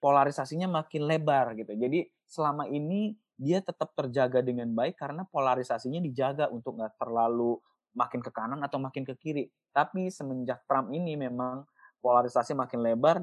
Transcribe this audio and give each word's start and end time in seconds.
polarisasinya 0.00 0.68
makin 0.68 1.08
lebar 1.08 1.56
gitu. 1.56 1.72
Jadi 1.74 2.06
selama 2.26 2.68
ini 2.68 3.16
dia 3.36 3.60
tetap 3.60 3.92
terjaga 3.92 4.40
dengan 4.40 4.72
baik 4.72 4.96
karena 4.96 5.28
polarisasinya 5.28 6.00
dijaga 6.00 6.48
untuk 6.48 6.80
nggak 6.80 6.96
terlalu 6.96 7.60
makin 7.96 8.20
ke 8.20 8.32
kanan 8.32 8.60
atau 8.64 8.80
makin 8.80 9.04
ke 9.04 9.16
kiri. 9.16 9.44
Tapi 9.72 10.08
semenjak 10.12 10.64
Trump 10.68 10.92
ini 10.92 11.16
memang 11.16 11.64
polarisasi 12.00 12.56
makin 12.56 12.80
lebar. 12.84 13.16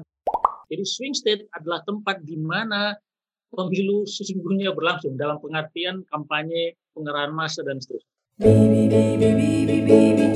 Jadi 0.70 0.84
swing 0.86 1.14
state 1.14 1.46
adalah 1.54 1.82
tempat 1.86 2.22
di 2.22 2.38
mana 2.38 2.94
pemilu 3.54 4.02
sesungguhnya 4.06 4.74
berlangsung 4.74 5.14
dalam 5.14 5.38
pengertian 5.38 6.02
kampanye 6.10 6.74
pengerahan 6.94 7.30
massa 7.30 7.62
dan 7.62 7.78
seterusnya. 7.78 8.10
Bibi, 8.34 8.90
bibi, 8.90 9.30
bibi, 9.70 9.86
bibi, 9.86 10.26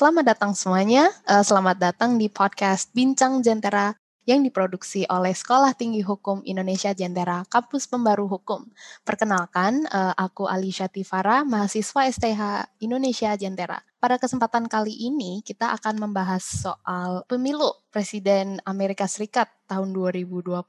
Selamat 0.00 0.32
datang 0.32 0.56
semuanya. 0.56 1.12
Uh, 1.28 1.44
selamat 1.44 1.76
datang 1.76 2.16
di 2.16 2.32
podcast 2.32 2.88
Bincang 2.96 3.44
Jentera 3.44 3.92
yang 4.24 4.40
diproduksi 4.40 5.04
oleh 5.04 5.36
Sekolah 5.36 5.76
Tinggi 5.76 6.00
Hukum 6.00 6.40
Indonesia 6.48 6.96
Jentera, 6.96 7.44
Kampus 7.44 7.84
Pembaru 7.84 8.24
Hukum. 8.24 8.64
Perkenalkan, 9.04 9.84
uh, 9.92 10.16
aku 10.16 10.48
Ali 10.48 10.72
Syatifara, 10.72 11.44
mahasiswa 11.44 12.08
STH 12.16 12.40
Indonesia 12.80 13.36
Jentera. 13.36 13.76
Pada 14.00 14.16
kesempatan 14.16 14.72
kali 14.72 14.96
ini, 14.96 15.44
kita 15.44 15.76
akan 15.76 16.00
membahas 16.00 16.48
soal 16.48 17.20
pemilu 17.28 17.68
Presiden 17.92 18.56
Amerika 18.64 19.04
Serikat 19.04 19.52
tahun 19.68 19.92
2020. 19.92 20.64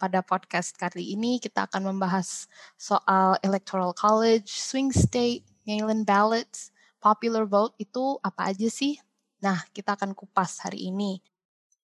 Pada 0.00 0.24
podcast 0.24 0.72
kali 0.80 1.12
ini, 1.12 1.36
kita 1.36 1.68
akan 1.68 1.92
membahas 1.92 2.48
soal 2.80 3.36
Electoral 3.44 3.92
College, 3.92 4.48
Swing 4.48 4.88
State, 4.88 5.44
mail-in 5.68 6.08
ballots, 6.08 6.71
popular 7.02 7.42
vote 7.44 7.74
itu 7.82 8.22
apa 8.22 8.54
aja 8.54 8.70
sih? 8.70 8.94
Nah, 9.42 9.66
kita 9.74 9.98
akan 9.98 10.14
kupas 10.14 10.62
hari 10.62 10.86
ini. 10.94 11.18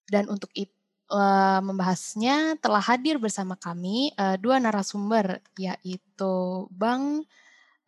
Dan 0.07 0.31
untuk 0.31 0.49
itu 0.55 0.79
uh, 1.11 1.59
membahasnya 1.59 2.55
telah 2.63 2.81
hadir 2.81 3.19
bersama 3.19 3.57
kami 3.57 4.15
uh, 4.15 4.37
dua 4.39 4.61
narasumber 4.61 5.41
yaitu 5.57 6.33
Bang 6.71 7.27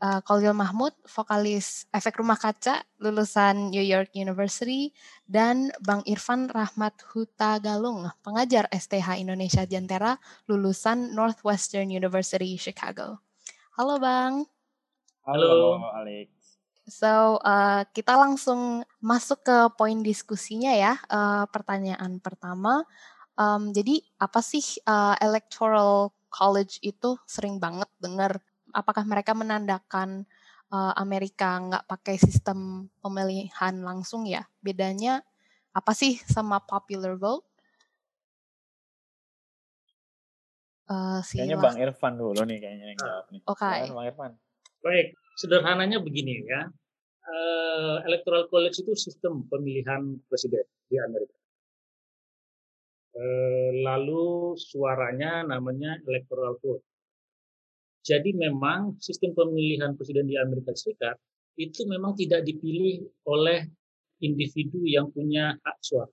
uh, 0.02 0.20
Kolil 0.26 0.52
Mahmud, 0.58 0.92
vokalis 1.06 1.86
Efek 1.94 2.20
Rumah 2.20 2.38
Kaca, 2.38 2.82
lulusan 2.98 3.70
New 3.72 3.86
York 3.86 4.12
University, 4.18 4.92
dan 5.30 5.70
Bang 5.80 6.02
Irfan 6.10 6.50
Rahmat 6.50 6.98
Huta 7.14 7.62
Galung, 7.62 8.10
pengajar 8.26 8.68
STH 8.74 9.22
Indonesia 9.22 9.64
Jantera, 9.64 10.18
lulusan 10.50 11.14
Northwestern 11.14 11.94
University 11.94 12.58
Chicago. 12.58 13.22
Halo 13.78 14.02
Bang. 14.02 14.46
Halo, 15.22 15.78
Halo 15.78 15.94
Alex. 15.94 16.41
So, 16.90 17.38
uh, 17.46 17.86
kita 17.94 18.18
langsung 18.18 18.82
masuk 18.98 19.46
ke 19.46 19.58
poin 19.78 20.02
diskusinya 20.02 20.74
ya. 20.74 20.98
Uh, 21.06 21.46
pertanyaan 21.54 22.18
pertama, 22.18 22.82
um, 23.38 23.70
jadi 23.70 24.02
apa 24.18 24.42
sih 24.42 24.82
uh, 24.90 25.14
electoral 25.22 26.10
college 26.34 26.82
itu 26.82 27.20
sering 27.30 27.62
banget 27.62 27.88
dengar? 28.02 28.42
Apakah 28.74 29.06
mereka 29.06 29.38
menandakan 29.38 30.26
uh, 30.74 30.94
Amerika 30.98 31.60
nggak 31.60 31.86
pakai 31.86 32.16
sistem 32.18 32.90
pemilihan 33.04 33.76
langsung 33.84 34.26
ya? 34.26 34.48
Bedanya 34.64 35.22
apa 35.72 35.94
sih 35.94 36.18
sama 36.26 36.60
popular 36.66 37.14
vote? 37.16 37.46
Uh, 40.92 41.24
kayaknya 41.24 41.56
Bang 41.56 41.80
Irfan 41.80 42.20
dulu 42.20 42.44
nih 42.44 42.60
kayaknya 42.60 42.86
yang 42.92 43.00
jawab 43.00 43.26
nih. 43.32 43.42
Oke. 43.48 43.64
Okay. 43.64 43.80
Bang 43.88 44.08
Irfan. 44.12 44.32
Baik, 44.82 45.08
sederhananya 45.42 45.98
begini 45.98 46.46
ya. 46.46 46.70
Uh, 47.22 47.98
electoral 48.06 48.46
college 48.50 48.82
itu 48.82 48.94
sistem 48.94 49.46
pemilihan 49.50 50.22
presiden 50.30 50.66
di 50.90 50.98
Amerika. 51.02 51.38
Uh, 53.18 53.72
lalu 53.82 54.54
suaranya 54.58 55.46
namanya 55.46 55.98
electoral 56.06 56.58
vote. 56.62 56.86
Jadi 58.02 58.34
memang 58.34 58.98
sistem 58.98 59.34
pemilihan 59.38 59.94
presiden 59.94 60.26
di 60.26 60.38
Amerika 60.38 60.74
Serikat 60.74 61.18
itu 61.58 61.86
memang 61.86 62.18
tidak 62.18 62.42
dipilih 62.42 63.06
oleh 63.30 63.70
individu 64.26 64.82
yang 64.86 65.14
punya 65.14 65.54
hak 65.62 65.78
suara. 65.86 66.10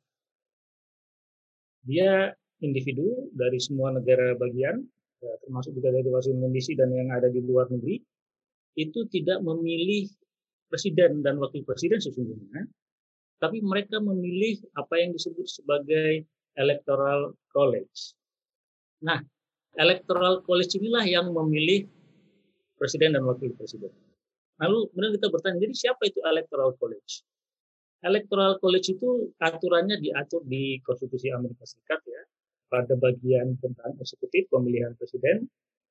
Dia 1.88 2.28
individu 2.60 3.32
dari 3.32 3.56
semua 3.56 3.94
negara 3.94 4.36
bagian, 4.36 4.84
ya, 5.24 5.32
termasuk 5.46 5.72
juga 5.80 5.94
dari 5.94 6.08
Washington 6.10 6.52
DC 6.52 6.76
dan 6.76 6.92
yang 6.92 7.08
ada 7.08 7.32
di 7.32 7.40
luar 7.40 7.72
negeri, 7.72 8.02
itu 8.78 9.10
tidak 9.10 9.42
memilih 9.42 10.06
presiden 10.70 11.26
dan 11.26 11.42
wakil 11.42 11.66
presiden 11.66 11.98
sesungguhnya, 11.98 12.70
tapi 13.42 13.58
mereka 13.58 13.98
memilih 13.98 14.62
apa 14.78 15.02
yang 15.02 15.10
disebut 15.10 15.46
sebagai 15.50 16.22
electoral 16.54 17.34
college. 17.50 18.14
Nah, 19.02 19.18
electoral 19.78 20.46
college 20.46 20.78
inilah 20.78 21.02
yang 21.06 21.26
memilih 21.34 21.90
presiden 22.78 23.18
dan 23.18 23.26
wakil 23.26 23.50
presiden. 23.58 23.90
Lalu 24.58 24.90
kemudian 24.90 25.12
kita 25.18 25.28
bertanya, 25.30 25.58
jadi 25.62 25.74
siapa 25.74 26.02
itu 26.06 26.18
electoral 26.22 26.74
college? 26.78 27.22
Electoral 28.02 28.62
college 28.62 28.94
itu 28.94 29.34
aturannya 29.42 29.98
diatur 29.98 30.42
di 30.46 30.78
Konstitusi 30.86 31.34
Amerika 31.34 31.66
Serikat 31.66 31.98
ya, 32.06 32.22
pada 32.70 32.94
bagian 32.94 33.58
tentang 33.58 33.94
eksekutif 33.98 34.46
pemilihan 34.50 34.94
presiden, 34.98 35.46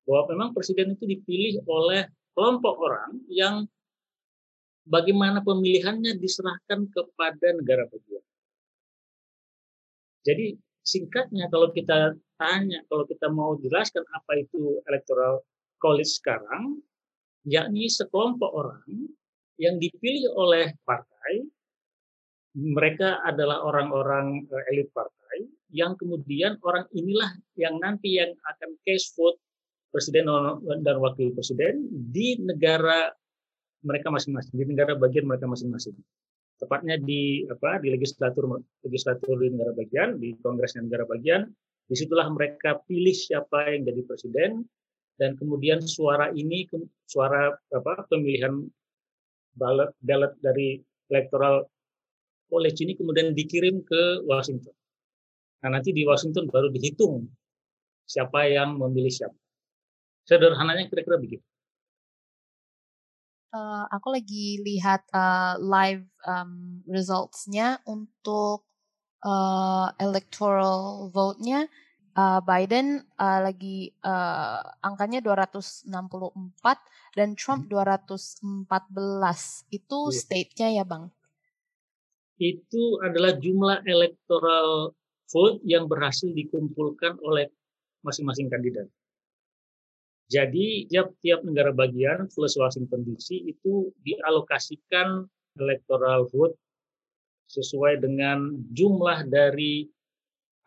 bahwa 0.08 0.32
memang 0.32 0.48
presiden 0.56 0.96
itu 0.96 1.04
dipilih 1.04 1.64
oleh 1.68 2.08
kelompok 2.38 2.78
orang 2.78 3.18
yang 3.26 3.66
bagaimana 4.86 5.42
pemilihannya 5.42 6.14
diserahkan 6.22 6.86
kepada 6.86 7.58
negara 7.58 7.90
bagian. 7.90 8.22
Jadi 10.22 10.54
singkatnya 10.86 11.50
kalau 11.50 11.74
kita 11.74 12.14
tanya, 12.38 12.86
kalau 12.86 13.02
kita 13.10 13.26
mau 13.26 13.58
jelaskan 13.58 14.06
apa 14.14 14.38
itu 14.38 14.78
electoral 14.86 15.42
college 15.82 16.14
sekarang, 16.14 16.78
yakni 17.42 17.90
sekelompok 17.90 18.54
orang 18.54 18.86
yang 19.58 19.82
dipilih 19.82 20.30
oleh 20.38 20.70
partai, 20.86 21.42
mereka 22.54 23.18
adalah 23.26 23.66
orang-orang 23.66 24.46
eh, 24.46 24.70
elit 24.70 24.94
partai, 24.94 25.50
yang 25.74 25.98
kemudian 25.98 26.54
orang 26.62 26.86
inilah 26.94 27.34
yang 27.58 27.82
nanti 27.82 28.14
yang 28.22 28.30
akan 28.46 28.78
case 28.86 29.10
vote 29.18 29.42
presiden 29.88 30.28
dan 30.84 30.96
wakil 31.00 31.32
presiden 31.32 31.86
di 32.12 32.36
negara 32.40 33.08
mereka 33.84 34.10
masing-masing 34.10 34.54
di 34.58 34.64
negara 34.68 34.98
bagian 34.98 35.24
mereka 35.24 35.46
masing-masing 35.48 35.96
tepatnya 36.58 36.98
di 36.98 37.46
apa 37.46 37.78
di 37.78 37.94
legislatur 37.94 38.58
legislatur 38.82 39.38
di 39.38 39.54
negara 39.54 39.72
bagian 39.72 40.18
di 40.18 40.34
kongresnya 40.42 40.84
negara 40.84 41.06
bagian 41.06 41.46
di 41.88 41.94
situlah 41.94 42.28
mereka 42.28 42.82
pilih 42.84 43.14
siapa 43.14 43.72
yang 43.72 43.86
jadi 43.86 44.00
presiden 44.04 44.50
dan 45.18 45.38
kemudian 45.38 45.82
suara 45.82 46.30
ini 46.34 46.66
suara 47.06 47.54
apa 47.74 48.06
pemilihan 48.10 48.66
ballot 49.54 49.94
ballot 50.02 50.34
dari 50.42 50.78
electoral 51.10 51.66
college 52.48 52.78
ini 52.80 52.96
kemudian 52.96 53.36
dikirim 53.36 53.84
ke 53.84 54.24
Washington. 54.24 54.72
Nah 55.64 55.78
nanti 55.78 55.92
di 55.92 56.06
Washington 56.06 56.48
baru 56.48 56.72
dihitung 56.72 57.28
siapa 58.08 58.48
yang 58.48 58.78
memilih 58.78 59.12
siapa. 59.12 59.36
Sederhananya 60.28 60.84
kira-kira 60.92 61.16
begitu. 61.16 61.44
Uh, 63.48 63.88
aku 63.88 64.12
lagi 64.12 64.60
lihat 64.60 65.08
uh, 65.16 65.56
live 65.56 66.04
um, 66.28 66.84
results-nya 66.84 67.80
untuk 67.88 68.68
uh, 69.24 69.88
electoral 69.96 71.08
vote-nya 71.08 71.64
uh, 72.12 72.40
Biden 72.44 73.08
uh, 73.16 73.40
lagi 73.40 73.88
uh, 74.04 74.60
angkanya 74.84 75.24
264 75.24 75.88
dan 77.16 77.32
Trump 77.38 77.72
214. 77.72 78.68
Itu 79.72 80.12
yeah. 80.12 80.12
state-nya 80.12 80.68
ya, 80.76 80.84
Bang? 80.84 81.08
Itu 82.36 83.00
adalah 83.00 83.32
jumlah 83.40 83.80
electoral 83.88 84.92
vote 85.24 85.64
yang 85.64 85.88
berhasil 85.88 86.28
dikumpulkan 86.30 87.16
oleh 87.24 87.48
masing-masing 88.04 88.52
kandidat. 88.52 88.92
Jadi 90.28 90.84
tiap-tiap 90.92 91.40
negara 91.40 91.72
bagian 91.72 92.28
plus 92.28 92.60
Washington 92.60 93.00
DC 93.08 93.32
itu 93.48 93.88
dialokasikan 94.04 95.24
electoral 95.56 96.28
vote 96.28 96.52
sesuai 97.48 98.04
dengan 98.04 98.52
jumlah 98.76 99.24
dari 99.24 99.88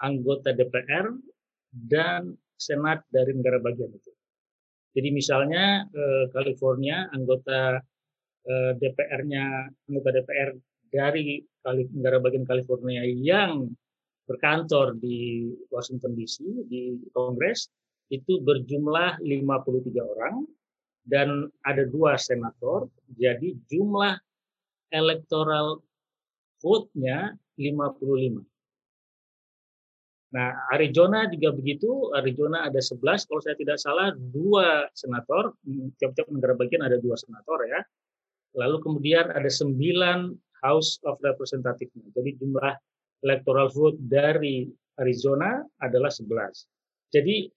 anggota 0.02 0.50
DPR 0.58 1.14
dan 1.70 2.34
Senat 2.58 3.06
dari 3.10 3.38
negara 3.38 3.62
bagian 3.62 3.90
itu. 3.90 4.12
Jadi 4.98 5.10
misalnya 5.14 5.86
eh, 5.90 6.26
California 6.34 7.10
anggota 7.14 7.82
eh, 8.46 8.72
DPR-nya 8.78 9.46
anggota 9.90 10.10
DPR 10.10 10.50
dari 10.90 11.42
negara 11.96 12.18
bagian 12.18 12.46
California 12.46 13.06
yang 13.06 13.70
berkantor 14.26 14.98
di 14.98 15.50
Washington 15.70 16.18
DC 16.18 16.44
di 16.70 16.98
Kongres 17.14 17.70
itu 18.12 18.44
berjumlah 18.44 19.24
53 19.24 19.88
orang 20.04 20.44
dan 21.08 21.48
ada 21.64 21.88
dua 21.88 22.20
senator 22.20 22.92
jadi 23.16 23.56
jumlah 23.72 24.20
electoral 24.92 25.80
vote-nya 26.62 27.34
55. 27.58 28.46
Nah, 30.32 30.50
Arizona 30.72 31.28
juga 31.28 31.52
begitu. 31.52 32.08
Arizona 32.16 32.64
ada 32.64 32.80
11, 32.80 33.28
kalau 33.28 33.42
saya 33.44 33.56
tidak 33.60 33.78
salah, 33.82 34.16
dua 34.16 34.88
senator. 34.96 35.52
Tiap-tiap 36.00 36.32
negara 36.32 36.56
bagian 36.56 36.88
ada 36.88 36.96
dua 37.02 37.20
senator 37.20 37.68
ya. 37.68 37.84
Lalu 38.56 38.78
kemudian 38.80 39.28
ada 39.32 39.48
sembilan 39.52 40.32
House 40.64 41.02
of 41.04 41.20
Representatives. 41.20 41.92
Jadi 42.16 42.38
jumlah 42.40 42.74
electoral 43.28 43.68
vote 43.76 44.00
dari 44.00 44.72
Arizona 45.00 45.60
adalah 45.84 46.14
11. 46.14 47.12
Jadi 47.12 47.50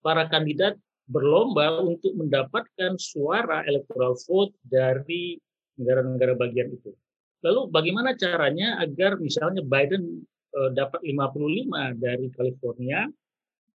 para 0.00 0.28
kandidat 0.28 0.76
berlomba 1.10 1.82
untuk 1.82 2.14
mendapatkan 2.14 2.94
suara 3.00 3.66
electoral 3.66 4.14
vote 4.28 4.54
dari 4.62 5.36
negara-negara 5.80 6.38
bagian 6.38 6.70
itu. 6.70 6.94
Lalu 7.42 7.72
bagaimana 7.72 8.14
caranya 8.14 8.78
agar 8.78 9.16
misalnya 9.18 9.64
Biden 9.64 10.22
uh, 10.54 10.70
dapat 10.76 11.00
55 11.02 11.98
dari 11.98 12.26
California, 12.36 13.08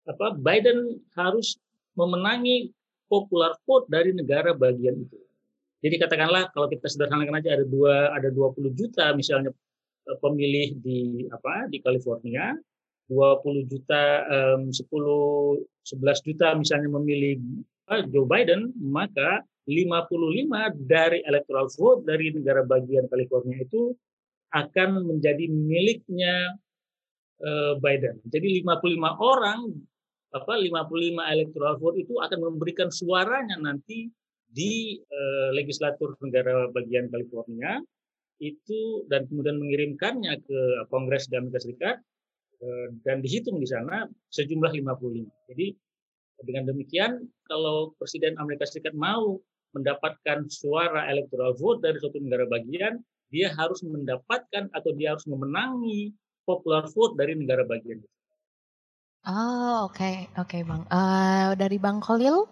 apa 0.04 0.36
Biden 0.36 1.00
harus 1.16 1.56
memenangi 1.96 2.70
popular 3.08 3.56
vote 3.64 3.88
dari 3.88 4.12
negara 4.12 4.52
bagian 4.52 5.00
itu. 5.00 5.18
Jadi 5.84 5.96
katakanlah 6.00 6.52
kalau 6.56 6.72
kita 6.72 6.88
sederhanakan 6.88 7.44
aja 7.44 7.60
ada 7.60 7.66
dua 7.68 8.12
ada 8.16 8.32
20 8.32 8.72
juta 8.72 9.12
misalnya 9.12 9.52
eh, 10.08 10.18
pemilih 10.20 10.80
di 10.80 11.28
apa 11.28 11.68
di 11.68 11.84
California, 11.84 12.56
20 13.12 13.72
juta 13.72 14.04
um, 14.58 14.72
10 14.72 14.84
11 14.84 16.28
juta 16.28 16.48
misalnya 16.56 16.90
memilih 16.96 17.40
uh, 17.92 18.04
Joe 18.08 18.28
Biden, 18.28 18.72
maka 18.80 19.44
55 19.68 20.88
dari 20.88 21.24
electoral 21.24 21.72
vote 21.72 22.04
dari 22.04 22.32
negara 22.36 22.64
bagian 22.68 23.08
California 23.08 23.64
itu 23.64 23.96
akan 24.52 25.08
menjadi 25.08 25.48
miliknya 25.50 26.56
uh, 27.44 27.76
Biden. 27.80 28.20
Jadi 28.28 28.64
55 28.64 29.20
orang 29.20 29.72
apa 30.34 30.54
55 30.58 31.34
electoral 31.38 31.76
vote 31.78 31.98
itu 32.02 32.18
akan 32.18 32.40
memberikan 32.42 32.90
suaranya 32.90 33.56
nanti 33.62 34.10
di 34.50 34.98
uh, 34.98 35.50
legislatur 35.54 36.18
negara 36.22 36.70
bagian 36.74 37.10
California 37.10 37.82
itu 38.42 39.06
dan 39.08 39.30
kemudian 39.30 39.62
mengirimkannya 39.62 40.42
ke 40.42 40.60
Kongres 40.90 41.30
di 41.30 41.38
Amerika 41.38 41.62
Serikat 41.62 41.96
dan 43.04 43.20
dihitung 43.20 43.60
di 43.60 43.68
sana 43.68 44.08
sejumlah 44.32 44.72
55. 44.72 45.50
Jadi 45.52 45.68
dengan 46.44 46.72
demikian 46.72 47.24
kalau 47.48 47.96
Presiden 48.00 48.36
Amerika 48.40 48.68
Serikat 48.68 48.96
mau 48.96 49.40
mendapatkan 49.74 50.46
suara 50.48 51.10
electoral 51.10 51.58
vote 51.58 51.82
dari 51.82 51.98
suatu 51.98 52.22
negara 52.22 52.46
bagian, 52.46 53.02
dia 53.34 53.50
harus 53.58 53.82
mendapatkan 53.82 54.70
atau 54.70 54.92
dia 54.94 55.18
harus 55.18 55.26
memenangi 55.26 56.14
popular 56.46 56.86
vote 56.94 57.18
dari 57.18 57.34
negara 57.34 57.66
bagian. 57.66 58.04
Oh, 59.24 59.88
oke, 59.88 59.98
okay. 59.98 60.28
oke, 60.36 60.52
okay, 60.52 60.62
Bang. 60.68 60.84
Uh, 60.92 61.56
dari 61.56 61.80
Bang 61.80 62.04
Khalil? 62.04 62.44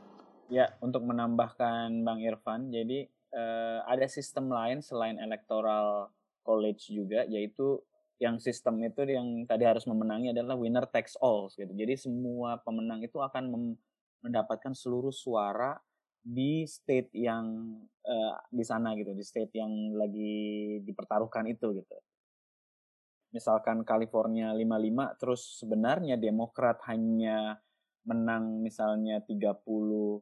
Ya, 0.48 0.72
untuk 0.80 1.04
menambahkan 1.04 2.04
Bang 2.08 2.24
Irfan, 2.24 2.72
jadi 2.72 3.12
uh, 3.36 3.84
ada 3.86 4.08
sistem 4.08 4.48
lain 4.48 4.80
selain 4.80 5.20
electoral 5.20 6.10
college 6.48 6.88
juga, 6.88 7.28
yaitu 7.28 7.84
yang 8.22 8.38
sistem 8.38 8.78
itu 8.86 9.02
yang 9.10 9.50
tadi 9.50 9.66
harus 9.66 9.90
memenangi 9.90 10.30
adalah 10.30 10.54
winner 10.54 10.86
takes 10.86 11.18
all 11.18 11.50
gitu. 11.50 11.74
Jadi 11.74 11.98
semua 11.98 12.62
pemenang 12.62 13.02
itu 13.02 13.18
akan 13.18 13.50
mendapatkan 14.22 14.78
seluruh 14.78 15.10
suara 15.10 15.82
di 16.22 16.70
state 16.70 17.10
yang 17.18 17.74
uh, 18.06 18.38
di 18.54 18.62
sana 18.62 18.94
gitu, 18.94 19.18
di 19.18 19.26
state 19.26 19.58
yang 19.58 19.98
lagi 19.98 20.78
dipertaruhkan 20.86 21.50
itu 21.50 21.74
gitu. 21.74 21.98
Misalkan 23.34 23.82
California 23.82 24.54
55 24.54 25.18
terus 25.18 25.42
sebenarnya 25.58 26.22
Demokrat 26.22 26.78
hanya 26.94 27.58
menang 28.06 28.62
misalnya 28.62 29.18
32 29.26 30.22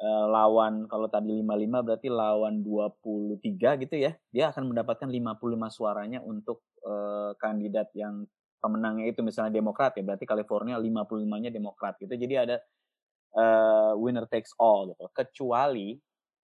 uh, 0.00 0.26
lawan 0.28 0.84
kalau 0.88 1.08
tadi 1.08 1.32
55 1.40 1.86
berarti 1.86 2.08
lawan 2.12 2.60
23 2.60 3.82
gitu 3.86 3.94
ya. 3.96 4.12
Dia 4.32 4.52
akan 4.52 4.72
mendapatkan 4.72 5.08
55 5.08 5.76
suaranya 5.76 6.20
untuk 6.20 6.64
uh, 6.84 7.32
kandidat 7.40 7.92
yang 7.96 8.24
pemenangnya 8.60 9.08
itu 9.08 9.20
misalnya 9.24 9.52
Demokrat 9.52 9.96
ya. 9.96 10.04
Berarti 10.04 10.24
California 10.28 10.76
55-nya 10.76 11.50
Demokrat 11.52 11.96
gitu. 12.00 12.12
Jadi 12.12 12.34
ada 12.36 12.56
uh, 13.36 13.92
winner 13.96 14.28
takes 14.28 14.52
all 14.60 14.92
gitu. 14.92 15.06
Kecuali 15.12 15.96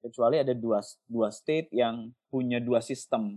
kecuali 0.00 0.40
ada 0.40 0.56
dua 0.56 0.80
dua 1.04 1.28
state 1.28 1.68
yang 1.76 2.08
punya 2.32 2.56
dua 2.56 2.80
sistem 2.80 3.36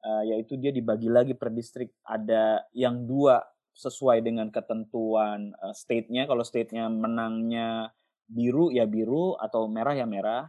uh, 0.00 0.24
yaitu 0.24 0.56
dia 0.56 0.72
dibagi 0.72 1.08
lagi 1.08 1.36
per 1.36 1.52
distrik. 1.52 1.92
Ada 2.04 2.64
yang 2.72 3.04
dua 3.04 3.40
sesuai 3.76 4.20
dengan 4.20 4.50
ketentuan 4.50 5.54
uh, 5.60 5.72
state-nya. 5.72 6.26
Kalau 6.26 6.42
state-nya 6.44 6.90
menangnya 6.90 7.94
biru 8.30 8.70
ya 8.70 8.86
biru 8.86 9.34
atau 9.36 9.66
merah 9.66 9.98
ya 9.98 10.06
merah. 10.06 10.46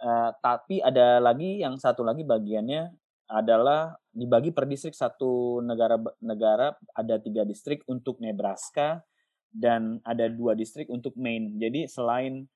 Uh, 0.00 0.32
tapi 0.40 0.80
ada 0.80 1.20
lagi 1.20 1.60
yang 1.60 1.76
satu 1.76 2.00
lagi 2.00 2.24
bagiannya 2.24 2.88
adalah 3.30 3.94
dibagi 4.10 4.50
per 4.50 4.64
distrik 4.66 4.96
satu 4.96 5.60
negara 5.62 6.00
negara 6.24 6.72
ada 6.96 7.20
tiga 7.20 7.44
distrik 7.44 7.84
untuk 7.86 8.18
Nebraska 8.18 9.04
dan 9.50 9.98
ada 10.06 10.30
dua 10.30 10.54
distrik 10.54 10.88
untuk 10.88 11.14
Maine. 11.18 11.58
Jadi 11.58 11.90
selain 11.90 12.46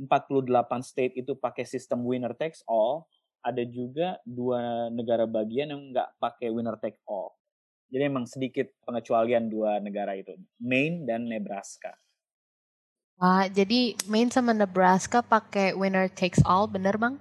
48 0.00 0.80
state 0.80 1.14
itu 1.20 1.36
pakai 1.36 1.68
sistem 1.68 2.04
winner 2.08 2.32
takes 2.32 2.64
all, 2.64 3.04
ada 3.44 3.60
juga 3.68 4.16
dua 4.24 4.88
negara 4.88 5.28
bagian 5.28 5.72
yang 5.72 5.92
nggak 5.92 6.16
pakai 6.16 6.48
winner 6.48 6.80
take 6.80 7.00
all. 7.04 7.36
Jadi 7.92 8.02
emang 8.06 8.24
sedikit 8.24 8.70
pengecualian 8.86 9.50
dua 9.50 9.82
negara 9.82 10.16
itu, 10.16 10.32
Maine 10.62 11.04
dan 11.04 11.26
Nebraska. 11.26 11.92
Ah, 13.20 13.44
jadi 13.52 14.00
Maine 14.08 14.32
sama 14.32 14.56
Nebraska 14.56 15.20
pakai 15.20 15.76
winner 15.76 16.08
takes 16.08 16.40
all, 16.40 16.64
bener 16.64 16.96
bang? 16.96 17.20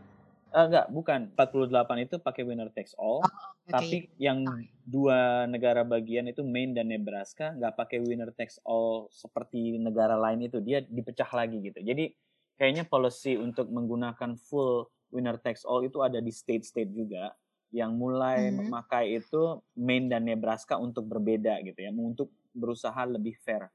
Uh, 0.56 0.66
enggak, 0.72 0.88
bukan. 0.96 1.28
48 1.36 2.08
itu 2.08 2.16
pakai 2.24 2.48
winner 2.48 2.72
takes 2.72 2.96
all. 2.96 3.20
Oh, 3.20 3.28
okay. 3.28 3.68
Tapi 3.68 3.98
yang 4.16 4.48
dua 4.88 5.44
negara 5.52 5.84
bagian 5.84 6.32
itu 6.32 6.40
Maine 6.40 6.72
dan 6.72 6.88
Nebraska 6.88 7.52
nggak 7.52 7.76
pakai 7.76 8.00
winner 8.00 8.32
takes 8.32 8.64
all 8.64 9.12
seperti 9.12 9.76
negara 9.76 10.16
lain 10.16 10.48
itu. 10.48 10.64
Dia 10.64 10.80
dipecah 10.88 11.28
lagi 11.36 11.60
gitu. 11.68 11.84
Jadi 11.84 12.16
kayaknya 12.56 12.88
policy 12.88 13.36
untuk 13.36 13.68
menggunakan 13.68 14.40
full 14.40 14.88
winner 15.12 15.36
takes 15.36 15.68
all 15.68 15.84
itu 15.84 16.00
ada 16.00 16.24
di 16.24 16.32
state-state 16.32 16.96
juga 16.96 17.36
yang 17.76 17.94
mulai 17.94 18.50
hmm. 18.50 18.66
memakai 18.66 19.20
itu 19.20 19.62
Maine 19.76 20.10
dan 20.10 20.26
Nebraska 20.26 20.80
untuk 20.80 21.06
berbeda 21.06 21.60
gitu 21.62 21.76
ya, 21.76 21.92
untuk 21.92 22.32
berusaha 22.56 23.04
lebih 23.04 23.36
fair. 23.44 23.68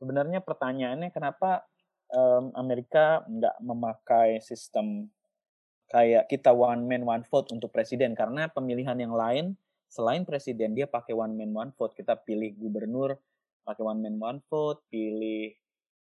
Sebenarnya 0.00 0.40
pertanyaannya 0.40 1.12
kenapa 1.12 1.68
um, 2.08 2.56
Amerika 2.56 3.20
nggak 3.28 3.60
memakai 3.60 4.40
sistem 4.40 5.12
kayak 5.92 6.24
kita 6.32 6.56
one 6.56 6.88
man 6.88 7.04
one 7.04 7.24
vote 7.28 7.52
untuk 7.52 7.68
presiden? 7.68 8.16
Karena 8.16 8.48
pemilihan 8.48 8.96
yang 8.96 9.12
lain 9.12 9.60
selain 9.92 10.24
presiden 10.24 10.72
dia 10.72 10.88
pakai 10.88 11.12
one 11.12 11.36
man 11.36 11.52
one 11.52 11.72
vote. 11.76 11.92
Kita 11.92 12.16
pilih 12.16 12.56
gubernur 12.56 13.12
pakai 13.68 13.84
one 13.84 14.00
man 14.00 14.16
one 14.16 14.40
vote. 14.48 14.80
Pilih 14.88 15.52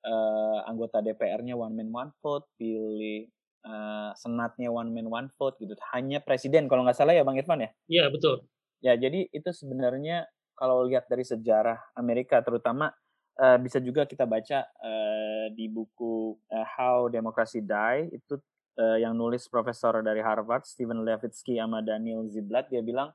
uh, 0.07 0.63
anggota 0.71 1.03
DPR-nya 1.03 1.59
one 1.59 1.75
man 1.75 1.91
one 1.91 2.11
vote. 2.23 2.47
Pilih 2.55 3.27
uh, 3.67 4.15
senatnya 4.15 4.71
one 4.71 4.87
man 4.95 5.11
one 5.11 5.27
vote 5.35 5.59
gitu. 5.59 5.75
Hanya 5.91 6.23
presiden 6.23 6.71
kalau 6.71 6.87
nggak 6.87 6.95
salah 6.95 7.11
ya 7.11 7.27
bang 7.27 7.43
Irfan 7.43 7.65
ya? 7.67 7.69
Iya 7.91 8.05
betul. 8.07 8.47
Ya 8.79 8.95
jadi 8.95 9.27
itu 9.29 9.51
sebenarnya 9.51 10.31
kalau 10.55 10.85
lihat 10.85 11.09
dari 11.09 11.25
sejarah 11.25 11.97
Amerika 11.97 12.37
terutama 12.45 12.93
uh, 13.39 13.57
bisa 13.61 13.79
juga 13.79 14.03
kita 14.03 14.27
baca 14.27 14.67
uh, 14.81 15.45
di 15.53 15.71
buku 15.71 16.35
uh, 16.51 16.65
How 16.75 17.07
Democracy 17.07 17.63
Die 17.63 18.11
itu 18.11 18.35
uh, 18.81 18.97
yang 18.99 19.15
nulis 19.15 19.47
profesor 19.47 20.01
dari 20.03 20.19
Harvard 20.19 20.67
Stephen 20.67 21.05
Levitsky 21.05 21.61
sama 21.61 21.79
Daniel 21.85 22.27
Ziblatt 22.27 22.67
dia 22.67 22.83
bilang 22.83 23.13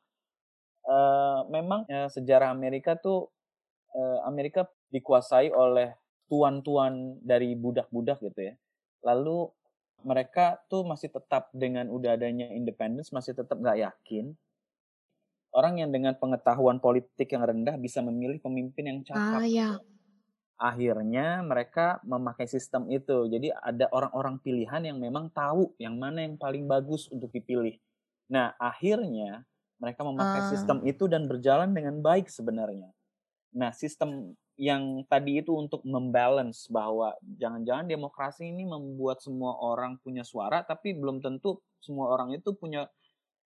uh, 0.87 1.45
memang 1.53 1.85
uh, 1.91 2.09
sejarah 2.09 2.55
Amerika 2.55 2.97
tuh 2.97 3.29
uh, 3.93 4.25
Amerika 4.25 4.65
dikuasai 4.89 5.51
oleh 5.53 5.93
tuan-tuan 6.27 7.23
dari 7.23 7.55
budak-budak 7.55 8.19
gitu 8.23 8.51
ya. 8.51 8.55
Lalu 9.07 9.47
mereka 10.03 10.61
tuh 10.71 10.87
masih 10.87 11.11
tetap 11.11 11.51
dengan 11.51 11.89
udah 11.91 12.15
adanya 12.15 12.47
independence 12.53 13.11
masih 13.11 13.35
tetap 13.35 13.59
nggak 13.59 13.81
yakin 13.81 14.37
orang 15.57 15.81
yang 15.81 15.91
dengan 15.91 16.13
pengetahuan 16.21 16.77
politik 16.79 17.33
yang 17.33 17.43
rendah 17.43 17.81
bisa 17.81 18.05
memilih 18.05 18.37
pemimpin 18.45 18.85
yang 18.93 19.01
cakap. 19.01 19.41
Ah 19.41 19.47
ya. 19.49 19.81
Akhirnya 20.57 21.45
mereka 21.45 22.01
memakai 22.03 22.49
sistem 22.49 22.89
itu. 22.89 23.29
Jadi 23.29 23.53
ada 23.53 23.89
orang-orang 23.93 24.41
pilihan 24.41 24.83
yang 24.85 24.99
memang 25.01 25.29
tahu 25.33 25.77
yang 25.77 25.97
mana 26.01 26.25
yang 26.25 26.41
paling 26.41 26.65
bagus 26.65 27.09
untuk 27.13 27.33
dipilih. 27.33 27.77
Nah, 28.33 28.57
akhirnya 28.59 29.45
mereka 29.77 30.03
memakai 30.03 30.41
uh. 30.43 30.49
sistem 30.51 30.83
itu 30.89 31.05
dan 31.07 31.29
berjalan 31.29 31.71
dengan 31.77 32.01
baik 32.01 32.33
sebenarnya. 32.33 32.91
Nah, 33.57 33.71
sistem 33.73 34.35
yang 34.57 35.05
tadi 35.05 35.45
itu 35.45 35.53
untuk 35.53 35.85
membalance 35.85 36.65
bahwa 36.73 37.13
jangan-jangan 37.21 37.85
demokrasi 37.85 38.49
ini 38.49 38.65
membuat 38.65 39.21
semua 39.21 39.53
orang 39.61 40.01
punya 40.01 40.25
suara 40.25 40.65
tapi 40.65 40.97
belum 40.97 41.21
tentu 41.21 41.61
semua 41.77 42.09
orang 42.09 42.33
itu 42.33 42.57
punya 42.57 42.89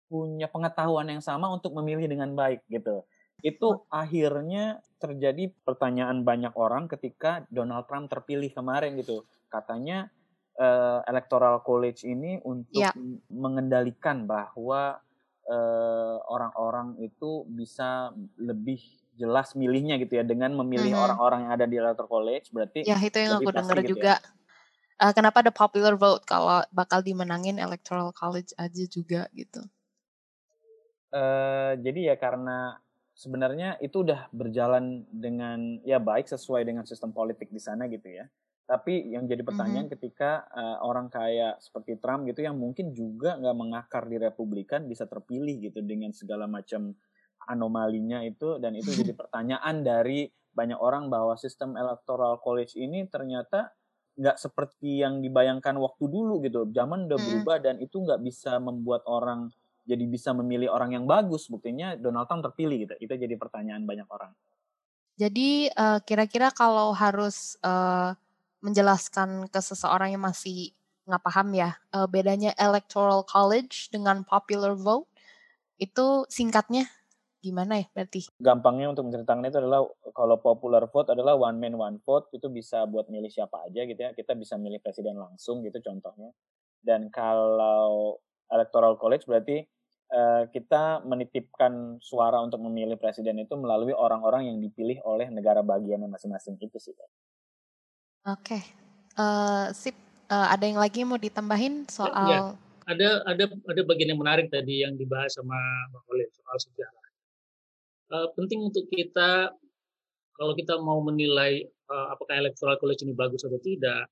punya 0.10 0.50
pengetahuan 0.50 1.06
yang 1.06 1.22
sama 1.22 1.46
untuk 1.54 1.78
memilih 1.78 2.10
dengan 2.10 2.34
baik 2.34 2.66
gitu. 2.70 3.06
Itu 3.44 3.88
akhirnya 3.92 4.84
terjadi 5.02 5.52
pertanyaan 5.64 6.24
banyak 6.24 6.54
orang 6.56 6.88
ketika 6.88 7.44
Donald 7.52 7.88
Trump 7.90 8.08
terpilih 8.08 8.52
kemarin 8.52 8.96
gitu. 9.00 9.26
Katanya 9.52 10.12
uh, 10.60 11.04
electoral 11.08 11.64
college 11.64 12.04
ini 12.08 12.40
untuk 12.44 12.84
ya. 12.84 12.92
mengendalikan 13.32 14.28
bahwa 14.28 15.00
orang 15.46 16.26
orang-orang 16.26 16.88
itu 17.06 17.46
bisa 17.46 18.10
lebih 18.34 18.82
jelas 19.16 19.56
milihnya 19.56 19.96
gitu 19.98 20.20
ya 20.20 20.24
dengan 20.28 20.52
memilih 20.52 20.92
mm-hmm. 20.92 21.06
orang-orang 21.08 21.40
yang 21.48 21.54
ada 21.56 21.66
di 21.66 21.76
electoral 21.80 22.12
college 22.12 22.52
berarti 22.52 22.84
ya 22.84 23.00
itu 23.00 23.16
yang 23.16 23.40
aku 23.40 23.52
dengar 23.52 23.78
gitu 23.80 23.90
juga 23.96 24.20
ya. 24.20 25.08
uh, 25.08 25.14
kenapa 25.16 25.38
ada 25.48 25.52
popular 25.56 25.96
vote 25.96 26.28
kalau 26.28 26.66
bakal 26.76 27.00
dimenangin 27.00 27.56
electoral 27.56 28.12
college 28.12 28.52
aja 28.60 28.84
juga 28.92 29.32
gitu 29.32 29.64
uh, 31.16 31.72
jadi 31.80 32.14
ya 32.14 32.16
karena 32.20 32.76
sebenarnya 33.16 33.80
itu 33.80 34.04
udah 34.04 34.28
berjalan 34.36 35.08
dengan 35.08 35.80
ya 35.88 36.04
baik 36.04 36.28
sesuai 36.28 36.68
dengan 36.68 36.84
sistem 36.84 37.16
politik 37.16 37.48
di 37.48 37.64
sana 37.64 37.88
gitu 37.88 38.12
ya 38.12 38.28
tapi 38.66 39.14
yang 39.14 39.30
jadi 39.30 39.46
pertanyaan 39.46 39.86
mm-hmm. 39.88 40.02
ketika 40.02 40.50
uh, 40.50 40.82
orang 40.82 41.08
kayak 41.08 41.62
seperti 41.62 42.02
Trump 42.02 42.26
gitu 42.26 42.42
yang 42.42 42.58
mungkin 42.58 42.92
juga 42.98 43.38
nggak 43.38 43.56
mengakar 43.56 44.04
di 44.10 44.18
Republikan 44.18 44.90
bisa 44.90 45.06
terpilih 45.06 45.70
gitu 45.70 45.86
dengan 45.86 46.10
segala 46.12 46.50
macam 46.50 46.98
anomalinya 47.46 48.26
itu 48.26 48.58
dan 48.58 48.74
itu 48.74 48.90
jadi 48.90 49.14
pertanyaan 49.22 49.86
dari 49.86 50.28
banyak 50.52 50.82
orang 50.82 51.14
bahwa 51.14 51.38
sistem 51.38 51.78
electoral 51.78 52.42
college 52.42 52.74
ini 52.74 53.06
ternyata 53.06 53.70
nggak 54.16 54.40
seperti 54.40 55.04
yang 55.04 55.22
dibayangkan 55.22 55.76
waktu 55.78 56.08
dulu 56.08 56.42
gitu 56.42 56.66
zaman 56.74 57.06
udah 57.06 57.20
hmm. 57.20 57.28
berubah 57.30 57.58
dan 57.62 57.76
itu 57.78 58.02
nggak 58.02 58.24
bisa 58.26 58.58
membuat 58.58 59.06
orang 59.06 59.54
jadi 59.86 60.04
bisa 60.10 60.34
memilih 60.34 60.74
orang 60.74 60.98
yang 60.98 61.06
bagus 61.06 61.48
buktinya 61.48 61.96
Donald 61.96 62.26
Trump 62.28 62.44
terpilih 62.52 62.90
gitu 62.90 62.96
itu 63.00 63.14
jadi 63.14 63.36
pertanyaan 63.38 63.86
banyak 63.86 64.10
orang 64.10 64.34
jadi 65.16 65.72
uh, 65.72 66.00
kira-kira 66.04 66.52
kalau 66.52 66.92
harus 66.92 67.56
uh, 67.64 68.18
menjelaskan 68.60 69.48
ke 69.48 69.60
seseorang 69.64 70.12
yang 70.18 70.26
masih 70.26 70.76
nggak 71.06 71.22
paham 71.22 71.54
ya 71.54 71.78
uh, 71.94 72.10
bedanya 72.10 72.52
electoral 72.58 73.22
college 73.24 73.94
dengan 73.94 74.26
popular 74.26 74.74
vote 74.74 75.08
itu 75.78 76.26
singkatnya 76.28 76.90
gimana 77.46 77.78
ya 77.78 77.86
berarti? 77.94 78.26
Gampangnya 78.42 78.90
untuk 78.90 79.06
menceritakan 79.06 79.46
itu 79.46 79.62
adalah 79.62 79.86
kalau 80.18 80.42
popular 80.42 80.90
vote 80.90 81.14
adalah 81.14 81.38
one 81.38 81.62
man 81.62 81.78
one 81.78 81.98
vote 82.02 82.34
itu 82.34 82.50
bisa 82.50 82.90
buat 82.90 83.06
milih 83.06 83.30
siapa 83.30 83.70
aja 83.70 83.86
gitu 83.86 84.02
ya. 84.02 84.18
Kita 84.18 84.34
bisa 84.34 84.58
milih 84.58 84.82
presiden 84.82 85.22
langsung 85.22 85.62
gitu 85.62 85.78
contohnya. 85.86 86.34
Dan 86.82 87.14
kalau 87.14 88.18
electoral 88.50 88.98
college 88.98 89.30
berarti 89.30 89.62
uh, 90.12 90.44
kita 90.52 91.06
menitipkan 91.06 92.02
suara 92.02 92.42
untuk 92.42 92.62
memilih 92.62 93.00
presiden 93.00 93.42
itu 93.42 93.54
melalui 93.56 93.94
orang-orang 93.96 94.52
yang 94.52 94.58
dipilih 94.60 95.02
oleh 95.06 95.30
negara 95.32 95.64
bagian 95.66 96.06
masing-masing 96.10 96.60
itu 96.60 96.78
sih. 96.78 96.94
Oke, 96.94 97.10
okay. 98.26 98.62
uh, 99.18 99.70
eh, 99.70 99.78
sip. 99.78 99.96
Uh, 100.26 100.50
ada 100.50 100.66
yang 100.66 100.82
lagi 100.82 101.06
mau 101.06 101.22
ditambahin 101.22 101.86
soal? 101.86 102.26
Ya, 102.26 102.42
ada 102.90 103.10
ada 103.30 103.46
ada 103.46 103.82
bagian 103.86 104.18
yang 104.18 104.22
menarik 104.22 104.50
tadi 104.50 104.82
yang 104.82 104.98
dibahas 104.98 105.38
sama 105.38 105.54
Bang 105.94 106.02
Oleh 106.10 106.26
soal 106.34 106.58
sejarah 106.58 107.06
uh, 108.12 108.28
penting 108.38 108.62
untuk 108.62 108.86
kita 108.92 109.54
kalau 110.36 110.54
kita 110.54 110.76
mau 110.84 111.00
menilai 111.00 111.64
uh, 111.88 112.12
apakah 112.12 112.36
electoral 112.36 112.76
college 112.76 113.08
ini 113.08 113.16
bagus 113.16 113.48
atau 113.48 113.56
tidak, 113.64 114.12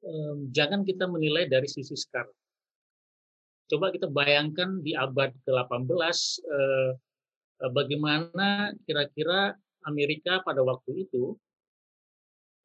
um, 0.00 0.48
jangan 0.56 0.88
kita 0.88 1.04
menilai 1.04 1.44
dari 1.44 1.68
sisi 1.68 1.92
sekarang. 1.92 2.32
Coba 3.64 3.88
kita 3.88 4.12
bayangkan 4.12 4.84
di 4.84 4.92
abad 4.92 5.32
ke-18 5.48 6.18
uh, 6.44 6.90
bagaimana 7.72 8.76
kira-kira 8.84 9.56
Amerika 9.88 10.44
pada 10.44 10.60
waktu 10.60 11.08
itu, 11.08 11.32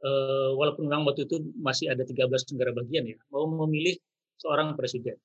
uh, 0.03 0.51
walaupun 0.60 0.91
memang 0.91 1.08
waktu 1.08 1.24
itu 1.24 1.39
masih 1.56 1.91
ada 1.91 2.03
13 2.03 2.27
negara 2.56 2.72
bagian 2.75 3.15
ya, 3.15 3.18
mau 3.32 3.48
memilih 3.48 3.96
seorang 4.39 4.75
presiden. 4.75 5.15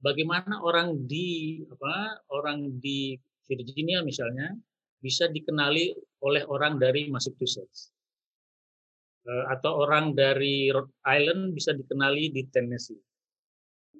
Bagaimana 0.00 0.60
orang 0.60 1.04
di 1.08 1.60
apa 1.72 2.20
orang 2.32 2.80
di 2.80 3.16
Virginia 3.48 4.04
misalnya 4.04 4.52
bisa 5.00 5.28
dikenali 5.28 5.92
oleh 6.24 6.44
orang 6.48 6.76
dari 6.76 7.08
Massachusetts 7.08 7.92
eh, 9.24 9.44
atau 9.52 9.84
orang 9.84 10.12
dari 10.12 10.68
Rhode 10.68 10.92
Island 11.04 11.56
bisa 11.56 11.72
dikenali 11.72 12.28
di 12.28 12.44
Tennessee 12.52 13.05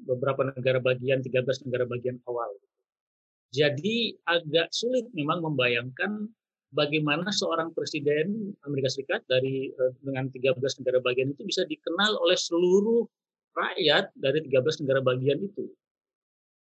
beberapa 0.07 0.55
negara 0.55 0.79
bagian 0.79 1.21
13 1.21 1.67
negara 1.67 1.85
bagian 1.85 2.17
awal. 2.31 2.49
Jadi 3.51 4.15
agak 4.27 4.71
sulit 4.71 5.07
memang 5.15 5.43
membayangkan 5.43 6.31
bagaimana 6.75 7.31
seorang 7.31 7.71
presiden 7.73 8.53
Amerika 8.67 8.91
Serikat 8.91 9.23
dari 9.31 9.71
eh, 9.71 9.93
dengan 10.03 10.31
13 10.31 10.59
negara 10.83 10.99
bagian 11.03 11.33
itu 11.33 11.43
bisa 11.47 11.63
dikenal 11.67 12.19
oleh 12.21 12.39
seluruh 12.39 13.07
rakyat 13.57 14.13
dari 14.19 14.45
13 14.45 14.83
negara 14.85 15.01
bagian 15.01 15.41
itu. 15.41 15.65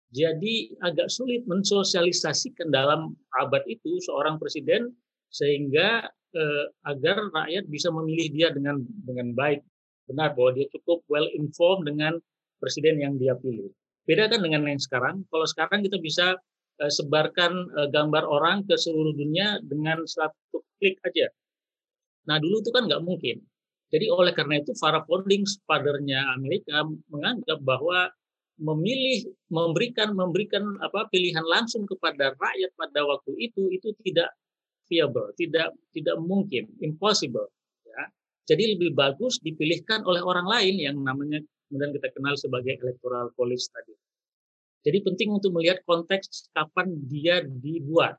Jadi 0.09 0.73
agak 0.81 1.13
sulit 1.13 1.45
mensosialisasikan 1.45 2.73
dalam 2.73 3.13
abad 3.37 3.61
itu 3.69 4.01
seorang 4.01 4.41
presiden 4.41 4.89
sehingga 5.29 6.09
eh, 6.33 6.65
agar 6.89 7.29
rakyat 7.29 7.69
bisa 7.69 7.93
memilih 7.93 8.27
dia 8.33 8.47
dengan 8.49 8.81
dengan 9.05 9.35
baik. 9.37 9.61
Benar 10.09 10.33
bahwa 10.33 10.57
dia 10.57 10.65
cukup 10.73 11.05
well 11.05 11.29
informed 11.37 11.85
dengan 11.85 12.17
presiden 12.59 12.99
yang 12.99 13.15
dia 13.15 13.33
pilih. 13.39 13.71
Beda 14.05 14.27
kan 14.29 14.43
dengan 14.43 14.67
yang 14.67 14.81
sekarang. 14.81 15.25
Kalau 15.31 15.47
sekarang 15.47 15.79
kita 15.85 15.97
bisa 16.03 16.37
eh, 16.83 16.91
sebarkan 16.91 17.51
eh, 17.79 17.87
gambar 17.89 18.23
orang 18.27 18.67
ke 18.67 18.75
seluruh 18.77 19.15
dunia 19.15 19.57
dengan 19.65 20.03
satu 20.05 20.61
klik 20.77 20.99
aja. 21.07 21.31
Nah 22.27 22.37
dulu 22.37 22.61
itu 22.61 22.71
kan 22.75 22.85
nggak 22.85 23.03
mungkin. 23.03 23.41
Jadi 23.89 24.05
oleh 24.13 24.33
karena 24.37 24.61
itu 24.61 24.71
para 24.77 25.01
founding 25.09 25.43
fathernya 25.65 26.21
Amerika 26.37 26.85
menganggap 27.09 27.57
bahwa 27.65 28.13
memilih 28.59 29.33
memberikan 29.49 30.13
memberikan 30.13 30.61
apa 30.83 31.07
pilihan 31.09 31.41
langsung 31.47 31.87
kepada 31.87 32.35
rakyat 32.35 32.71
pada 32.75 33.01
waktu 33.07 33.33
itu 33.39 33.71
itu 33.71 33.95
tidak 34.03 34.29
viable, 34.85 35.31
tidak 35.39 35.73
tidak 35.95 36.17
mungkin, 36.21 36.67
impossible 36.83 37.49
ya. 37.87 38.03
Jadi 38.45 38.77
lebih 38.77 38.93
bagus 38.93 39.39
dipilihkan 39.41 40.03
oleh 40.05 40.21
orang 40.21 40.45
lain 40.45 40.75
yang 40.77 40.97
namanya 41.01 41.39
kemudian 41.69 41.93
kita 41.93 42.09
kenal 42.11 42.33
sebagai 42.35 42.81
electoral 42.81 43.29
college 43.37 43.63
tadi. 43.69 43.93
Jadi 44.83 44.97
penting 45.05 45.29
untuk 45.37 45.53
melihat 45.53 45.79
konteks 45.85 46.49
kapan 46.55 46.97
dia 47.05 47.45
dibuat. 47.45 48.17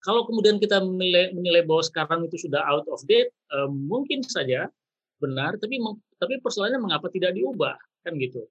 Kalau 0.00 0.22
kemudian 0.24 0.62
kita 0.62 0.80
menilai, 0.80 1.66
bahwa 1.66 1.82
sekarang 1.82 2.20
itu 2.30 2.46
sudah 2.46 2.62
out 2.62 2.86
of 2.86 3.02
date, 3.10 3.30
eh, 3.30 3.68
mungkin 3.68 4.22
saja 4.22 4.70
benar, 5.18 5.58
tapi 5.58 5.82
tapi 6.16 6.38
persoalannya 6.38 6.78
mengapa 6.78 7.10
tidak 7.10 7.34
diubah 7.34 7.76
kan 8.06 8.14
gitu. 8.20 8.46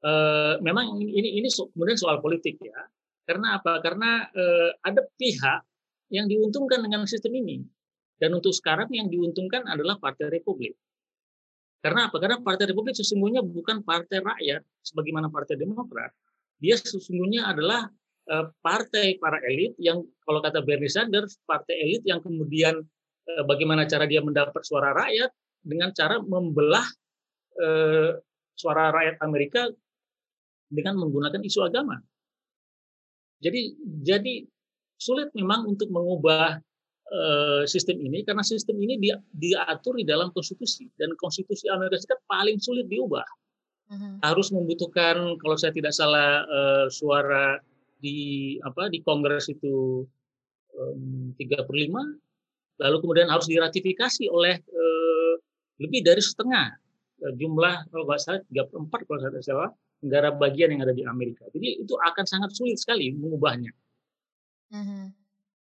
Uh, 0.00 0.56
memang 0.64 0.96
ini 0.96 1.44
ini 1.44 1.48
kemudian 1.52 1.98
soal 2.00 2.24
politik 2.24 2.56
ya. 2.56 2.88
Karena 3.28 3.60
apa? 3.60 3.84
Karena 3.84 4.24
uh, 4.32 4.72
ada 4.80 5.04
pihak 5.20 5.60
yang 6.08 6.24
diuntungkan 6.24 6.80
dengan 6.80 7.04
sistem 7.04 7.36
ini. 7.36 7.60
Dan 8.16 8.36
untuk 8.36 8.56
sekarang 8.56 8.88
yang 8.92 9.12
diuntungkan 9.12 9.68
adalah 9.68 10.00
Partai 10.00 10.32
Republik. 10.32 10.72
Karena 11.80 12.12
apa? 12.12 12.16
Karena 12.20 12.36
Partai 12.44 12.68
Republik 12.68 12.92
sesungguhnya 12.92 13.40
bukan 13.40 13.80
partai 13.80 14.20
rakyat 14.20 14.60
sebagaimana 14.84 15.32
Partai 15.32 15.56
Demokrat. 15.56 16.12
Dia 16.60 16.76
sesungguhnya 16.76 17.48
adalah 17.48 17.88
uh, 18.28 18.52
partai 18.60 19.16
para 19.16 19.40
elit 19.48 19.72
yang 19.80 20.04
kalau 20.28 20.44
kata 20.44 20.60
Bernie 20.60 20.92
Sanders, 20.92 21.40
partai 21.48 21.80
elit 21.80 22.04
yang 22.04 22.20
kemudian 22.20 22.84
uh, 23.32 23.44
bagaimana 23.48 23.88
cara 23.88 24.04
dia 24.04 24.20
mendapat 24.20 24.60
suara 24.60 24.92
rakyat 24.92 25.32
dengan 25.64 25.88
cara 25.96 26.20
membelah 26.20 26.84
uh, 27.64 28.20
suara 28.52 28.92
rakyat 28.92 29.16
Amerika 29.24 29.72
dengan 30.68 31.00
menggunakan 31.00 31.40
isu 31.40 31.64
agama. 31.64 31.96
Jadi 33.40 33.72
jadi 34.04 34.44
sulit 35.00 35.32
memang 35.32 35.64
untuk 35.64 35.88
mengubah 35.88 36.60
uh, 37.10 37.62
sistem 37.66 38.00
ini 38.00 38.22
karena 38.24 38.42
sistem 38.42 38.78
ini 38.80 38.96
dia 38.98 39.16
diatur 39.34 39.98
di 39.98 40.06
dalam 40.06 40.30
konstitusi 40.30 40.88
dan 40.96 41.12
konstitusi 41.18 41.66
Amerika 41.68 42.00
Serikat 42.02 42.20
paling 42.30 42.58
sulit 42.62 42.86
diubah. 42.86 43.26
Uh-huh. 43.90 44.22
Harus 44.22 44.54
membutuhkan 44.54 45.34
kalau 45.42 45.56
saya 45.58 45.74
tidak 45.74 45.90
salah 45.90 46.46
uh, 46.46 46.86
suara 46.86 47.58
di 48.00 48.56
apa 48.64 48.88
di 48.88 49.04
Kongres 49.04 49.52
itu 49.52 50.06
um, 50.78 51.36
3 51.36 51.68
per 51.68 51.74
5 51.76 51.90
lalu 52.80 52.96
kemudian 53.04 53.28
harus 53.28 53.46
diratifikasi 53.46 54.24
oleh 54.32 54.56
eh, 54.56 55.34
lebih 55.84 56.00
dari 56.00 56.24
setengah 56.24 56.72
eh, 57.28 57.32
jumlah 57.36 57.92
kalau 57.92 58.04
nggak 58.08 58.20
salah 58.20 58.40
34 58.48 59.06
kalau 59.06 59.18
saya 59.20 59.44
salah 59.44 59.70
negara 60.00 60.32
bagian 60.32 60.72
yang 60.72 60.88
ada 60.88 60.96
di 60.96 61.04
Amerika. 61.04 61.44
Jadi 61.52 61.84
itu 61.84 61.92
akan 61.92 62.24
sangat 62.24 62.56
sulit 62.56 62.80
sekali 62.80 63.12
mengubahnya. 63.12 63.68
Mm-hmm. 64.72 65.04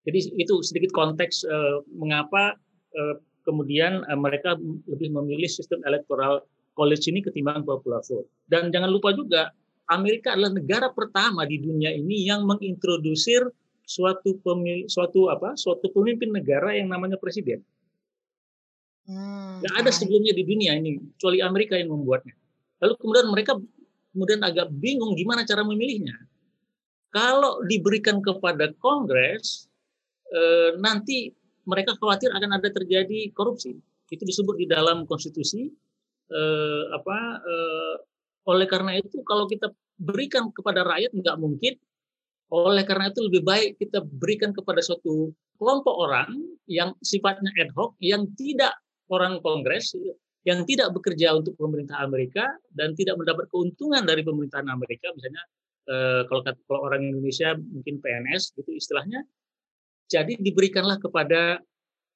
Jadi 0.06 0.38
itu 0.38 0.54
sedikit 0.62 0.94
konteks 0.94 1.46
uh, 1.48 1.82
mengapa 1.94 2.54
uh, 2.94 3.14
kemudian 3.48 4.04
uh, 4.06 4.18
mereka 4.18 4.54
lebih 4.86 5.10
memilih 5.12 5.48
sistem 5.48 5.80
electoral 5.88 6.44
college 6.78 7.10
ini 7.10 7.24
ketimbang 7.24 7.66
popular 7.66 8.04
vote. 8.06 8.30
Dan 8.46 8.70
jangan 8.70 8.92
lupa 8.92 9.10
juga 9.16 9.50
Amerika 9.88 10.36
adalah 10.36 10.52
negara 10.52 10.88
pertama 10.92 11.48
di 11.48 11.58
dunia 11.58 11.90
ini 11.90 12.28
yang 12.28 12.44
mengintrodusir 12.44 13.48
suatu 13.88 14.36
pemil, 14.44 14.84
suatu 14.86 15.32
apa 15.32 15.56
suatu 15.56 15.88
pemimpin 15.88 16.28
negara 16.28 16.76
yang 16.76 16.92
namanya 16.92 17.16
presiden. 17.16 17.64
Hmm, 19.08 19.64
Gak 19.64 19.74
ada 19.80 19.90
sebelumnya 19.90 20.36
di 20.36 20.44
dunia 20.44 20.76
ini 20.76 21.00
kecuali 21.16 21.40
Amerika 21.40 21.74
yang 21.80 21.88
membuatnya. 21.88 22.36
Lalu 22.84 22.94
kemudian 23.00 23.26
mereka 23.32 23.52
kemudian 24.12 24.40
agak 24.44 24.68
bingung 24.76 25.16
gimana 25.16 25.48
cara 25.48 25.64
memilihnya. 25.64 26.14
Kalau 27.08 27.64
diberikan 27.64 28.20
kepada 28.20 28.68
Kongres, 28.76 29.67
eh, 30.32 30.70
nanti 30.80 31.32
mereka 31.68 31.96
khawatir 32.00 32.32
akan 32.32 32.56
ada 32.56 32.68
terjadi 32.72 33.32
korupsi. 33.36 33.76
Itu 34.08 34.24
disebut 34.24 34.56
di 34.56 34.66
dalam 34.68 35.04
konstitusi. 35.04 35.68
Eh, 36.28 36.84
apa? 36.92 37.18
Eh, 37.44 37.94
oleh 38.48 38.66
karena 38.68 38.96
itu, 38.96 39.20
kalau 39.28 39.44
kita 39.44 39.68
berikan 40.00 40.48
kepada 40.52 40.84
rakyat 40.84 41.12
nggak 41.12 41.36
mungkin. 41.36 41.76
Oleh 42.48 42.80
karena 42.88 43.12
itu 43.12 43.20
lebih 43.20 43.44
baik 43.44 43.76
kita 43.76 44.00
berikan 44.00 44.56
kepada 44.56 44.80
suatu 44.80 45.36
kelompok 45.60 45.92
orang 45.92 46.32
yang 46.64 46.96
sifatnya 47.04 47.52
ad 47.60 47.68
hoc, 47.76 47.92
yang 48.00 48.24
tidak 48.40 48.72
orang 49.12 49.36
Kongres, 49.44 49.92
yang 50.48 50.64
tidak 50.64 50.96
bekerja 50.96 51.36
untuk 51.36 51.60
pemerintah 51.60 52.00
Amerika 52.00 52.48
dan 52.72 52.96
tidak 52.96 53.20
mendapat 53.20 53.52
keuntungan 53.52 54.00
dari 54.08 54.24
pemerintahan 54.24 54.64
Amerika, 54.64 55.12
misalnya 55.12 55.44
kalau 56.32 56.40
kalau 56.40 56.80
orang 56.88 57.04
Indonesia 57.04 57.52
mungkin 57.52 58.00
PNS 58.00 58.56
itu 58.56 58.80
istilahnya, 58.80 59.28
jadi 60.08 60.34
diberikanlah 60.40 60.96
kepada 60.98 61.60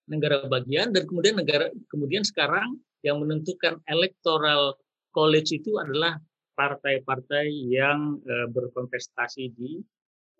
negara 0.08 0.48
bagian 0.50 0.90
dan 0.90 1.06
kemudian 1.06 1.38
negara 1.38 1.70
kemudian 1.86 2.26
sekarang 2.26 2.80
yang 3.06 3.22
menentukan 3.22 3.78
electoral 3.86 4.74
college 5.14 5.54
itu 5.54 5.78
adalah 5.78 6.18
partai-partai 6.56 7.48
yang 7.70 8.18
uh, 8.22 8.46
berkontestasi 8.50 9.44
di 9.54 9.80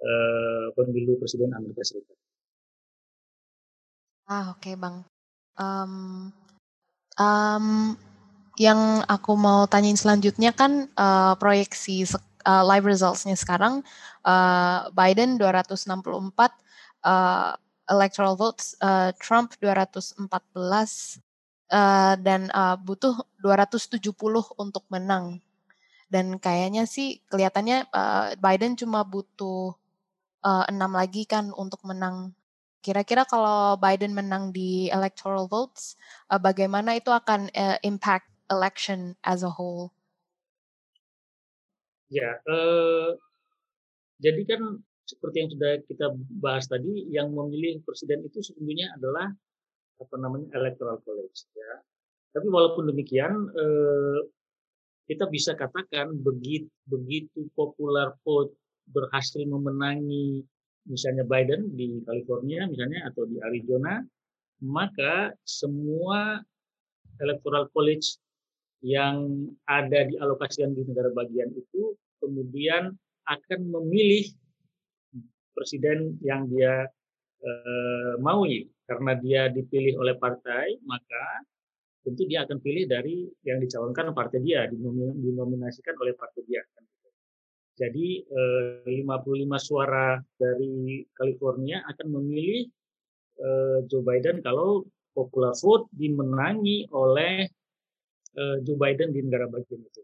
uh, 0.00 0.66
pemilu 0.76 1.16
presiden 1.18 1.52
Amerika 1.56 1.82
Serikat. 1.86 2.16
Ah 4.28 4.52
oke 4.52 4.60
okay, 4.60 4.74
bang. 4.78 5.04
Um, 5.58 6.30
um, 7.20 7.96
yang 8.60 9.04
aku 9.08 9.32
mau 9.36 9.64
tanyain 9.68 9.96
selanjutnya 9.96 10.52
kan 10.52 10.88
uh, 10.96 11.34
proyeksi 11.36 12.04
uh, 12.44 12.64
live 12.68 12.86
resultsnya 12.86 13.36
sekarang 13.36 13.80
uh, 14.24 14.88
Biden 14.92 15.40
264 15.40 15.88
uh, 17.04 17.54
electoral 17.90 18.34
votes, 18.34 18.74
uh, 18.80 19.12
Trump 19.18 19.54
214 19.60 20.18
uh, 21.70 22.14
dan 22.18 22.50
uh, 22.54 22.78
butuh 22.78 23.14
270 23.42 24.14
untuk 24.58 24.84
menang 24.88 25.42
dan 26.12 26.36
kayaknya 26.36 26.84
sih 26.84 27.24
kelihatannya 27.32 27.88
uh, 27.88 28.36
Biden 28.36 28.76
cuma 28.76 29.00
butuh 29.00 29.72
uh, 30.44 30.64
enam 30.68 30.92
lagi 30.92 31.24
kan 31.24 31.48
untuk 31.56 31.80
menang. 31.88 32.36
Kira-kira 32.84 33.24
kalau 33.24 33.80
Biden 33.80 34.12
menang 34.12 34.52
di 34.52 34.92
electoral 34.92 35.48
votes, 35.48 35.96
uh, 36.28 36.36
bagaimana 36.36 37.00
itu 37.00 37.08
akan 37.08 37.48
uh, 37.56 37.80
impact 37.80 38.28
election 38.52 39.16
as 39.24 39.40
a 39.40 39.48
whole? 39.48 39.88
Ya, 42.12 42.36
uh, 42.44 43.16
jadi 44.20 44.44
kan 44.44 44.84
seperti 45.12 45.36
yang 45.44 45.50
sudah 45.52 45.70
kita 45.84 46.06
bahas 46.40 46.64
tadi, 46.64 47.06
yang 47.12 47.30
memilih 47.30 47.84
presiden 47.84 48.24
itu 48.24 48.40
sesungguhnya 48.40 48.96
adalah 48.96 49.28
apa 50.00 50.16
namanya 50.18 50.48
electoral 50.56 50.98
college. 51.04 51.46
Ya. 51.52 51.72
Tapi 52.32 52.48
walaupun 52.48 52.88
demikian, 52.88 53.32
uh, 53.52 54.20
kita 55.06 55.28
bisa 55.28 55.52
katakan 55.52 56.14
begitu 56.24 56.70
begitu 56.88 57.44
popular 57.52 58.16
vote 58.24 58.54
berhasil 58.88 59.42
memenangi 59.44 60.40
misalnya 60.86 61.22
Biden 61.26 61.74
di 61.74 62.02
California 62.02 62.66
misalnya 62.66 63.06
atau 63.10 63.26
di 63.26 63.38
Arizona 63.38 64.02
maka 64.62 65.34
semua 65.42 66.38
electoral 67.18 67.70
college 67.74 68.18
yang 68.82 69.46
ada 69.66 70.06
di 70.06 70.18
alokasian 70.18 70.74
di 70.74 70.82
negara 70.86 71.10
bagian 71.14 71.50
itu 71.54 71.94
kemudian 72.18 72.94
akan 73.30 73.60
memilih 73.70 74.26
presiden 75.52 76.16
yang 76.24 76.48
dia 76.48 76.88
eh, 77.44 78.14
maui 78.20 78.66
karena 78.88 79.12
dia 79.16 79.42
dipilih 79.48 80.00
oleh 80.00 80.16
partai 80.18 80.76
maka 80.84 81.44
tentu 82.02 82.26
dia 82.26 82.42
akan 82.42 82.58
pilih 82.58 82.84
dari 82.90 83.30
yang 83.46 83.62
dicalonkan 83.62 84.10
partai 84.10 84.42
dia, 84.42 84.66
dinominasikan 84.66 85.94
oleh 86.02 86.12
partai 86.18 86.42
dia. 86.44 86.62
Jadi 87.72 88.26
55 88.84 88.92
eh, 88.92 89.62
suara 89.62 90.20
dari 90.36 91.00
California 91.14 91.80
akan 91.88 92.06
memilih 92.20 92.68
eh, 93.40 93.78
Joe 93.88 94.04
Biden 94.04 94.44
kalau 94.44 94.84
popular 95.16 95.56
vote 95.56 95.88
dimenangi 95.94 96.84
oleh 96.92 97.48
eh, 98.36 98.56
Joe 98.60 98.76
Biden 98.76 99.14
di 99.14 99.24
negara 99.24 99.48
bagian 99.48 99.80
itu. 99.80 100.02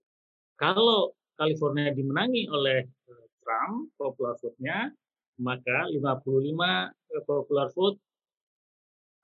Kalau 0.56 1.12
California 1.37 1.92
dimenangi 1.92 2.48
oleh 2.48 2.88
Trump 3.44 3.92
popular 4.00 4.34
vote-nya, 4.40 4.90
maka 5.38 5.87
55 5.90 7.24
popular 7.27 7.68
vote 7.72 7.98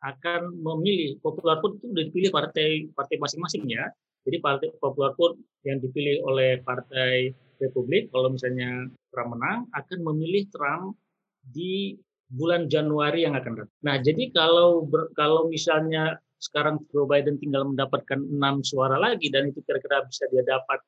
akan 0.05 0.61
memilih 0.61 1.17
popular 1.25 1.59
vote 1.65 1.81
itu 1.81 1.89
dipilih 1.91 2.31
partai 2.31 2.93
partai 2.93 3.17
masing-masing 3.17 3.65
ya. 3.69 3.89
Jadi 4.25 4.37
partai 4.41 4.69
popular 4.81 5.13
vote 5.17 5.37
yang 5.65 5.81
dipilih 5.81 6.25
oleh 6.25 6.61
partai 6.65 7.33
Republik 7.61 8.11
kalau 8.11 8.33
misalnya 8.35 8.89
Trump 9.15 9.37
menang 9.37 9.65
akan 9.73 9.99
memilih 10.13 10.45
Trump 10.51 10.99
di 11.41 11.97
bulan 12.29 12.67
Januari 12.67 13.25
yang 13.25 13.37
akan 13.37 13.53
datang. 13.63 13.79
Nah, 13.85 13.97
jadi 14.01 14.33
kalau 14.35 14.89
kalau 15.15 15.47
misalnya 15.49 16.19
sekarang 16.41 16.83
Joe 16.93 17.09
Biden 17.09 17.41
tinggal 17.41 17.65
mendapatkan 17.65 18.21
enam 18.21 18.61
suara 18.61 19.01
lagi 19.01 19.33
dan 19.33 19.49
itu 19.49 19.65
kira-kira 19.65 20.05
bisa 20.05 20.29
dia 20.29 20.45
dapat 20.45 20.81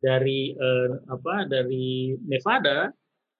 dari 0.00 0.54
eh, 0.54 0.90
apa 1.08 1.48
dari 1.48 2.16
Nevada, 2.24 2.92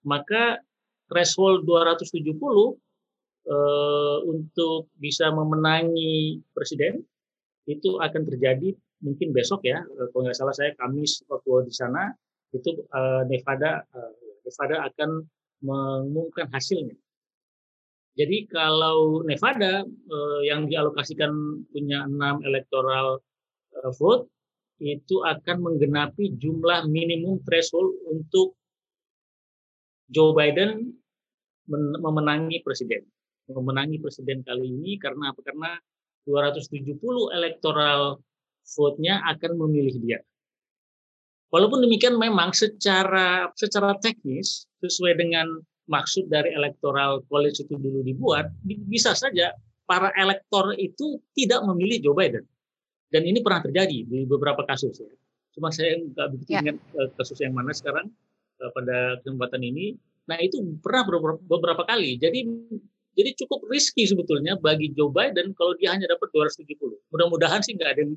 maka 0.04 0.60
threshold 1.08 1.66
270 1.68 2.32
uh, 2.32 4.18
untuk 4.24 4.88
bisa 4.96 5.28
memenangi 5.30 6.40
presiden 6.52 7.04
itu 7.64 7.96
akan 8.00 8.22
terjadi 8.28 8.76
mungkin 9.04 9.36
besok 9.36 9.64
ya 9.68 9.84
eh, 9.84 10.06
kalau 10.12 10.28
nggak 10.28 10.36
salah 10.36 10.56
saya 10.56 10.72
Kamis 10.76 11.24
waktu 11.28 11.68
di 11.68 11.74
sana 11.76 12.12
itu 12.56 12.84
uh, 12.92 13.24
Nevada 13.28 13.84
uh, 13.92 14.12
Nevada 14.44 14.88
akan 14.92 15.10
mengumumkan 15.64 16.46
hasilnya. 16.52 16.94
Jadi 18.14 18.46
kalau 18.46 19.26
Nevada 19.26 19.82
uh, 19.82 20.40
yang 20.46 20.70
dialokasikan 20.70 21.32
punya 21.72 22.06
enam 22.06 22.44
electoral 22.46 23.18
uh, 23.74 23.92
vote 23.96 24.30
itu 24.78 25.24
akan 25.24 25.64
menggenapi 25.64 26.36
jumlah 26.38 26.86
minimum 26.86 27.42
threshold 27.42 27.96
untuk 28.06 28.54
Joe 30.14 30.30
Biden 30.30 30.94
memenangi 31.98 32.62
presiden 32.62 33.02
memenangi 33.50 34.00
presiden 34.00 34.40
kali 34.40 34.72
ini 34.72 34.96
karena 34.96 35.34
apa? 35.34 35.40
Karena 35.44 35.76
270 36.24 36.96
electoral 37.36 38.16
vote-nya 38.64 39.20
akan 39.28 39.60
memilih 39.60 40.00
dia. 40.00 40.18
Walaupun 41.52 41.84
demikian 41.84 42.16
memang 42.16 42.56
secara 42.56 43.52
secara 43.54 43.94
teknis 44.00 44.64
sesuai 44.80 45.20
dengan 45.20 45.60
maksud 45.84 46.32
dari 46.32 46.56
electoral 46.56 47.20
college 47.28 47.60
itu 47.60 47.76
dulu 47.76 48.00
dibuat, 48.00 48.48
bisa 48.64 49.12
saja 49.12 49.52
para 49.84 50.08
elektor 50.16 50.72
itu 50.80 51.20
tidak 51.36 51.60
memilih 51.68 52.00
Joe 52.00 52.16
Biden. 52.16 52.48
Dan 53.12 53.28
ini 53.28 53.44
pernah 53.44 53.62
terjadi 53.62 54.08
di 54.08 54.24
beberapa 54.24 54.64
kasus 54.64 54.96
ya. 54.98 55.12
Cuma 55.54 55.70
saya 55.70 56.00
nggak 56.00 56.26
begitu 56.34 56.50
ya. 56.50 56.60
ingat 56.66 56.76
eh, 56.98 57.08
kasus 57.14 57.38
yang 57.38 57.54
mana 57.54 57.70
sekarang 57.70 58.10
pada 58.58 59.18
kesempatan 59.22 59.62
ini. 59.62 59.96
Nah 60.24 60.40
itu 60.40 60.60
pernah 60.80 61.04
beberapa, 61.44 61.82
kali. 61.84 62.16
Jadi 62.16 62.48
jadi 63.14 63.30
cukup 63.44 63.70
risky 63.70 64.08
sebetulnya 64.08 64.58
bagi 64.58 64.90
Joe 64.90 65.12
Biden 65.12 65.54
kalau 65.54 65.76
dia 65.78 65.94
hanya 65.94 66.10
dapat 66.10 66.34
270. 66.34 66.98
Mudah-mudahan 67.14 67.62
sih 67.62 67.78
nggak 67.78 67.90
ada 67.94 68.00
yang 68.02 68.14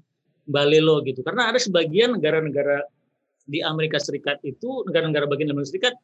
balelo 0.49 1.03
gitu. 1.05 1.21
Karena 1.21 1.51
ada 1.53 1.59
sebagian 1.61 2.17
negara-negara 2.17 2.81
di 3.47 3.61
Amerika 3.61 4.01
Serikat 4.01 4.41
itu, 4.41 4.83
negara-negara 4.89 5.29
bagian 5.29 5.53
Amerika 5.53 5.69
Serikat 5.75 5.95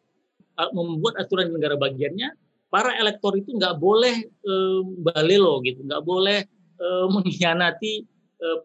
uh, 0.61 0.69
membuat 0.75 1.17
aturan 1.17 1.49
di 1.49 1.53
negara 1.57 1.75
bagiannya, 1.79 2.29
para 2.69 2.93
elektor 3.01 3.33
itu 3.33 3.55
nggak 3.57 3.81
boleh 3.81 4.29
uh, 4.45 4.81
balelo 5.01 5.63
gitu, 5.65 5.81
nggak 5.83 6.03
boleh 6.05 6.45
uh, 6.79 7.07
mengkhianati 7.09 8.07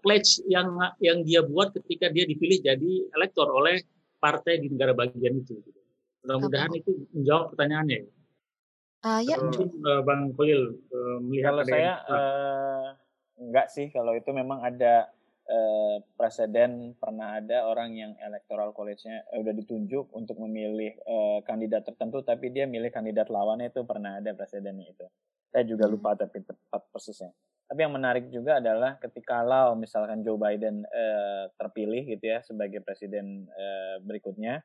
pledge 0.02 0.42
yang 0.50 0.74
yang 0.98 1.22
dia 1.22 1.38
buat 1.38 1.70
ketika 1.70 2.10
dia 2.10 2.26
dipilih 2.26 2.58
jadi 2.66 3.14
elektor 3.14 3.46
oleh 3.46 3.78
partai 4.18 4.62
di 4.62 4.68
negara 4.70 4.92
bagian 4.94 5.42
itu. 5.42 5.58
Gitu. 5.62 5.80
Mudah-mudahan 6.26 6.72
itu 6.74 7.08
menjawab 7.14 7.54
pertanyaannya. 7.54 8.00
Uh, 9.06 9.20
ya. 9.22 9.38
Uh, 9.38 10.02
Bang 10.02 10.34
Khalil 10.34 10.74
uh, 10.90 11.18
melihat 11.22 11.54
kalau 11.54 11.64
saya 11.70 11.92
uh, 12.10 12.86
enggak 13.38 13.70
sih 13.70 13.94
kalau 13.94 14.10
itu 14.18 14.26
memang 14.34 14.58
ada 14.58 15.06
uh, 15.46 16.02
presiden 16.18 16.98
pernah 16.98 17.38
ada 17.38 17.70
orang 17.70 17.94
yang 17.94 18.12
electoral 18.18 18.74
college-nya 18.74 19.22
uh, 19.30 19.38
udah 19.38 19.54
ditunjuk 19.54 20.10
untuk 20.10 20.42
memilih 20.42 20.98
uh, 21.06 21.38
kandidat 21.46 21.86
tertentu 21.86 22.26
tapi 22.26 22.50
dia 22.50 22.66
milih 22.66 22.90
kandidat 22.90 23.30
lawannya 23.30 23.70
itu 23.70 23.86
pernah 23.86 24.18
ada 24.18 24.34
presidennya 24.34 24.90
itu. 24.90 25.06
Saya 25.48 25.62
juga 25.62 25.86
hmm. 25.86 25.92
lupa 25.94 26.18
tapi 26.18 26.42
tepat 26.42 26.82
persisnya. 26.90 27.30
Tapi 27.68 27.84
yang 27.84 27.92
menarik 27.92 28.32
juga 28.32 28.64
adalah 28.64 28.96
ketika 28.96 29.44
kalau 29.44 29.76
misalkan 29.76 30.24
Joe 30.24 30.40
Biden 30.40 30.88
uh, 30.88 31.52
terpilih 31.52 32.16
gitu 32.16 32.24
ya 32.32 32.40
sebagai 32.40 32.80
presiden 32.80 33.44
uh, 33.44 34.00
berikutnya, 34.00 34.64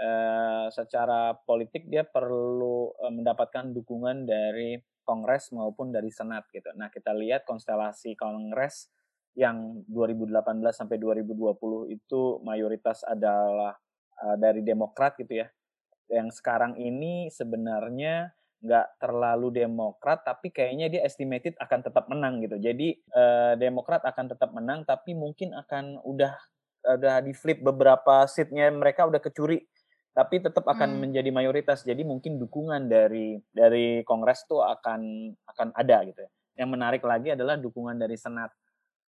uh, 0.00 0.72
secara 0.72 1.36
politik 1.44 1.92
dia 1.92 2.08
perlu 2.08 2.88
uh, 2.96 3.12
mendapatkan 3.12 3.68
dukungan 3.76 4.24
dari 4.24 4.80
Kongres 5.04 5.52
maupun 5.52 5.92
dari 5.92 6.08
Senat 6.08 6.48
gitu. 6.48 6.72
Nah 6.72 6.88
kita 6.88 7.12
lihat 7.12 7.44
konstelasi 7.44 8.16
Kongres 8.16 8.88
yang 9.36 9.84
2018 9.84 10.40
sampai 10.72 10.96
2020 10.96 11.92
itu 11.92 12.40
mayoritas 12.40 13.04
adalah 13.04 13.76
uh, 14.24 14.36
dari 14.40 14.64
Demokrat 14.64 15.20
gitu 15.20 15.44
ya. 15.44 15.48
Yang 16.08 16.40
sekarang 16.40 16.80
ini 16.80 17.28
sebenarnya 17.28 18.32
nggak 18.58 18.98
terlalu 18.98 19.54
Demokrat, 19.54 20.26
tapi 20.26 20.50
kayaknya 20.50 20.90
dia 20.90 21.02
estimated 21.06 21.54
akan 21.62 21.80
tetap 21.82 22.10
menang 22.10 22.42
gitu. 22.42 22.58
Jadi 22.58 22.98
uh, 23.14 23.54
Demokrat 23.54 24.02
akan 24.02 24.34
tetap 24.34 24.50
menang, 24.50 24.82
tapi 24.82 25.14
mungkin 25.14 25.54
akan 25.54 26.02
udah 26.02 26.34
udah 26.78 27.20
di 27.20 27.34
flip 27.34 27.60
beberapa 27.60 28.24
seatnya 28.30 28.70
mereka 28.70 29.04
udah 29.04 29.18
kecuri 29.18 29.60
tapi 30.18 30.42
tetap 30.42 30.66
akan 30.66 30.98
hmm. 30.98 31.00
menjadi 31.06 31.30
mayoritas. 31.30 31.86
Jadi 31.86 32.02
mungkin 32.02 32.42
dukungan 32.42 32.90
dari 32.90 33.38
dari 33.54 34.02
Kongres 34.02 34.50
tuh 34.50 34.66
akan 34.66 35.30
akan 35.46 35.68
ada 35.78 36.02
gitu 36.02 36.26
ya. 36.26 36.30
Yang 36.58 36.68
menarik 36.74 37.02
lagi 37.06 37.38
adalah 37.38 37.54
dukungan 37.54 37.94
dari 37.94 38.18
Senat. 38.18 38.50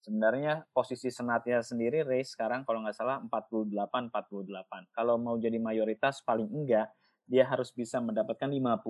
Sebenarnya 0.03 0.67
posisi 0.75 1.07
Senatnya 1.15 1.63
sendiri 1.63 2.03
race 2.03 2.35
sekarang 2.35 2.67
kalau 2.67 2.83
nggak 2.83 2.99
salah 2.99 3.23
48 3.23 4.11
48. 4.11 4.91
Kalau 4.91 5.15
mau 5.15 5.39
jadi 5.39 5.63
mayoritas 5.63 6.27
paling 6.27 6.51
enggak 6.51 6.91
dia 7.27 7.47
harus 7.47 7.71
bisa 7.71 8.03
mendapatkan 8.03 8.51
50. 8.51 8.83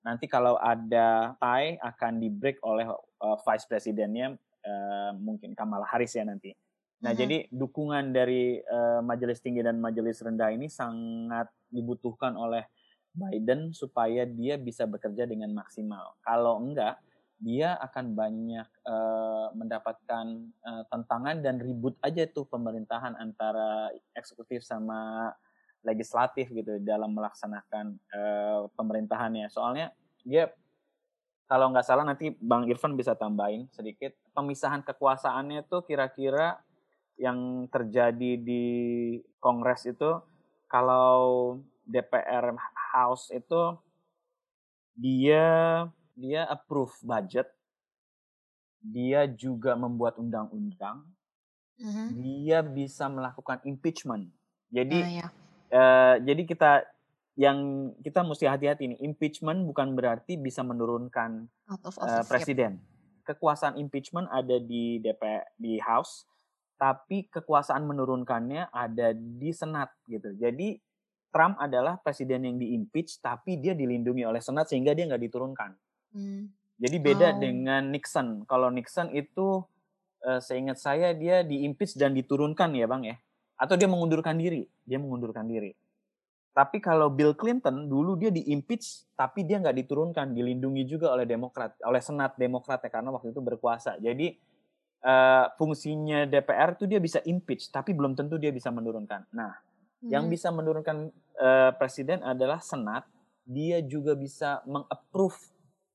Nanti 0.00 0.24
kalau 0.26 0.56
ada 0.56 1.36
tie 1.36 1.76
akan 1.76 2.12
di 2.20 2.28
break 2.32 2.64
oleh 2.64 2.88
uh, 2.88 3.36
vice 3.44 3.68
presidennya 3.68 4.32
uh, 4.64 5.12
mungkin 5.16 5.52
Kamala 5.52 5.84
Harris 5.84 6.16
ya 6.16 6.24
nanti. 6.24 6.56
Nah, 7.00 7.16
hmm. 7.16 7.20
jadi 7.20 7.36
dukungan 7.48 8.12
dari 8.12 8.60
uh, 8.60 9.00
majelis 9.00 9.40
tinggi 9.40 9.64
dan 9.64 9.80
majelis 9.80 10.20
rendah 10.20 10.52
ini 10.52 10.68
sangat 10.68 11.48
dibutuhkan 11.72 12.36
oleh 12.36 12.68
Biden 13.10 13.74
supaya 13.74 14.22
dia 14.28 14.60
bisa 14.60 14.86
bekerja 14.86 15.26
dengan 15.26 15.50
maksimal. 15.50 16.14
Kalau 16.22 16.62
enggak, 16.62 17.00
dia 17.40 17.72
akan 17.80 18.12
banyak 18.12 18.68
uh, 18.84 19.48
mendapatkan 19.56 20.26
uh, 20.60 20.82
tantangan 20.92 21.40
dan 21.40 21.56
ribut 21.56 21.96
aja 22.04 22.28
tuh 22.28 22.44
pemerintahan 22.44 23.16
antara 23.16 23.88
eksekutif 24.12 24.60
sama 24.60 25.32
legislatif 25.84 26.52
gitu 26.52 26.80
dalam 26.84 27.16
melaksanakan 27.16 27.96
uh, 28.12 28.68
pemerintahannya. 28.76 29.48
Soalnya 29.48 29.92
dia 30.24 30.52
kalau 31.50 31.72
nggak 31.74 31.86
salah 31.86 32.06
nanti 32.06 32.30
Bang 32.38 32.70
Irfan 32.70 32.94
bisa 32.94 33.18
tambahin 33.18 33.66
sedikit 33.74 34.14
pemisahan 34.36 34.86
kekuasaannya 34.86 35.66
tuh 35.66 35.82
kira-kira 35.82 36.62
yang 37.18 37.68
terjadi 37.68 38.38
di 38.38 38.64
Kongres 39.42 39.84
itu 39.88 40.22
kalau 40.70 41.58
DPR 41.84 42.54
House 42.94 43.34
itu 43.34 43.74
dia 44.94 45.84
dia 46.20 46.44
approve 46.46 46.92
budget, 47.00 47.48
dia 48.84 49.24
juga 49.24 49.72
membuat 49.72 50.20
undang-undang, 50.20 51.08
mm-hmm. 51.80 52.06
dia 52.20 52.58
bisa 52.60 53.08
melakukan 53.08 53.64
impeachment. 53.64 54.28
Jadi 54.68 54.98
uh, 55.00 55.10
ya. 55.24 55.28
Uh, 55.70 56.14
jadi 56.20 56.42
kita 56.46 56.70
yang 57.38 57.90
kita 58.04 58.20
mesti 58.20 58.44
hati-hati 58.44 58.90
nih 58.94 59.00
impeachment 59.00 59.64
bukan 59.64 59.96
berarti 59.96 60.36
bisa 60.36 60.60
menurunkan 60.60 61.48
uh, 61.70 62.24
presiden. 62.28 62.76
Yep. 62.76 62.88
Kekuasaan 63.32 63.78
impeachment 63.78 64.26
ada 64.28 64.58
di 64.58 64.98
DPR 64.98 65.46
di 65.56 65.78
House, 65.80 66.26
tapi 66.76 67.30
kekuasaan 67.30 67.86
menurunkannya 67.86 68.68
ada 68.74 69.14
di 69.14 69.50
Senat 69.54 69.94
gitu. 70.10 70.34
Jadi 70.36 70.76
Trump 71.30 71.56
adalah 71.62 72.02
presiden 72.02 72.42
yang 72.42 72.56
diimpeach, 72.58 73.22
tapi 73.22 73.56
dia 73.62 73.72
dilindungi 73.72 74.26
oleh 74.26 74.42
Senat 74.42 74.66
sehingga 74.66 74.92
dia 74.92 75.06
nggak 75.06 75.22
diturunkan. 75.30 75.70
Hmm. 76.10 76.50
Jadi 76.80 76.96
beda 76.98 77.28
oh. 77.30 77.38
dengan 77.38 77.82
Nixon. 77.92 78.48
Kalau 78.50 78.72
Nixon 78.72 79.14
itu 79.14 79.62
uh, 80.26 80.40
seingat 80.42 80.80
saya 80.80 81.14
dia 81.14 81.46
diimpeach 81.46 81.94
dan 81.94 82.16
diturunkan 82.16 82.74
ya 82.74 82.90
bang 82.90 83.02
ya, 83.14 83.16
atau 83.60 83.76
dia 83.76 83.84
mengundurkan 83.84 84.40
diri, 84.40 84.64
dia 84.88 84.96
mengundurkan 84.96 85.44
diri. 85.44 85.76
Tapi 86.50 86.80
kalau 86.80 87.12
Bill 87.12 87.36
Clinton 87.36 87.86
dulu 87.86 88.16
dia 88.16 88.32
diimpeach, 88.32 89.12
tapi 89.14 89.44
dia 89.44 89.60
nggak 89.60 89.76
diturunkan, 89.84 90.32
dilindungi 90.32 90.82
juga 90.88 91.12
oleh 91.12 91.28
Demokrat, 91.28 91.76
oleh 91.84 92.02
Senat 92.02 92.34
Demokrat 92.40 92.80
ya 92.82 92.90
karena 92.90 93.12
waktu 93.12 93.30
itu 93.30 93.38
berkuasa. 93.38 94.00
Jadi 94.00 94.34
uh, 95.04 95.46
fungsinya 95.54 96.26
DPR 96.26 96.74
itu 96.74 96.90
dia 96.90 96.98
bisa 96.98 97.22
impeach, 97.22 97.70
tapi 97.70 97.94
belum 97.94 98.16
tentu 98.16 98.40
dia 98.40 98.50
bisa 98.50 98.72
menurunkan. 98.72 99.30
Nah, 99.30 99.52
hmm. 100.02 100.10
yang 100.10 100.26
bisa 100.26 100.50
menurunkan 100.50 101.12
uh, 101.38 101.70
presiden 101.76 102.24
adalah 102.24 102.58
Senat. 102.64 103.04
Dia 103.50 103.82
juga 103.82 104.14
bisa 104.14 104.62
mengapprove 104.62 105.38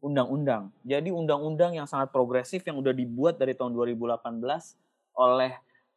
undang-undang. 0.03 0.75
Jadi 0.83 1.09
undang-undang 1.09 1.73
yang 1.73 1.87
sangat 1.87 2.11
progresif 2.11 2.61
yang 2.67 2.77
udah 2.77 2.91
dibuat 2.91 3.39
dari 3.41 3.55
tahun 3.55 3.71
2018 3.73 4.43
oleh 5.15 5.51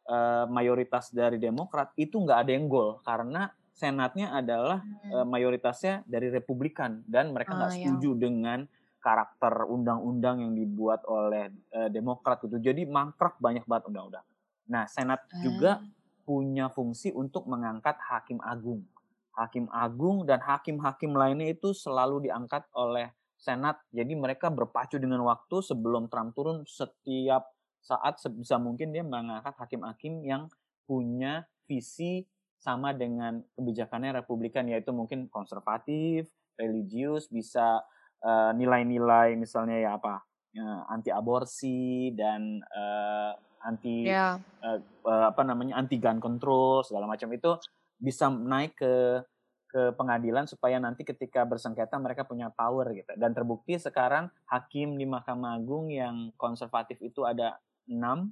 uh, 0.09 0.45
mayoritas 0.49 1.13
dari 1.13 1.37
Demokrat 1.37 1.93
itu 1.95 2.17
nggak 2.17 2.39
ada 2.43 2.51
yang 2.51 2.65
gol 2.65 2.99
karena 3.05 3.53
Senatnya 3.79 4.35
adalah 4.35 4.83
hmm. 4.83 5.23
uh, 5.23 5.23
mayoritasnya 5.29 6.03
dari 6.03 6.27
Republikan 6.27 6.99
dan 7.07 7.31
mereka 7.31 7.55
nggak 7.55 7.71
oh, 7.71 7.75
setuju 7.79 8.09
iya. 8.11 8.19
dengan 8.19 8.59
karakter 8.99 9.63
undang-undang 9.71 10.43
yang 10.43 10.51
dibuat 10.51 11.07
oleh 11.07 11.47
uh, 11.71 11.87
Demokrat 11.87 12.43
gitu. 12.43 12.59
Jadi 12.59 12.83
mangkrak 12.83 13.39
banyak 13.39 13.63
banget 13.63 13.87
undang-undang. 13.87 14.27
Nah, 14.67 14.83
Senat 14.83 15.23
hmm. 15.31 15.39
juga 15.39 15.79
punya 16.27 16.67
fungsi 16.67 17.15
untuk 17.15 17.47
mengangkat 17.47 17.95
hakim 18.03 18.43
agung. 18.43 18.83
Hakim 19.31 19.71
agung 19.71 20.27
dan 20.27 20.43
hakim-hakim 20.43 21.15
lainnya 21.15 21.47
itu 21.47 21.71
selalu 21.71 22.27
diangkat 22.27 22.67
oleh 22.75 23.15
Senat. 23.39 23.79
Jadi 23.95 24.11
mereka 24.19 24.51
berpacu 24.51 24.99
dengan 24.99 25.23
waktu 25.23 25.63
sebelum 25.63 26.11
Trump 26.11 26.35
turun 26.35 26.67
setiap 26.67 27.47
saat 27.79 28.19
sebisa 28.19 28.59
mungkin 28.59 28.91
dia 28.91 29.01
mengangkat 29.01 29.55
hakim-hakim 29.57 30.21
yang 30.23 30.51
punya 30.85 31.47
visi 31.65 32.27
sama 32.59 32.91
dengan 32.91 33.39
kebijakannya 33.55 34.19
Republikan 34.19 34.67
yaitu 34.67 34.91
mungkin 34.91 35.31
konservatif, 35.31 36.27
religius, 36.59 37.31
bisa 37.31 37.83
Eh, 38.19 38.51
nilai-nilai 38.51 39.31
uh, 39.31 39.39
misalnya 39.39 39.79
ya 39.79 39.95
apa 39.95 40.19
uh, 40.59 40.81
anti 40.91 41.07
aborsi 41.07 42.11
dan 42.11 42.59
uh, 42.67 43.31
anti 43.63 44.11
yeah. 44.11 44.35
uh, 44.59 44.75
uh, 45.07 45.31
apa 45.31 45.39
namanya 45.47 45.79
anti 45.79 45.95
gun 46.03 46.19
control 46.19 46.83
segala 46.83 47.07
macam 47.07 47.31
itu 47.31 47.55
bisa 47.95 48.27
naik 48.27 48.75
ke 48.75 49.23
ke 49.71 49.95
pengadilan 49.95 50.51
supaya 50.51 50.83
nanti 50.83 51.07
ketika 51.07 51.47
bersengketa 51.47 51.95
mereka 51.95 52.27
punya 52.27 52.51
power 52.51 52.91
gitu 52.91 53.15
dan 53.15 53.31
terbukti 53.31 53.79
sekarang 53.79 54.27
hakim 54.51 54.99
di 54.99 55.07
Mahkamah 55.07 55.55
Agung 55.55 55.87
yang 55.87 56.35
konservatif 56.35 56.99
itu 56.99 57.23
ada 57.23 57.55
enam 57.89 58.31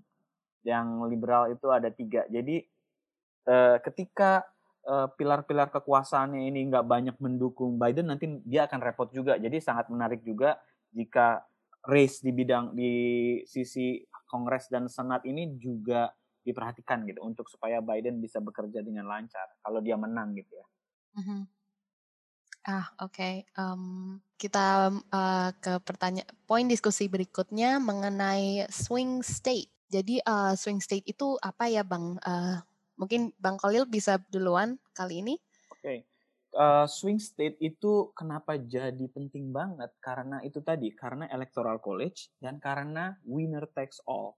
yang 0.62 1.04
liberal 1.10 1.50
itu 1.50 1.68
ada 1.74 1.90
tiga 1.90 2.24
jadi 2.30 2.64
uh, 3.50 3.78
ketika 3.82 4.46
Eh, 4.88 5.08
pilar-pilar 5.20 5.68
kekuasaannya 5.68 6.48
ini 6.48 6.72
nggak 6.72 6.88
banyak 6.88 7.16
mendukung 7.20 7.76
Biden 7.76 8.08
nanti 8.08 8.40
dia 8.48 8.72
akan 8.72 8.80
repot 8.80 9.12
juga 9.12 9.36
jadi 9.36 9.60
sangat 9.60 9.92
menarik 9.92 10.24
juga 10.24 10.64
jika 10.96 11.44
race 11.84 12.24
di 12.24 12.32
bidang 12.32 12.72
di 12.72 12.92
sisi 13.44 14.00
Kongres 14.32 14.72
dan 14.72 14.88
Senat 14.88 15.28
ini 15.28 15.60
juga 15.60 16.08
diperhatikan 16.40 17.04
gitu 17.04 17.20
untuk 17.20 17.52
supaya 17.52 17.84
Biden 17.84 18.24
bisa 18.24 18.40
bekerja 18.40 18.80
dengan 18.80 19.12
lancar 19.12 19.60
kalau 19.60 19.84
dia 19.84 20.00
menang 20.00 20.32
gitu 20.40 20.56
ya. 20.56 20.68
Mm-hmm. 21.20 21.40
Ah 22.68 22.92
oke, 23.00 23.16
okay. 23.16 23.48
um, 23.56 24.20
kita 24.36 24.92
uh, 24.92 25.50
ke 25.56 25.80
pertanyaan 25.88 26.28
poin 26.44 26.68
diskusi 26.68 27.08
berikutnya 27.08 27.80
mengenai 27.80 28.68
swing 28.68 29.24
state. 29.24 29.72
Jadi 29.88 30.20
uh, 30.20 30.52
swing 30.52 30.84
state 30.84 31.08
itu 31.08 31.40
apa 31.40 31.72
ya 31.72 31.88
bang? 31.88 32.20
Uh, 32.20 32.60
Mungkin 32.98 33.32
Bang 33.38 33.62
Kolil 33.62 33.86
bisa 33.86 34.18
duluan 34.34 34.82
kali 34.98 35.22
ini. 35.22 35.38
Oke. 35.70 35.80
Okay. 35.80 35.98
uh, 36.58 36.90
swing 36.90 37.22
state 37.22 37.56
itu 37.62 38.10
kenapa 38.18 38.58
jadi 38.58 39.06
penting 39.14 39.54
banget? 39.54 39.94
Karena 40.02 40.42
itu 40.42 40.60
tadi, 40.66 40.90
karena 40.98 41.30
electoral 41.30 41.78
college 41.78 42.34
dan 42.42 42.58
karena 42.58 43.14
winner 43.24 43.70
takes 43.78 44.02
all. 44.10 44.34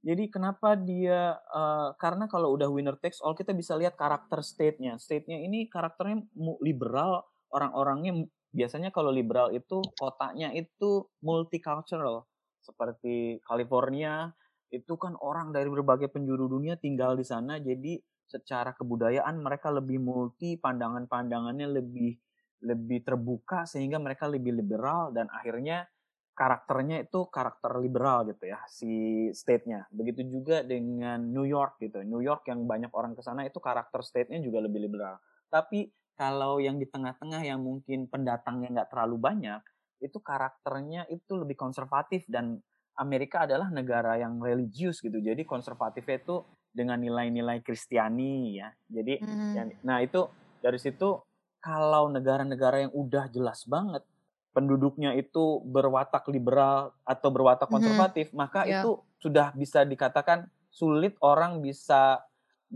Jadi 0.00 0.32
kenapa 0.32 0.80
dia 0.80 1.36
uh, 1.52 1.92
karena 2.00 2.24
kalau 2.24 2.56
udah 2.56 2.72
winner 2.72 2.96
takes 2.96 3.20
all 3.20 3.36
kita 3.36 3.52
bisa 3.52 3.76
lihat 3.76 4.00
karakter 4.00 4.40
state-nya. 4.40 4.96
State-nya 4.96 5.36
ini 5.44 5.68
karakternya 5.68 6.24
liberal, 6.64 7.20
orang-orangnya 7.50 8.26
biasanya 8.50 8.90
kalau 8.90 9.14
liberal 9.14 9.54
itu 9.54 9.82
kotanya 9.94 10.50
itu 10.54 11.06
multicultural. 11.22 12.26
Seperti 12.60 13.40
California 13.46 14.30
itu 14.70 14.94
kan 14.94 15.18
orang 15.18 15.50
dari 15.50 15.66
berbagai 15.66 16.10
penjuru 16.14 16.46
dunia 16.46 16.78
tinggal 16.78 17.18
di 17.18 17.26
sana 17.26 17.58
jadi 17.58 17.98
secara 18.30 18.70
kebudayaan 18.78 19.42
mereka 19.42 19.74
lebih 19.74 19.98
multi 19.98 20.54
pandangan-pandangannya 20.54 21.66
lebih 21.66 22.14
lebih 22.62 23.02
terbuka 23.02 23.66
sehingga 23.66 23.98
mereka 23.98 24.30
lebih 24.30 24.54
liberal 24.54 25.10
dan 25.10 25.26
akhirnya 25.32 25.90
karakternya 26.36 27.04
itu 27.04 27.26
karakter 27.28 27.76
liberal 27.82 28.24
gitu 28.30 28.48
ya 28.48 28.62
si 28.70 29.28
state-nya. 29.34 29.90
Begitu 29.90 30.24
juga 30.24 30.62
dengan 30.64 31.20
New 31.20 31.44
York 31.44 31.82
gitu. 31.82 32.00
New 32.06 32.22
York 32.22 32.46
yang 32.48 32.64
banyak 32.64 32.92
orang 32.94 33.12
ke 33.12 33.20
sana 33.20 33.44
itu 33.44 33.58
karakter 33.58 34.00
state-nya 34.00 34.40
juga 34.40 34.64
lebih 34.64 34.88
liberal. 34.88 35.18
Tapi 35.50 35.90
kalau 36.20 36.60
yang 36.60 36.76
di 36.76 36.84
tengah-tengah 36.84 37.40
yang 37.40 37.64
mungkin 37.64 38.04
pendatangnya 38.04 38.68
nggak 38.76 38.90
terlalu 38.92 39.16
banyak 39.16 39.64
itu 40.04 40.20
karakternya 40.20 41.08
itu 41.08 41.32
lebih 41.32 41.56
konservatif 41.56 42.28
dan 42.28 42.60
Amerika 43.00 43.48
adalah 43.48 43.72
negara 43.72 44.20
yang 44.20 44.36
religius 44.36 45.00
gitu. 45.00 45.16
Jadi 45.16 45.48
konservatifnya 45.48 46.20
itu 46.20 46.44
dengan 46.68 47.00
nilai-nilai 47.00 47.64
Kristiani 47.64 48.60
ya. 48.60 48.68
Jadi 48.92 49.24
hmm. 49.24 49.52
ya, 49.56 49.62
nah 49.80 50.04
itu 50.04 50.28
dari 50.60 50.76
situ 50.76 51.24
kalau 51.64 52.12
negara-negara 52.12 52.84
yang 52.84 52.92
udah 52.92 53.32
jelas 53.32 53.64
banget 53.64 54.04
penduduknya 54.52 55.16
itu 55.16 55.64
berwatak 55.64 56.28
liberal 56.28 56.92
atau 57.08 57.28
berwatak 57.32 57.72
hmm. 57.72 57.74
konservatif, 57.80 58.26
hmm. 58.28 58.36
maka 58.36 58.68
yeah. 58.68 58.84
itu 58.84 59.00
sudah 59.24 59.56
bisa 59.56 59.88
dikatakan 59.88 60.52
sulit 60.68 61.16
orang 61.24 61.64
bisa 61.64 62.20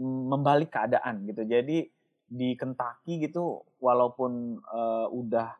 membalik 0.00 0.72
keadaan 0.72 1.28
gitu. 1.28 1.44
Jadi 1.44 1.92
di 2.28 2.56
Kentucky 2.56 3.20
gitu 3.20 3.62
walaupun 3.78 4.58
uh, 4.64 5.06
udah 5.12 5.54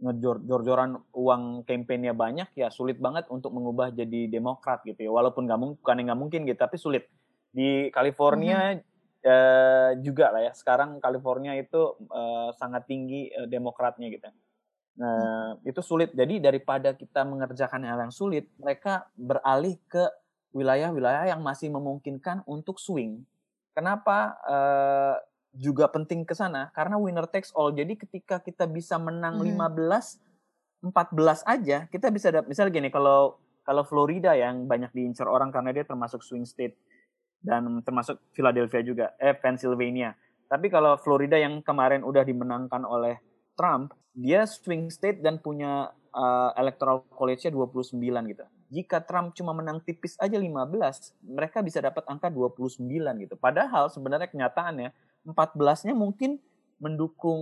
ngejor-joran 0.00 0.96
uang 1.12 1.68
kampanye 1.68 2.16
banyak 2.16 2.48
ya 2.56 2.72
sulit 2.72 2.96
banget 2.96 3.28
untuk 3.28 3.52
mengubah 3.52 3.92
jadi 3.92 4.32
demokrat 4.32 4.80
gitu 4.88 5.06
ya. 5.06 5.10
Walaupun 5.12 5.44
nggak 5.44 5.60
mungkin 5.60 5.76
bukan 5.80 5.96
nggak 6.08 6.20
mungkin 6.20 6.40
gitu 6.48 6.58
tapi 6.58 6.76
sulit. 6.80 7.04
Di 7.52 7.92
California 7.92 8.74
mm 8.74 8.80
-hmm. 8.80 9.28
uh, 9.28 9.90
juga 10.00 10.32
lah 10.32 10.48
ya. 10.48 10.52
Sekarang 10.56 10.96
California 11.04 11.52
itu 11.54 12.00
uh, 12.08 12.50
sangat 12.56 12.88
tinggi 12.88 13.28
uh, 13.36 13.44
demokratnya 13.44 14.08
gitu. 14.08 14.32
Nah 15.00 15.56
hmm. 15.56 15.68
itu 15.68 15.80
sulit. 15.84 16.12
Jadi 16.16 16.40
daripada 16.40 16.96
kita 16.96 17.24
mengerjakan 17.24 17.84
hal 17.84 18.08
yang 18.08 18.14
sulit 18.14 18.48
mereka 18.60 19.08
beralih 19.16 19.76
ke 19.88 20.04
wilayah-wilayah 20.52 21.30
yang 21.30 21.40
masih 21.44 21.70
memungkinkan 21.70 22.42
untuk 22.48 22.76
swing. 22.76 23.22
Kenapa 23.70 24.34
uh, 24.44 25.16
juga 25.50 25.90
penting 25.90 26.22
ke 26.22 26.34
sana 26.34 26.70
karena 26.74 26.96
winner 26.96 27.26
takes 27.26 27.50
all. 27.54 27.74
Jadi 27.74 27.98
ketika 27.98 28.38
kita 28.38 28.70
bisa 28.70 28.96
menang 28.96 29.42
hmm. 29.42 29.58
15 29.58 30.30
14 30.80 31.44
aja, 31.44 31.78
kita 31.92 32.08
bisa 32.08 32.32
dapat 32.32 32.48
misalnya 32.48 32.72
gini 32.72 32.88
kalau 32.88 33.36
kalau 33.60 33.84
Florida 33.84 34.32
yang 34.32 34.64
banyak 34.64 34.88
diincar 34.96 35.28
orang 35.28 35.52
karena 35.52 35.76
dia 35.76 35.84
termasuk 35.84 36.24
swing 36.24 36.48
state 36.48 36.74
dan 37.44 37.84
termasuk 37.84 38.16
Philadelphia 38.32 38.80
juga, 38.80 39.06
eh 39.20 39.36
Pennsylvania. 39.36 40.16
Tapi 40.48 40.66
kalau 40.72 40.98
Florida 40.98 41.36
yang 41.38 41.62
kemarin 41.62 42.02
udah 42.02 42.24
dimenangkan 42.24 42.82
oleh 42.82 43.20
Trump, 43.54 43.94
dia 44.16 44.48
swing 44.48 44.90
state 44.90 45.22
dan 45.22 45.38
punya 45.38 45.92
uh, 46.10 46.50
electoral 46.58 47.06
college-nya 47.12 47.54
29 47.54 48.00
gitu. 48.32 48.44
Jika 48.70 49.02
Trump 49.02 49.34
cuma 49.34 49.54
menang 49.54 49.82
tipis 49.82 50.18
aja 50.18 50.38
15, 50.38 50.50
mereka 51.26 51.58
bisa 51.62 51.78
dapat 51.82 52.02
angka 52.06 52.30
29 52.30 52.82
gitu. 53.22 53.34
Padahal 53.38 53.90
sebenarnya 53.90 54.30
kenyataannya 54.30 54.90
14-nya 55.26 55.94
mungkin 55.96 56.40
mendukung 56.80 57.40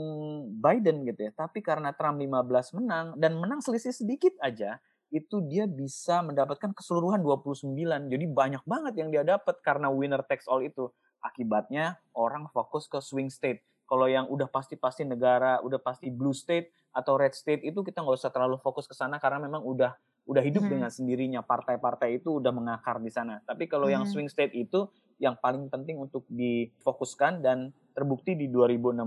Biden 0.59 1.07
gitu 1.07 1.31
ya. 1.31 1.33
Tapi 1.33 1.63
karena 1.63 1.95
Trump 1.95 2.19
15 2.19 2.79
menang 2.83 3.07
dan 3.15 3.39
menang 3.39 3.63
selisih 3.63 3.95
sedikit 3.95 4.35
aja, 4.43 4.83
itu 5.09 5.41
dia 5.47 5.65
bisa 5.65 6.21
mendapatkan 6.21 6.75
keseluruhan 6.77 7.25
29. 7.25 7.73
Jadi 8.13 8.25
banyak 8.29 8.63
banget 8.69 8.95
yang 9.01 9.09
dia 9.09 9.25
dapat 9.25 9.57
karena 9.65 9.89
winner 9.89 10.21
takes 10.27 10.45
all 10.51 10.61
itu. 10.61 10.91
Akibatnya 11.19 11.99
orang 12.15 12.47
fokus 12.53 12.87
ke 12.87 13.03
swing 13.03 13.33
state. 13.33 13.65
Kalau 13.89 14.05
yang 14.05 14.29
udah 14.29 14.47
pasti-pasti 14.47 15.09
negara, 15.09 15.59
udah 15.65 15.81
pasti 15.81 16.13
blue 16.13 16.37
state 16.37 16.71
atau 16.93 17.17
red 17.17 17.33
state 17.33 17.65
itu 17.65 17.81
kita 17.81 18.05
nggak 18.05 18.21
usah 18.21 18.31
terlalu 18.31 18.61
fokus 18.61 18.85
ke 18.85 18.93
sana 18.93 19.17
karena 19.17 19.49
memang 19.49 19.65
udah 19.65 19.97
udah 20.29 20.43
hidup 20.45 20.69
hmm. 20.69 20.73
dengan 20.77 20.91
sendirinya. 20.93 21.41
Partai-partai 21.41 22.21
itu 22.21 22.37
udah 22.37 22.53
mengakar 22.53 23.01
di 23.01 23.09
sana. 23.09 23.41
Tapi 23.49 23.65
kalau 23.65 23.89
hmm. 23.89 23.95
yang 23.97 24.05
swing 24.05 24.29
state 24.29 24.53
itu 24.53 24.87
yang 25.19 25.35
paling 25.39 25.67
penting 25.67 25.99
untuk 25.99 26.23
difokuskan 26.31 27.43
dan 27.43 27.75
terbukti 27.93 28.39
di 28.39 28.47
2016 28.47 29.03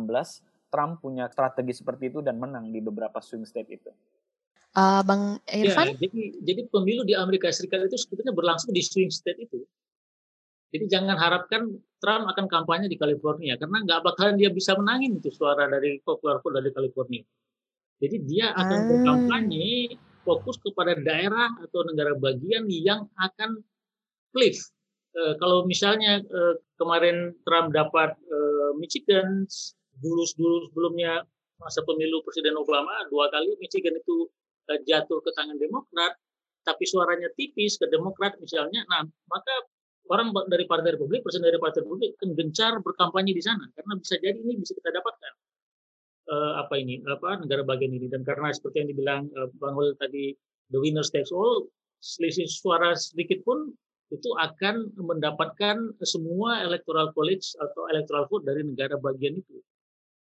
Trump 0.72 1.04
punya 1.04 1.28
strategi 1.28 1.76
seperti 1.76 2.12
itu 2.12 2.20
dan 2.24 2.40
menang 2.40 2.72
di 2.72 2.80
beberapa 2.80 3.20
swing 3.20 3.44
state 3.44 3.72
itu. 3.72 3.92
Uh, 4.72 5.04
Bang 5.04 5.44
Irfan? 5.52 5.96
Ya, 5.96 6.08
jadi, 6.08 6.22
jadi 6.40 6.62
pemilu 6.72 7.04
di 7.04 7.12
Amerika 7.12 7.52
Serikat 7.52 7.92
itu 7.92 8.00
sebetulnya 8.00 8.32
berlangsung 8.32 8.72
di 8.72 8.80
swing 8.80 9.12
state 9.12 9.44
itu. 9.44 9.68
Jadi 10.72 10.88
jangan 10.88 11.20
harapkan 11.20 11.68
Trump 12.00 12.32
akan 12.32 12.48
kampanye 12.48 12.88
di 12.88 12.96
California 12.96 13.60
karena 13.60 13.84
nggak 13.84 14.00
bakalan 14.08 14.40
dia 14.40 14.48
bisa 14.48 14.72
menangin 14.80 15.20
itu 15.20 15.28
suara 15.28 15.68
dari 15.68 16.00
popular 16.00 16.40
vote 16.40 16.64
dari 16.64 16.72
California. 16.72 17.24
Jadi 18.00 18.16
dia 18.24 18.56
akan 18.56 18.80
ah. 18.80 18.88
berkampanye 18.88 20.00
fokus 20.24 20.56
kepada 20.64 20.96
daerah 20.96 21.52
atau 21.60 21.84
negara 21.84 22.16
bagian 22.16 22.72
yang 22.72 23.12
akan 23.20 23.60
cliff 24.32 24.72
uh, 25.16 25.34
kalau 25.40 25.64
misalnya 25.68 26.24
uh, 26.24 26.56
kemarin 26.80 27.36
Trump 27.44 27.76
dapat 27.76 28.16
uh, 28.16 28.72
Michigan 28.80 29.46
dulu 30.02 30.24
dulu 30.36 30.58
sebelumnya 30.72 31.24
masa 31.62 31.86
pemilu 31.86 32.26
Presiden 32.26 32.58
Obama 32.58 32.92
dua 33.12 33.30
kali 33.30 33.54
Michigan 33.62 33.96
itu 33.98 34.28
uh, 34.72 34.80
jatuh 34.88 35.20
ke 35.22 35.32
tangan 35.36 35.58
Demokrat, 35.60 36.18
tapi 36.66 36.84
suaranya 36.88 37.30
tipis 37.38 37.78
ke 37.78 37.86
Demokrat 37.90 38.38
misalnya, 38.42 38.82
nah 38.90 39.06
maka 39.30 39.54
orang 40.10 40.34
dari 40.52 40.68
Partai 40.68 40.98
Republik, 40.98 41.24
Presiden 41.24 41.48
dari 41.48 41.62
Partai 41.62 41.86
Republik 41.86 42.20
akan 42.20 42.36
gencar 42.36 42.74
berkampanye 42.84 43.32
di 43.32 43.44
sana 43.44 43.64
karena 43.78 43.94
bisa 43.96 44.20
jadi 44.20 44.36
ini 44.36 44.60
bisa 44.60 44.76
kita 44.76 44.92
dapatkan. 44.92 45.34
Uh, 46.32 46.54
apa 46.64 46.80
ini 46.80 47.02
apa 47.04 47.44
negara 47.44 47.66
bagian 47.66 47.92
ini. 47.92 48.08
Dan 48.08 48.24
karena 48.24 48.54
seperti 48.54 48.86
yang 48.86 48.90
dibilang 48.94 49.22
uh, 49.36 49.52
Bang 49.58 49.76
Hul 49.76 49.98
tadi 50.00 50.32
the 50.72 50.80
winner 50.80 51.04
takes 51.04 51.34
all 51.34 51.68
selisih 52.00 52.48
suara 52.48 52.96
sedikit 52.96 53.44
pun 53.44 53.74
itu 54.12 54.30
akan 54.36 54.92
mendapatkan 55.00 55.96
semua 56.04 56.62
electoral 56.68 57.16
college 57.16 57.56
atau 57.58 57.88
electoral 57.88 58.28
vote 58.28 58.44
dari 58.44 58.62
negara 58.68 59.00
bagian 59.00 59.40
itu. 59.40 59.58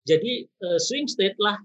Jadi 0.06 0.46
uh, 0.66 0.80
swing 0.82 1.06
state 1.06 1.38
lah 1.38 1.58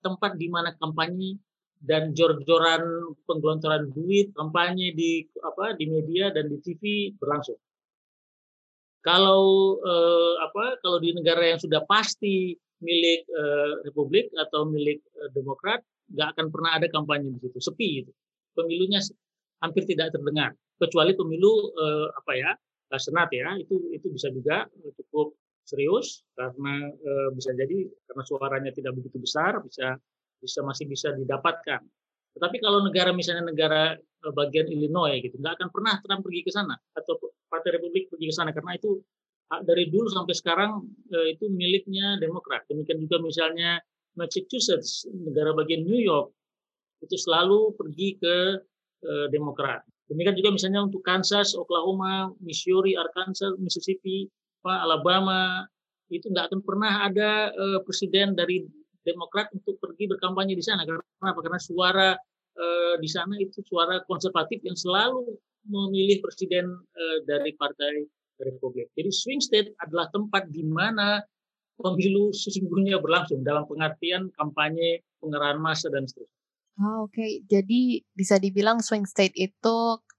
tempat 0.00 0.40
di 0.40 0.48
mana 0.48 0.72
kampanye 0.80 1.36
dan 1.84 2.16
jor-joran 2.16 3.12
penggelontoran 3.28 3.92
duit 3.92 4.32
kampanye 4.32 4.96
di 4.96 5.28
apa 5.44 5.76
di 5.76 5.84
media 5.88 6.32
dan 6.32 6.48
di 6.48 6.56
TV 6.64 7.12
berlangsung. 7.20 7.60
Kalau 9.04 9.76
uh, 9.84 10.34
apa 10.42 10.80
kalau 10.80 10.98
di 10.98 11.12
negara 11.12 11.44
yang 11.44 11.60
sudah 11.60 11.84
pasti 11.84 12.56
milik 12.80 13.28
uh, 13.32 13.84
Republik 13.84 14.32
atau 14.36 14.68
milik 14.68 15.04
uh, 15.20 15.30
Demokrat 15.32 15.84
nggak 16.12 16.28
akan 16.36 16.46
pernah 16.52 16.70
ada 16.78 16.86
kampanye 16.88 17.34
di 17.34 17.40
situ 17.42 17.58
sepi 17.58 17.88
itu 18.04 18.12
pemilunya 18.54 19.02
hampir 19.58 19.82
tidak 19.88 20.14
terdengar 20.14 20.54
kecuali 20.76 21.12
pemilu 21.16 21.72
eh, 21.76 22.08
apa 22.12 22.32
ya 22.36 22.50
eh, 22.92 23.00
senat 23.00 23.28
ya 23.32 23.56
itu 23.60 23.92
itu 23.92 24.06
bisa 24.12 24.28
juga 24.32 24.68
cukup 25.02 25.36
serius 25.66 26.22
karena 26.38 26.88
eh, 26.92 27.28
bisa 27.34 27.50
jadi 27.56 27.88
karena 28.06 28.22
suaranya 28.22 28.70
tidak 28.70 28.94
begitu 28.96 29.18
besar 29.18 29.60
bisa 29.64 29.98
bisa 30.36 30.60
masih 30.62 30.86
bisa 30.86 31.10
didapatkan. 31.16 31.80
Tetapi 32.36 32.56
kalau 32.60 32.84
negara 32.84 33.10
misalnya 33.16 33.48
negara 33.48 33.96
eh, 33.96 34.32
bagian 34.32 34.68
Illinois 34.70 35.18
gitu 35.24 35.40
nggak 35.40 35.58
akan 35.58 35.68
pernah 35.72 35.94
Trump 36.04 36.22
pergi 36.22 36.40
ke 36.46 36.52
sana 36.52 36.76
atau 36.94 37.18
Partai 37.46 37.78
Republik 37.78 38.12
pergi 38.12 38.26
ke 38.30 38.34
sana 38.34 38.50
karena 38.52 38.76
itu 38.76 39.00
dari 39.46 39.86
dulu 39.86 40.10
sampai 40.10 40.34
sekarang 40.34 40.82
eh, 41.14 41.38
itu 41.38 41.46
miliknya 41.50 42.18
Demokrat. 42.18 42.66
Demikian 42.66 42.98
juga 43.06 43.22
misalnya 43.22 43.78
Massachusetts 44.18 45.06
negara 45.10 45.54
bagian 45.54 45.86
New 45.86 45.98
York 45.98 46.34
itu 47.04 47.14
selalu 47.14 47.74
pergi 47.78 48.18
ke 48.18 48.36
eh, 49.06 49.26
Demokrat. 49.30 49.86
Demikian 50.06 50.38
juga 50.38 50.50
misalnya 50.54 50.80
untuk 50.86 51.02
Kansas, 51.02 51.58
Oklahoma, 51.58 52.30
Missouri, 52.38 52.94
Arkansas, 52.94 53.58
Mississippi, 53.58 54.30
Alabama, 54.66 55.66
itu 56.10 56.26
nggak 56.30 56.50
akan 56.50 56.60
pernah 56.62 57.06
ada 57.06 57.50
uh, 57.54 57.78
presiden 57.82 58.34
dari 58.34 58.66
Demokrat 59.06 59.54
untuk 59.54 59.78
pergi 59.78 60.10
berkampanye 60.10 60.58
di 60.58 60.64
sana. 60.66 60.82
Karena 60.82 60.98
apa? 61.30 61.38
Karena 61.38 61.62
suara 61.62 62.08
uh, 62.58 62.94
di 62.98 63.06
sana 63.06 63.38
itu 63.38 63.62
suara 63.62 64.02
konservatif 64.02 64.58
yang 64.66 64.74
selalu 64.74 65.38
memilih 65.70 66.18
presiden 66.18 66.66
uh, 66.74 67.18
dari 67.22 67.54
partai 67.54 68.02
Republik. 68.42 68.90
Jadi 68.98 69.10
swing 69.14 69.38
state 69.38 69.70
adalah 69.78 70.10
tempat 70.10 70.50
di 70.50 70.66
mana 70.66 71.22
pemilu 71.78 72.34
sesungguhnya 72.34 72.98
berlangsung 72.98 73.46
dalam 73.46 73.64
pengertian 73.64 74.28
kampanye 74.34 75.06
pengerahan 75.22 75.62
massa 75.62 75.86
dan 75.88 76.04
seterusnya. 76.04 76.35
Oh, 76.76 77.08
Oke, 77.08 77.16
okay. 77.16 77.30
jadi 77.48 78.04
bisa 78.12 78.36
dibilang 78.36 78.84
swing 78.84 79.08
state 79.08 79.32
itu 79.32 79.76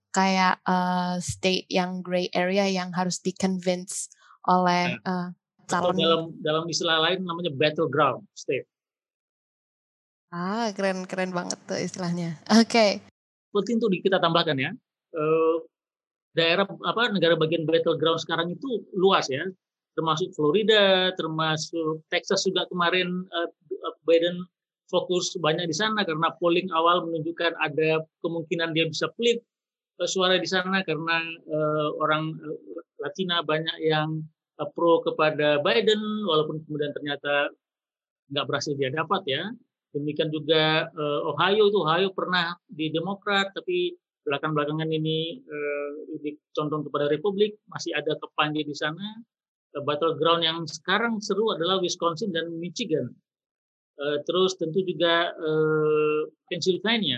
kayak 0.09 0.57
uh, 0.65 1.21
state 1.21 1.69
yang 1.69 2.01
gray 2.01 2.25
area 2.33 2.65
yang 2.65 2.89
harus 2.97 3.21
di 3.21 3.29
convince 3.37 4.09
oleh 4.49 4.97
nah, 5.05 5.29
uh, 5.29 5.67
calon. 5.69 5.93
dalam 5.93 6.21
dalam 6.41 6.63
istilah 6.65 6.97
lain 7.05 7.21
namanya 7.21 7.53
battleground 7.53 8.25
state. 8.33 8.65
Ah, 10.33 10.73
keren 10.73 11.05
keren 11.05 11.29
banget 11.29 11.61
tuh 11.69 11.77
istilahnya. 11.77 12.41
Oke. 12.57 12.65
Okay. 12.65 12.91
Penting 13.53 13.77
tuh 13.77 13.93
kita 13.93 14.17
tambahkan 14.17 14.57
ya. 14.57 14.73
Uh, 15.13 15.61
daerah 16.33 16.65
apa 16.65 17.13
negara 17.13 17.37
bagian 17.37 17.69
battleground 17.69 18.21
sekarang 18.21 18.53
itu 18.57 18.81
luas 18.97 19.29
ya 19.29 19.45
termasuk 19.97 20.29
Florida, 20.37 21.09
termasuk 21.17 22.05
Texas 22.13 22.45
juga 22.45 22.69
kemarin 22.69 23.25
uh, 23.33 23.49
Biden 24.05 24.45
fokus 24.87 25.35
banyak 25.39 25.67
di 25.67 25.75
sana 25.75 26.03
karena 26.07 26.31
polling 26.39 26.67
awal 26.71 27.03
menunjukkan 27.07 27.53
ada 27.59 28.03
kemungkinan 28.23 28.71
dia 28.71 28.87
bisa 28.87 29.11
uh, 29.11 30.07
suara 30.07 30.39
di 30.39 30.47
sana 30.47 30.83
karena 30.87 31.17
uh, 31.51 31.87
orang 31.99 32.35
Latina 32.97 33.43
banyak 33.43 33.77
yang 33.83 34.23
uh, 34.57 34.67
pro 34.71 35.03
kepada 35.03 35.59
Biden 35.61 35.99
walaupun 36.25 36.63
kemudian 36.65 36.95
ternyata 36.95 37.51
nggak 38.31 38.45
berhasil 38.47 38.73
dia 38.75 38.91
dapat 38.91 39.23
ya. 39.27 39.43
Demikian 39.95 40.31
juga 40.31 40.91
uh, 40.91 41.31
Ohio 41.31 41.71
itu 41.71 41.79
Ohio 41.79 42.11
pernah 42.11 42.55
di 42.67 42.91
Demokrat 42.91 43.55
tapi 43.55 43.95
belakang-belakangan 44.27 44.91
ini 44.91 45.39
uh, 45.47 45.89
condong 46.51 46.83
kepada 46.83 47.07
Republik 47.07 47.55
masih 47.71 47.95
ada 47.95 48.11
kepanje 48.19 48.67
di 48.67 48.75
sana 48.75 49.03
battleground 49.83 50.41
yang 50.41 50.59
sekarang 50.65 51.21
seru 51.21 51.53
adalah 51.53 51.77
Wisconsin 51.77 52.33
dan 52.33 52.49
Michigan. 52.57 53.13
Uh, 53.97 54.21
terus 54.29 54.53
tentu 54.61 54.85
juga 54.85 55.33
uh, 55.33 56.29
Pennsylvania. 56.45 57.17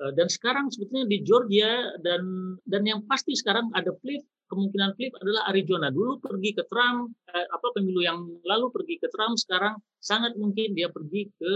Uh, 0.00 0.08
dan 0.16 0.24
sekarang 0.32 0.72
sebetulnya 0.72 1.04
di 1.04 1.20
Georgia 1.20 1.92
dan 2.00 2.22
dan 2.64 2.82
yang 2.88 3.04
pasti 3.04 3.36
sekarang 3.36 3.68
ada 3.76 3.92
flip 4.00 4.24
kemungkinan 4.48 4.96
flip 4.96 5.12
adalah 5.20 5.52
Arizona. 5.52 5.92
Dulu 5.92 6.16
pergi 6.24 6.56
ke 6.56 6.64
Trump, 6.72 7.12
uh, 7.28 7.46
apa 7.52 7.66
pemilu 7.76 8.00
yang 8.00 8.24
lalu 8.48 8.72
pergi 8.72 8.96
ke 9.04 9.12
Trump, 9.12 9.36
sekarang 9.36 9.76
sangat 10.00 10.32
mungkin 10.40 10.72
dia 10.72 10.88
pergi 10.88 11.28
ke 11.36 11.54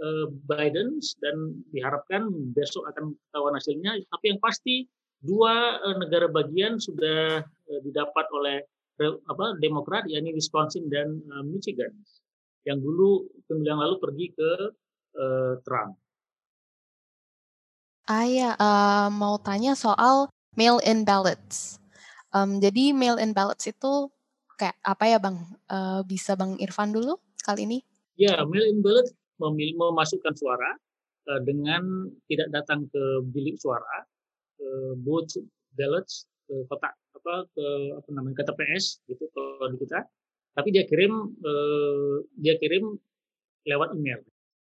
uh, 0.00 0.26
Biden 0.48 1.04
dan 1.20 1.36
diharapkan 1.68 2.32
besok 2.56 2.88
akan 2.88 3.12
ketahuan 3.28 3.52
hasilnya. 3.52 4.00
Tapi 4.08 4.24
yang 4.32 4.40
pasti 4.40 4.88
dua 5.20 5.76
uh, 5.84 5.96
negara 6.00 6.32
bagian 6.32 6.80
sudah 6.80 7.44
uh, 7.44 7.80
didapat 7.84 8.26
oleh 8.32 8.64
apa 9.02 9.58
Demokrat 9.58 10.06
yakni 10.06 10.32
Wisconsin 10.32 10.86
dan 10.86 11.18
uh, 11.34 11.44
Michigan 11.44 11.90
yang 12.64 12.80
dulu 12.80 13.28
pemilu 13.48 13.68
yang 13.68 13.80
lalu 13.80 13.96
pergi 14.00 14.26
ke 14.32 14.50
uh, 15.16 15.52
Trump. 15.64 15.96
Ah 18.04 18.28
ya, 18.28 18.52
uh, 18.60 19.08
mau 19.08 19.40
tanya 19.40 19.72
soal 19.72 20.28
mail-in 20.56 21.08
ballots. 21.08 21.80
Um, 22.36 22.60
jadi 22.60 22.92
mail-in 22.92 23.32
ballots 23.32 23.64
itu 23.64 24.12
kayak 24.60 24.76
apa 24.84 25.04
ya 25.08 25.18
bang? 25.20 25.36
Uh, 25.68 26.00
bisa 26.04 26.36
bang 26.36 26.56
Irfan 26.60 26.92
dulu 26.92 27.16
kali 27.40 27.64
ini? 27.64 27.78
Ya, 28.14 28.40
mail-in 28.44 28.84
ballot 28.84 29.08
memasukkan 29.40 30.34
suara 30.38 30.76
uh, 31.32 31.40
dengan 31.42 32.12
tidak 32.30 32.48
datang 32.54 32.86
ke 32.92 33.02
bilik 33.34 33.58
suara, 33.58 34.06
uh, 34.62 34.92
booth 35.00 35.34
ballots, 35.74 36.28
ke 36.46 36.54
kotak 36.68 36.94
apa 37.16 37.34
ke 37.56 37.66
apa 37.96 38.08
namanya 38.12 38.36
ke 38.42 38.44
TPS 38.52 39.00
gitu 39.08 39.24
kalau 39.32 39.72
di 39.72 39.80
kita 39.80 40.04
tapi 40.54 40.68
dia 40.70 40.86
kirim 40.86 41.12
eh, 41.42 42.16
dia 42.38 42.54
kirim 42.62 42.94
lewat 43.66 43.98
email. 43.98 44.22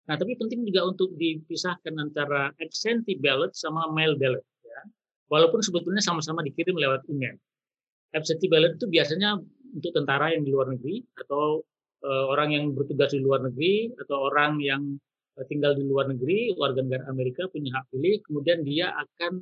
Nah 0.10 0.16
tapi 0.18 0.38
penting 0.38 0.66
juga 0.66 0.86
untuk 0.86 1.14
dipisahkan 1.18 1.94
antara 1.98 2.54
absentee 2.62 3.18
ballot 3.18 3.54
sama 3.54 3.90
mail 3.94 4.18
ballot 4.18 4.46
ya. 4.66 4.82
Walaupun 5.30 5.62
sebetulnya 5.62 6.02
sama-sama 6.02 6.42
dikirim 6.46 6.78
lewat 6.78 7.06
email. 7.10 7.38
Absentee 8.14 8.50
ballot 8.50 8.78
itu 8.78 8.86
biasanya 8.90 9.38
untuk 9.76 9.92
tentara 9.94 10.34
yang 10.34 10.46
di 10.46 10.52
luar 10.54 10.74
negeri 10.74 11.06
atau 11.22 11.62
eh, 12.02 12.26
orang 12.34 12.50
yang 12.54 12.66
bertugas 12.74 13.14
di 13.14 13.22
luar 13.22 13.46
negeri 13.46 13.94
atau 14.02 14.30
orang 14.30 14.58
yang 14.62 14.82
eh, 15.38 15.46
tinggal 15.50 15.78
di 15.78 15.86
luar 15.86 16.10
negeri 16.10 16.54
warga 16.58 16.82
negara 16.82 17.06
Amerika 17.14 17.46
punya 17.50 17.78
hak 17.78 17.94
pilih 17.94 18.22
kemudian 18.26 18.66
dia 18.66 18.90
akan 18.94 19.42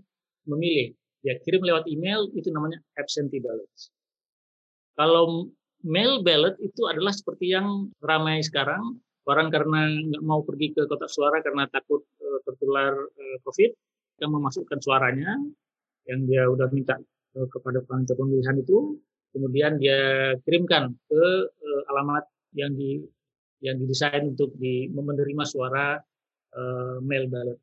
memilih. 0.51 0.91
Ya 1.23 1.39
kirim 1.39 1.63
lewat 1.63 1.87
email 1.87 2.27
itu 2.35 2.51
namanya 2.51 2.83
absentee 2.99 3.39
ballot. 3.39 3.67
Kalau 4.99 5.47
mail 5.83 6.23
ballot 6.23 6.55
itu 6.63 6.81
adalah 6.87 7.11
seperti 7.11 7.51
yang 7.51 7.91
ramai 7.99 8.39
sekarang 8.43 8.99
orang 9.27 9.47
karena 9.51 9.87
nggak 9.87 10.23
mau 10.23 10.43
pergi 10.43 10.75
ke 10.75 10.87
kotak 10.87 11.11
suara 11.11 11.39
karena 11.39 11.67
takut 11.71 12.03
uh, 12.19 12.39
tertular 12.43 12.91
uh, 12.95 13.37
COVID 13.47 13.71
yang 14.23 14.31
memasukkan 14.35 14.79
suaranya 14.83 15.39
yang 16.07 16.27
dia 16.27 16.47
udah 16.47 16.67
minta 16.71 16.99
uh, 17.35 17.47
kepada 17.47 17.83
panitia 17.83 18.15
pemilihan 18.15 18.59
itu 18.59 18.99
kemudian 19.31 19.79
dia 19.79 20.33
kirimkan 20.43 20.95
ke 21.07 21.23
uh, 21.47 21.91
alamat 21.91 22.27
yang 22.55 22.75
di 22.75 23.03
yang 23.63 23.79
didesain 23.79 24.35
untuk 24.35 24.51
di 24.59 24.91
menerima 24.91 25.43
suara 25.47 25.95
uh, 26.51 26.99
mail 26.99 27.31
ballot. 27.31 27.59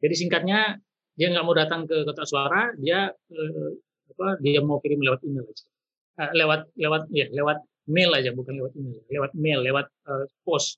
Jadi 0.00 0.14
singkatnya 0.16 0.80
dia 1.12 1.26
nggak 1.28 1.44
mau 1.44 1.52
datang 1.52 1.84
ke 1.84 2.08
kotak 2.08 2.24
suara 2.24 2.72
dia 2.80 3.12
eh, 3.12 3.70
apa 4.16 4.40
dia 4.40 4.64
mau 4.64 4.80
kirim 4.80 5.04
lewat 5.04 5.20
email 5.28 5.44
aja 5.44 5.64
eh, 6.18 6.30
lewat 6.36 6.60
lewat 6.76 7.02
ya 7.12 7.26
lewat 7.32 7.58
mail 7.88 8.10
aja 8.14 8.30
bukan 8.34 8.58
lewat 8.58 8.72
email 8.76 9.02
lewat 9.10 9.30
mail 9.38 9.60
lewat 9.62 9.86
uh, 10.08 10.24
pos 10.44 10.76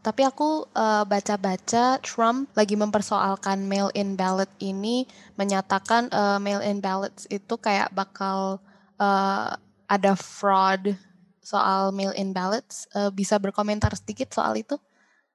tapi 0.00 0.24
aku 0.24 0.64
uh, 0.72 1.04
baca-baca 1.04 2.00
Trump 2.00 2.48
lagi 2.56 2.72
mempersoalkan 2.72 3.68
mail-in 3.68 4.16
ballot 4.16 4.48
ini 4.56 5.04
menyatakan 5.36 6.08
uh, 6.08 6.40
mail-in 6.40 6.80
ballots 6.80 7.28
itu 7.28 7.60
kayak 7.60 7.92
bakal 7.92 8.64
uh, 8.96 9.52
ada 9.92 10.16
fraud 10.16 10.96
soal 11.44 11.92
mail-in 11.92 12.32
ballots. 12.32 12.88
Uh, 12.96 13.12
bisa 13.12 13.36
berkomentar 13.36 13.92
sedikit 13.92 14.32
soal 14.32 14.56
itu? 14.56 14.80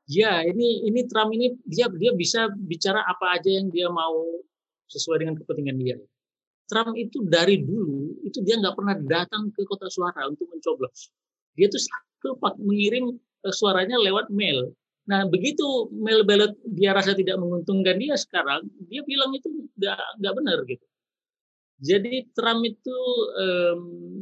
Ya, 0.09 0.41
ini 0.41 0.85
ini 0.89 1.05
Trump 1.05 1.29
ini 1.33 1.61
dia 1.65 1.85
dia 1.93 2.13
bisa 2.17 2.49
bicara 2.49 3.05
apa 3.05 3.37
aja 3.37 3.49
yang 3.49 3.69
dia 3.69 3.85
mau 3.89 4.41
sesuai 4.89 5.21
dengan 5.21 5.37
kepentingan 5.37 5.77
dia. 5.77 5.97
Trump 6.65 6.97
itu 6.97 7.21
dari 7.29 7.61
dulu 7.61 8.25
itu 8.25 8.41
dia 8.41 8.57
nggak 8.57 8.75
pernah 8.75 8.95
datang 8.97 9.53
ke 9.53 9.61
kota 9.69 9.85
suara 9.89 10.25
untuk 10.25 10.49
mencoblos. 10.49 11.13
Dia 11.53 11.69
tuh 11.69 11.79
selalu 11.79 12.57
mengirim 12.65 13.05
eh, 13.45 13.53
suaranya 13.53 14.01
lewat 14.01 14.33
mail. 14.33 14.73
Nah 15.05 15.29
begitu 15.29 15.93
mail 15.93 16.25
ballot 16.25 16.57
dia 16.65 16.91
rasa 16.97 17.13
tidak 17.13 17.37
menguntungkan 17.37 18.01
dia 18.01 18.17
sekarang, 18.17 18.65
dia 18.89 19.05
bilang 19.05 19.29
itu 19.37 19.47
nggak 19.77 20.01
nggak 20.21 20.33
benar 20.33 20.59
gitu. 20.65 20.85
Jadi 21.75 22.31
Trump 22.31 22.63
itu 22.63 22.97
um, 23.35 23.81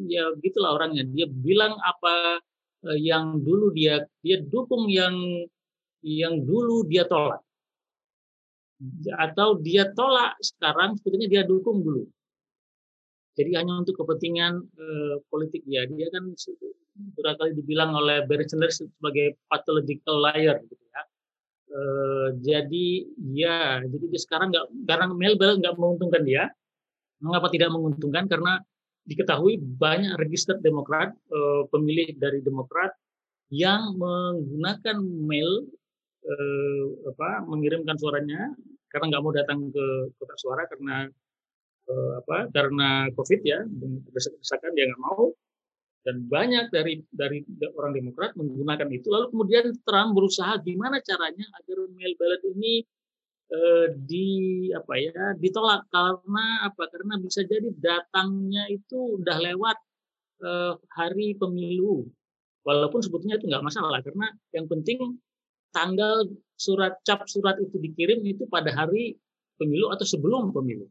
ya 0.10 0.34
begitulah 0.36 0.76
orangnya. 0.76 1.06
Dia 1.08 1.30
bilang 1.30 1.78
apa 1.80 2.42
uh, 2.90 2.98
yang 3.00 3.40
dulu 3.40 3.72
dia 3.72 4.04
dia 4.26 4.42
dukung 4.42 4.90
yang 4.90 5.16
yang 6.04 6.44
dulu 6.44 6.84
dia 6.90 7.08
tolak. 7.08 7.40
Atau 9.16 9.64
dia 9.64 9.88
tolak 9.96 10.36
sekarang 10.44 11.00
sebetulnya 11.00 11.30
dia 11.32 11.44
dukung 11.48 11.80
dulu. 11.86 12.04
Jadi 13.34 13.52
hanya 13.58 13.82
untuk 13.82 13.98
kepentingan 13.98 14.62
uh, 14.62 15.16
politik 15.34 15.66
dia. 15.66 15.90
Dia 15.90 16.08
kan 16.14 16.38
beberapa 16.94 17.36
kali 17.42 17.52
dibilang 17.58 17.98
oleh 17.98 18.22
Barry 18.30 18.46
Sanders 18.46 18.82
sebagai 18.82 19.42
pathological 19.50 20.22
liar 20.22 20.62
gitu 20.62 20.84
ya. 20.94 21.02
Uh, 21.74 22.28
jadi 22.46 22.88
ya, 23.34 23.82
jadi 23.82 24.06
dia 24.06 24.22
sekarang 24.22 24.54
nggak 24.54 24.66
karena 24.86 25.06
Melbel 25.10 25.58
nggak 25.58 25.76
menguntungkan 25.82 26.22
dia. 26.22 26.44
Mengapa 27.24 27.50
tidak 27.50 27.74
menguntungkan? 27.74 28.30
Karena 28.30 28.62
diketahui 29.10 29.58
banyak 29.58 30.14
register 30.22 30.62
Demokrat, 30.62 31.18
uh, 31.34 31.66
pemilih 31.74 32.14
dari 32.22 32.46
Demokrat 32.46 32.94
yang 33.54 33.98
menggunakan 34.02 34.98
mail 35.30 35.70
eh, 36.26 36.84
apa 37.06 37.46
mengirimkan 37.46 37.94
suaranya 38.02 38.50
karena 38.90 39.06
nggak 39.14 39.24
mau 39.24 39.34
datang 39.34 39.70
ke 39.70 39.86
kotak 40.18 40.38
suara 40.42 40.64
karena 40.66 41.06
eh, 41.90 42.12
apa 42.20 42.38
karena 42.56 43.10
covid 43.16 43.42
ya 43.44 43.60
desak-desakan 44.14 44.72
dia 44.76 44.86
nggak 44.90 45.04
mau. 45.04 45.34
Dan 46.04 46.28
banyak 46.28 46.68
dari 46.68 47.00
dari 47.16 47.40
orang 47.80 47.96
Demokrat 47.96 48.36
menggunakan 48.36 48.92
itu. 48.92 49.08
Lalu 49.08 49.32
kemudian 49.32 49.66
Trump 49.88 50.12
berusaha 50.12 50.60
gimana 50.60 51.00
caranya 51.00 51.48
agar 51.56 51.78
mail 51.96 52.14
ballot 52.20 52.44
ini 52.44 52.84
eh, 53.48 53.88
di 53.96 54.28
apa 54.76 54.94
ya 55.00 55.32
ditolak. 55.40 55.88
Karena 55.88 56.68
apa? 56.68 56.84
Karena 56.92 57.16
bisa 57.24 57.48
jadi 57.48 57.72
datangnya 57.80 58.68
itu 58.68 59.16
udah 59.24 59.38
lewat 59.48 59.78
eh, 60.44 60.74
hari 60.92 61.40
pemilu. 61.40 62.04
Walaupun 62.68 63.00
sebetulnya 63.00 63.40
itu 63.40 63.48
nggak 63.48 63.64
masalah. 63.64 64.04
Karena 64.04 64.28
yang 64.52 64.68
penting 64.68 65.00
tanggal 65.72 66.28
surat 66.60 67.00
cap 67.08 67.26
surat 67.32 67.58
itu 67.64 67.80
dikirim 67.80 68.22
itu 68.28 68.44
pada 68.52 68.76
hari 68.76 69.16
pemilu 69.56 69.90
atau 69.90 70.04
sebelum 70.04 70.52
pemilu. 70.52 70.88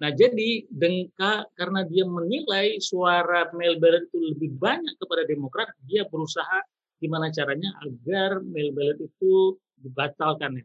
Nah, 0.00 0.10
jadi 0.10 0.66
dengka 0.72 1.46
karena 1.54 1.84
dia 1.86 2.02
menilai 2.08 2.80
suara 2.80 3.50
ballot 3.52 4.08
itu 4.08 4.18
lebih 4.34 4.50
banyak 4.58 4.94
kepada 4.98 5.22
Demokrat, 5.28 5.68
dia 5.84 6.08
berusaha 6.08 6.64
gimana 6.98 7.28
caranya 7.34 7.70
agar 7.82 8.40
ballot 8.42 8.98
itu 8.98 9.58
dibatalkan. 9.78 10.62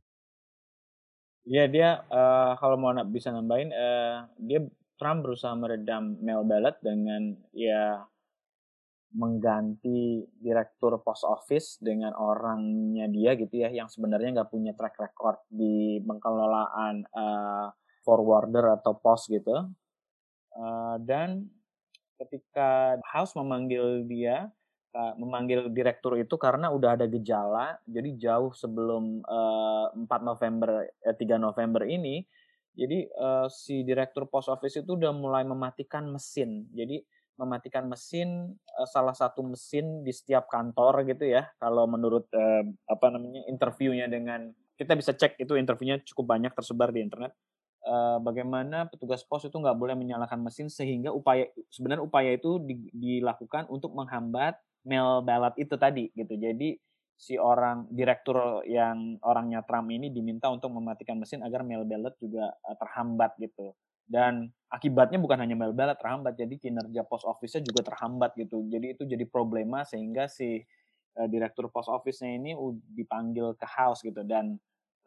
Ya 1.48 1.64
dia 1.66 2.04
uh, 2.12 2.60
kalau 2.60 2.76
mau 2.76 2.92
bisa 3.08 3.32
nambahin, 3.32 3.72
uh, 3.72 4.28
dia 4.42 4.66
Trump 4.98 5.24
berusaha 5.24 5.54
meredam 5.54 6.18
mail 6.20 6.42
ballot 6.42 6.76
dengan 6.82 7.38
ya 7.54 8.02
mengganti 9.16 10.28
direktur 10.36 11.00
post 11.00 11.24
office 11.24 11.80
dengan 11.80 12.12
orangnya 12.18 13.08
dia 13.08 13.40
gitu 13.40 13.64
ya 13.64 13.72
yang 13.72 13.88
sebenarnya 13.88 14.42
nggak 14.42 14.52
punya 14.52 14.76
track 14.76 15.00
record 15.00 15.40
di 15.48 16.04
pengelolaan 16.04 17.08
uh, 17.16 17.72
forwarder 18.08 18.80
atau 18.80 18.96
post 18.96 19.28
gitu. 19.28 19.68
Uh, 20.56 20.96
dan 21.04 21.52
ketika 22.16 22.96
House 23.12 23.36
memanggil 23.36 24.08
dia 24.08 24.48
uh, 24.96 25.14
memanggil 25.20 25.68
direktur 25.70 26.16
itu 26.16 26.34
karena 26.40 26.72
udah 26.74 26.98
ada 26.98 27.06
gejala 27.06 27.78
jadi 27.86 28.10
jauh 28.18 28.56
sebelum 28.58 29.22
uh, 29.22 29.94
4 29.94 30.08
November 30.26 30.90
eh, 31.06 31.14
3 31.14 31.38
November 31.38 31.86
ini 31.86 32.26
jadi 32.78 33.10
uh, 33.18 33.50
si 33.50 33.82
direktur 33.82 34.30
post 34.30 34.54
office 34.54 34.86
itu 34.86 34.94
udah 34.94 35.10
mulai 35.10 35.42
mematikan 35.42 36.06
mesin. 36.14 36.70
Jadi 36.70 37.02
mematikan 37.42 37.90
mesin 37.90 38.54
salah 38.86 39.18
satu 39.18 39.42
mesin 39.42 40.06
di 40.06 40.14
setiap 40.14 40.46
kantor 40.46 41.02
gitu 41.10 41.26
ya. 41.26 41.50
Kalau 41.58 41.90
menurut 41.90 42.30
uh, 42.38 42.62
apa 42.86 43.06
namanya 43.10 43.50
interviewnya 43.50 44.06
dengan 44.06 44.54
kita 44.78 44.94
bisa 44.94 45.18
cek 45.18 45.42
itu 45.42 45.58
interviewnya 45.58 46.06
cukup 46.06 46.38
banyak 46.38 46.54
tersebar 46.54 46.94
di 46.94 47.02
internet 47.02 47.34
uh, 47.88 48.20
bagaimana 48.20 48.92
petugas 48.92 49.24
pos 49.24 49.48
itu 49.48 49.56
nggak 49.56 49.80
boleh 49.80 49.96
menyalakan 49.96 50.44
mesin 50.44 50.68
sehingga 50.68 51.16
upaya 51.16 51.48
sebenarnya 51.72 52.04
upaya 52.04 52.36
itu 52.36 52.60
di, 52.60 52.92
dilakukan 52.92 53.72
untuk 53.72 53.96
menghambat 53.96 54.60
mail 54.84 55.24
ballot 55.24 55.56
itu 55.56 55.76
tadi 55.80 56.12
gitu. 56.12 56.36
Jadi 56.36 56.76
si 57.18 57.34
orang 57.40 57.90
direktur 57.90 58.62
yang 58.70 59.18
orangnya 59.26 59.66
Trump 59.66 59.90
ini 59.90 60.14
diminta 60.14 60.54
untuk 60.54 60.70
mematikan 60.70 61.18
mesin 61.18 61.42
agar 61.42 61.66
mail 61.66 61.88
ballot 61.88 62.14
juga 62.22 62.54
uh, 62.62 62.78
terhambat 62.78 63.34
gitu. 63.42 63.74
Dan 64.08 64.48
akibatnya 64.72 65.20
bukan 65.20 65.44
hanya 65.44 65.56
mail 65.58 65.76
ballot 65.76 66.00
terhambat 66.00 66.38
jadi 66.40 66.56
kinerja 66.56 67.04
post 67.08 67.28
office-nya 67.28 67.66
juga 67.66 67.88
terhambat 67.88 68.38
gitu. 68.38 68.64
Jadi 68.70 68.96
itu 68.96 69.04
jadi 69.04 69.26
problema 69.28 69.84
sehingga 69.84 70.30
si 70.30 70.62
uh, 71.18 71.28
direktur 71.28 71.68
post 71.74 71.90
office-nya 71.90 72.38
ini 72.38 72.56
dipanggil 72.94 73.58
ke 73.58 73.68
house 73.68 74.06
gitu. 74.06 74.24
Dan 74.24 74.56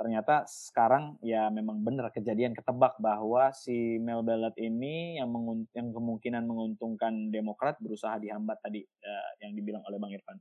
ternyata 0.00 0.48
sekarang 0.48 1.20
ya 1.20 1.52
memang 1.52 1.84
benar 1.84 2.08
kejadian 2.08 2.56
ketebak 2.56 2.96
bahwa 2.96 3.52
si 3.52 4.00
mail 4.00 4.24
ballot 4.24 4.56
ini 4.56 5.20
yang 5.20 5.28
yang 5.76 5.92
kemungkinan 5.92 6.48
menguntungkan 6.48 7.28
Demokrat 7.28 7.76
berusaha 7.84 8.16
dihambat 8.16 8.64
tadi 8.64 8.80
uh, 8.80 9.30
yang 9.44 9.52
dibilang 9.52 9.84
oleh 9.84 10.00
Bang 10.00 10.16
Irfan. 10.16 10.40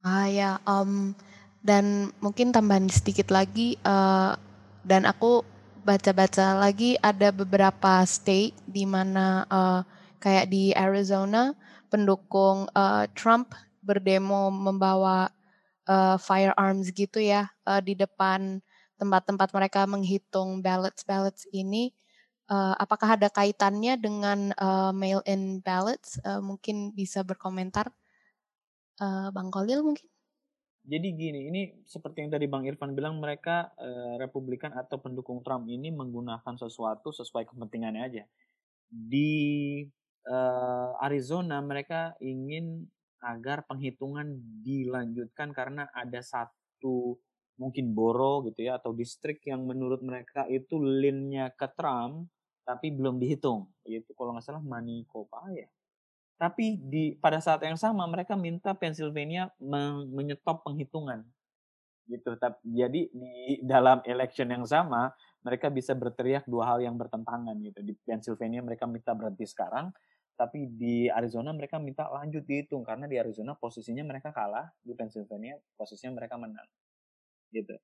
Ah 0.00 0.24
ya, 0.32 0.64
um, 0.64 1.12
dan 1.60 2.08
mungkin 2.24 2.56
tambahan 2.56 2.88
sedikit 2.88 3.28
lagi 3.28 3.76
uh, 3.84 4.32
dan 4.80 5.04
aku 5.04 5.44
baca-baca 5.84 6.56
lagi 6.56 6.96
ada 7.04 7.28
beberapa 7.36 8.00
state 8.08 8.56
di 8.64 8.88
mana 8.88 9.44
uh, 9.52 9.84
kayak 10.24 10.48
di 10.48 10.72
Arizona 10.72 11.52
pendukung 11.92 12.64
uh, 12.72 13.04
Trump 13.12 13.52
berdemo 13.84 14.48
membawa 14.48 15.28
uh, 15.88 16.16
firearms 16.16 16.92
gitu 16.92 17.20
ya 17.20 17.50
uh, 17.68 17.80
di 17.80 17.96
depan 17.98 18.60
tempat-tempat 18.96 19.50
mereka 19.50 19.84
menghitung 19.84 20.62
ballots 20.62 21.02
ballots 21.02 21.44
ini 21.50 21.92
uh, 22.48 22.74
apakah 22.76 23.16
ada 23.16 23.28
kaitannya 23.32 23.96
dengan 23.96 24.52
uh, 24.58 24.92
mail-in 24.92 25.64
ballots? 25.64 26.20
Uh, 26.24 26.40
mungkin 26.42 26.92
bisa 26.92 27.24
berkomentar. 27.24 27.88
Uh, 29.00 29.28
Bang 29.34 29.50
Kolil 29.50 29.82
mungkin? 29.82 30.06
Jadi 30.84 31.08
gini, 31.16 31.48
ini 31.48 31.62
seperti 31.88 32.20
yang 32.20 32.30
tadi 32.30 32.44
Bang 32.44 32.68
Irfan 32.68 32.92
bilang, 32.92 33.16
mereka 33.16 33.72
eh, 33.80 34.20
Republikan 34.20 34.68
atau 34.76 35.00
pendukung 35.00 35.40
Trump 35.40 35.64
ini 35.64 35.88
menggunakan 35.88 36.60
sesuatu 36.60 37.08
sesuai 37.08 37.48
kepentingannya 37.48 38.02
aja. 38.04 38.24
Di 38.92 39.80
Arizona 41.00 41.64
mereka 41.64 42.12
ingin 42.20 42.84
agar 43.24 43.64
penghitungan 43.64 44.36
dilanjutkan 44.60 45.56
karena 45.56 45.88
ada 45.96 46.20
satu 46.20 47.16
mungkin 47.56 47.96
boro 47.96 48.44
gitu 48.44 48.66
ya 48.66 48.76
atau 48.76 48.92
distrik 48.92 49.40
yang 49.48 49.64
menurut 49.64 50.04
mereka 50.04 50.44
itu 50.50 50.76
linnya 50.76 51.48
ke 51.56 51.66
Trump 51.72 52.28
tapi 52.68 52.92
belum 52.92 53.16
dihitung. 53.16 53.72
Yaitu 53.88 54.12
kalau 54.12 54.36
nggak 54.36 54.44
salah 54.44 54.60
Manikopa 54.60 55.48
ya 55.56 55.68
tapi 56.34 56.76
di 56.76 57.14
pada 57.14 57.38
saat 57.38 57.62
yang 57.62 57.78
sama 57.78 58.02
mereka 58.10 58.34
minta 58.34 58.74
Pennsylvania 58.74 59.50
men 59.62 60.10
menyetop 60.10 60.66
penghitungan. 60.66 61.22
Gitu. 62.04 62.36
Tapi 62.36 62.58
jadi 62.68 63.00
di 63.08 63.62
dalam 63.64 64.02
election 64.04 64.50
yang 64.50 64.66
sama 64.66 65.08
mereka 65.40 65.70
bisa 65.70 65.94
berteriak 65.94 66.44
dua 66.44 66.74
hal 66.74 66.82
yang 66.82 66.98
bertentangan 66.98 67.54
gitu. 67.62 67.80
Di 67.80 67.94
Pennsylvania 68.02 68.60
mereka 68.60 68.84
minta 68.84 69.14
berhenti 69.14 69.46
sekarang, 69.46 69.94
tapi 70.34 70.66
di 70.66 71.06
Arizona 71.06 71.54
mereka 71.54 71.78
minta 71.78 72.10
lanjut 72.10 72.42
dihitung 72.42 72.82
karena 72.82 73.06
di 73.06 73.16
Arizona 73.18 73.54
posisinya 73.54 74.02
mereka 74.02 74.34
kalah, 74.34 74.66
di 74.82 74.92
Pennsylvania 74.92 75.54
posisinya 75.78 76.18
mereka 76.18 76.34
menang. 76.34 76.66
Gitu. 77.54 77.78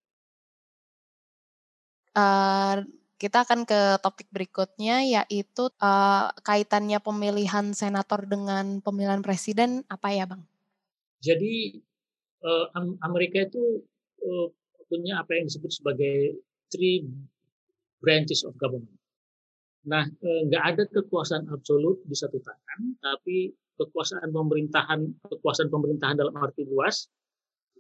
Uh, 2.11 2.82
kita 3.22 3.46
akan 3.46 3.62
ke 3.62 4.03
topik 4.03 4.26
berikutnya 4.34 5.07
yaitu 5.07 5.70
uh, 5.78 6.34
kaitannya 6.42 6.98
pemilihan 6.98 7.70
senator 7.70 8.26
dengan 8.26 8.82
pemilihan 8.82 9.22
presiden 9.22 9.86
apa 9.86 10.11
ya, 10.11 10.26
Bang? 10.26 10.42
Jadi 11.22 11.78
uh, 12.42 12.66
Amerika 13.07 13.46
itu 13.46 13.86
uh, 14.26 14.48
punya 14.90 15.22
apa 15.22 15.38
yang 15.38 15.46
disebut 15.46 15.70
sebagai 15.70 16.42
three 16.72 17.07
branches 18.03 18.42
of 18.42 18.57
government. 18.59 18.99
Nah, 19.89 20.05
nggak 20.20 20.64
ada 20.74 20.83
kekuasaan 20.93 21.49
absolut 21.49 22.05
di 22.05 22.12
satu 22.12 22.37
tangan, 22.43 22.81
tapi 23.01 23.49
kekuasaan 23.81 24.28
pemerintahan, 24.28 25.01
kekuasaan 25.24 25.72
pemerintahan 25.72 26.20
dalam 26.20 26.37
arti 26.37 26.68
luas, 26.68 27.09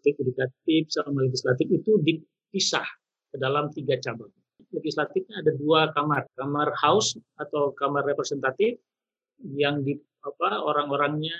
yudikatif 0.00 0.88
sama 0.88 1.20
legislatif 1.28 1.68
itu 1.68 2.00
dipisah 2.00 2.88
ke 3.28 3.36
dalam 3.36 3.68
tiga 3.68 4.00
cabang 4.00 4.32
legislatifnya 4.70 5.42
ada 5.42 5.52
dua 5.56 5.90
kamar, 5.90 6.28
kamar 6.38 6.70
House 6.78 7.18
atau 7.40 7.74
kamar 7.74 8.06
representatif 8.06 8.78
yang 9.56 9.82
di 9.82 9.98
apa 10.20 10.62
orang-orangnya 10.62 11.34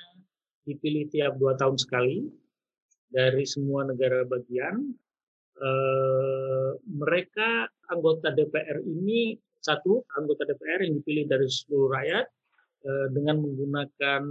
dipilih 0.67 1.13
tiap 1.13 1.37
dua 1.37 1.55
tahun 1.55 1.77
sekali 1.77 2.25
dari 3.11 3.45
semua 3.47 3.87
negara 3.87 4.25
bagian. 4.27 4.97
E, 5.61 5.71
mereka 6.89 7.69
anggota 7.93 8.33
DPR 8.33 8.81
ini 8.89 9.37
satu 9.61 10.05
anggota 10.17 10.49
DPR 10.49 10.85
yang 10.89 11.01
dipilih 11.01 11.25
dari 11.29 11.47
seluruh 11.47 11.93
rakyat 11.93 12.27
e, 12.85 12.91
dengan 13.13 13.45
menggunakan 13.45 14.23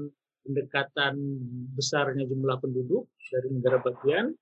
pendekatan 0.45 1.13
besarnya 1.77 2.25
jumlah 2.25 2.57
penduduk 2.57 3.05
dari 3.30 3.47
negara 3.53 3.77
bagian. 3.86 4.34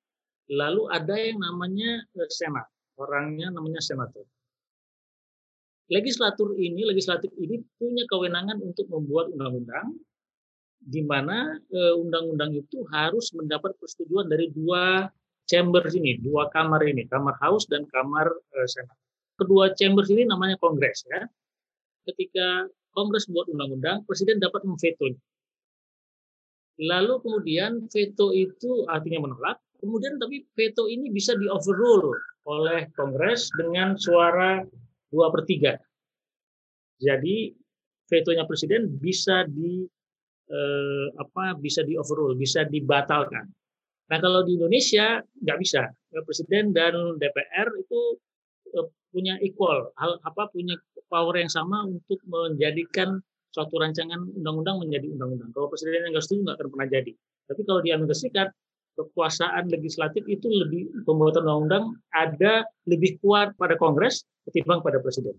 Lalu 0.47 0.87
ada 0.87 1.15
yang 1.19 1.43
namanya 1.43 2.07
eh, 2.15 2.31
senat, 2.31 2.71
orangnya 2.95 3.51
namanya 3.51 3.83
senator 3.83 4.23
legislatur 5.87 6.55
ini, 6.59 6.83
legislatif 6.83 7.31
ini 7.39 7.63
punya 7.79 8.03
kewenangan 8.11 8.59
untuk 8.59 8.87
membuat 8.91 9.31
undang-undang 9.31 9.95
di 10.77 11.01
mana 11.03 11.57
undang-undang 11.97 12.53
itu 12.53 12.85
harus 12.93 13.33
mendapat 13.33 13.75
persetujuan 13.81 14.29
dari 14.29 14.53
dua 14.53 15.09
chamber 15.47 15.83
ini, 15.95 16.19
dua 16.21 16.51
kamar 16.51 16.83
ini, 16.85 17.07
kamar 17.07 17.35
House 17.39 17.65
dan 17.71 17.87
kamar 17.87 18.29
Senat. 18.67 18.93
Kedua 19.37 19.69
chamber 19.77 20.01
ini 20.09 20.25
namanya 20.25 20.57
Kongres 20.57 21.05
ya. 21.05 21.21
Ketika 22.09 22.65
Kongres 22.97 23.29
buat 23.29 23.45
undang-undang, 23.53 24.01
presiden 24.09 24.41
dapat 24.41 24.65
memveto. 24.65 25.13
Lalu 26.81 27.13
kemudian 27.21 27.85
veto 27.89 28.33
itu 28.33 28.85
artinya 28.89 29.29
menolak. 29.29 29.57
Kemudian 29.77 30.17
tapi 30.17 30.41
veto 30.57 30.89
ini 30.89 31.13
bisa 31.13 31.37
di 31.37 31.45
overrule 31.45 32.17
oleh 32.49 32.89
Kongres 32.97 33.53
dengan 33.53 33.93
suara 33.93 34.65
dua 35.13 35.29
per 35.29 35.45
tiga. 35.45 35.77
Jadi 36.97 37.53
vetonya 38.09 38.49
presiden 38.49 38.89
bisa 38.97 39.45
di 39.45 39.85
eh, 40.49 41.07
apa 41.13 41.53
bisa 41.61 41.85
di 41.85 41.93
overrule, 41.93 42.33
bisa 42.33 42.65
dibatalkan. 42.65 43.45
Nah 44.07 44.17
kalau 44.23 44.41
di 44.41 44.57
Indonesia 44.57 45.19
nggak 45.21 45.59
bisa, 45.61 45.85
presiden 46.25 46.71
dan 46.71 47.19
DPR 47.19 47.69
itu 47.77 48.17
punya 49.11 49.39
equal, 49.41 49.89
hal 49.97 50.19
apa 50.27 50.51
punya 50.51 50.75
power 51.07 51.35
yang 51.39 51.51
sama 51.51 51.87
untuk 51.87 52.19
menjadikan 52.27 53.23
suatu 53.55 53.79
rancangan 53.79 54.29
undang-undang 54.37 54.83
menjadi 54.83 55.07
undang-undang. 55.15 55.49
Kalau 55.55 55.71
presiden 55.71 56.05
yang 56.05 56.13
nggak 56.13 56.25
setuju 56.25 56.39
nggak 56.45 56.57
akan 56.59 56.69
pernah 56.75 56.87
jadi. 56.91 57.11
Tapi 57.47 57.61
kalau 57.63 57.79
di 57.81 57.89
Amerika 57.95 58.15
Serikat 58.15 58.49
kekuasaan 58.97 59.69
legislatif 59.69 60.25
itu 60.25 60.49
lebih 60.49 60.89
pembuatan 61.05 61.45
undang-undang 61.45 61.85
ada 62.11 62.65
lebih 62.89 63.21
kuat 63.21 63.53
pada 63.55 63.77
Kongres 63.77 64.25
ketimbang 64.49 64.81
pada 64.81 64.97
presiden. 64.99 65.37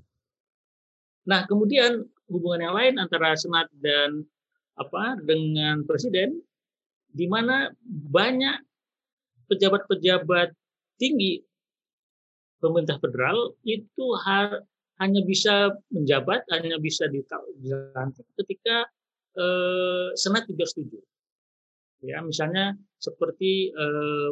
Nah, 1.29 1.45
kemudian 1.45 2.07
hubungan 2.33 2.70
yang 2.70 2.74
lain 2.74 2.95
antara 2.97 3.37
Senat 3.37 3.68
dan 3.85 4.24
apa 4.79 5.18
dengan 5.26 5.83
presiden 5.85 6.39
di 7.12 7.26
mana 7.26 7.68
banyak 7.85 8.62
pejabat-pejabat 9.51 10.55
tinggi 11.03 11.43
pemerintah 12.59 12.98
federal 12.98 13.54
itu 13.62 14.06
hanya 14.98 15.22
bisa 15.22 15.74
menjabat, 15.94 16.42
hanya 16.50 16.76
bisa 16.82 17.06
dilantik 17.11 18.26
ketika 18.44 18.86
eh, 19.38 20.09
senat 20.18 20.46
juga 20.50 20.66
setuju. 20.66 20.98
Ya, 22.02 22.22
misalnya 22.22 22.78
seperti 22.98 23.74
eh, 23.74 24.30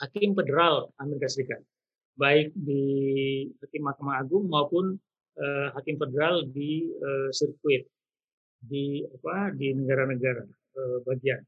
hakim 0.00 0.32
federal 0.36 0.92
Amerika 1.00 1.28
Serikat, 1.28 1.60
baik 2.16 2.52
di 2.56 2.84
hakim 3.60 3.82
Mahkamah 3.84 4.24
Agung 4.24 4.48
maupun 4.48 4.96
eh, 5.36 5.68
hakim 5.76 5.96
federal 5.96 6.44
di 6.48 6.88
eh, 6.88 7.30
sirkuit 7.32 7.88
di 8.58 9.06
apa 9.06 9.54
di 9.54 9.70
negara-negara 9.70 10.42
eh, 10.48 10.98
bagian 11.06 11.40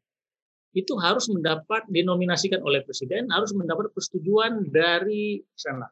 itu 0.70 0.94
harus 1.02 1.26
mendapat 1.26 1.82
dinominasikan 1.90 2.62
oleh 2.62 2.86
presiden, 2.86 3.26
harus 3.34 3.50
mendapat 3.50 3.90
persetujuan 3.90 4.70
dari 4.70 5.42
Senat. 5.58 5.90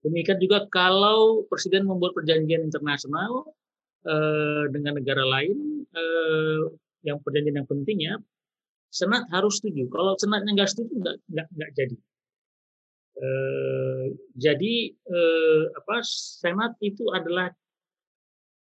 Demikian 0.00 0.40
juga 0.40 0.64
kalau 0.72 1.44
presiden 1.50 1.84
membuat 1.84 2.16
perjanjian 2.16 2.64
internasional 2.64 3.52
eh, 4.08 4.64
dengan 4.72 4.96
negara 4.96 5.24
lain 5.26 5.84
eh, 5.92 6.62
yang 7.04 7.20
perjanjian 7.20 7.60
yang 7.60 7.68
pentingnya, 7.68 8.14
Senat 8.88 9.28
harus 9.28 9.60
setuju. 9.60 9.84
Kalau 9.92 10.16
Senatnya 10.16 10.56
nggak 10.56 10.70
setuju, 10.72 10.92
nggak, 10.96 11.46
nggak, 11.52 11.70
jadi. 11.76 11.96
Eh, 13.18 14.06
jadi 14.40 14.74
eh, 14.94 15.62
apa 15.76 16.00
Senat 16.06 16.80
itu 16.80 17.04
adalah 17.12 17.52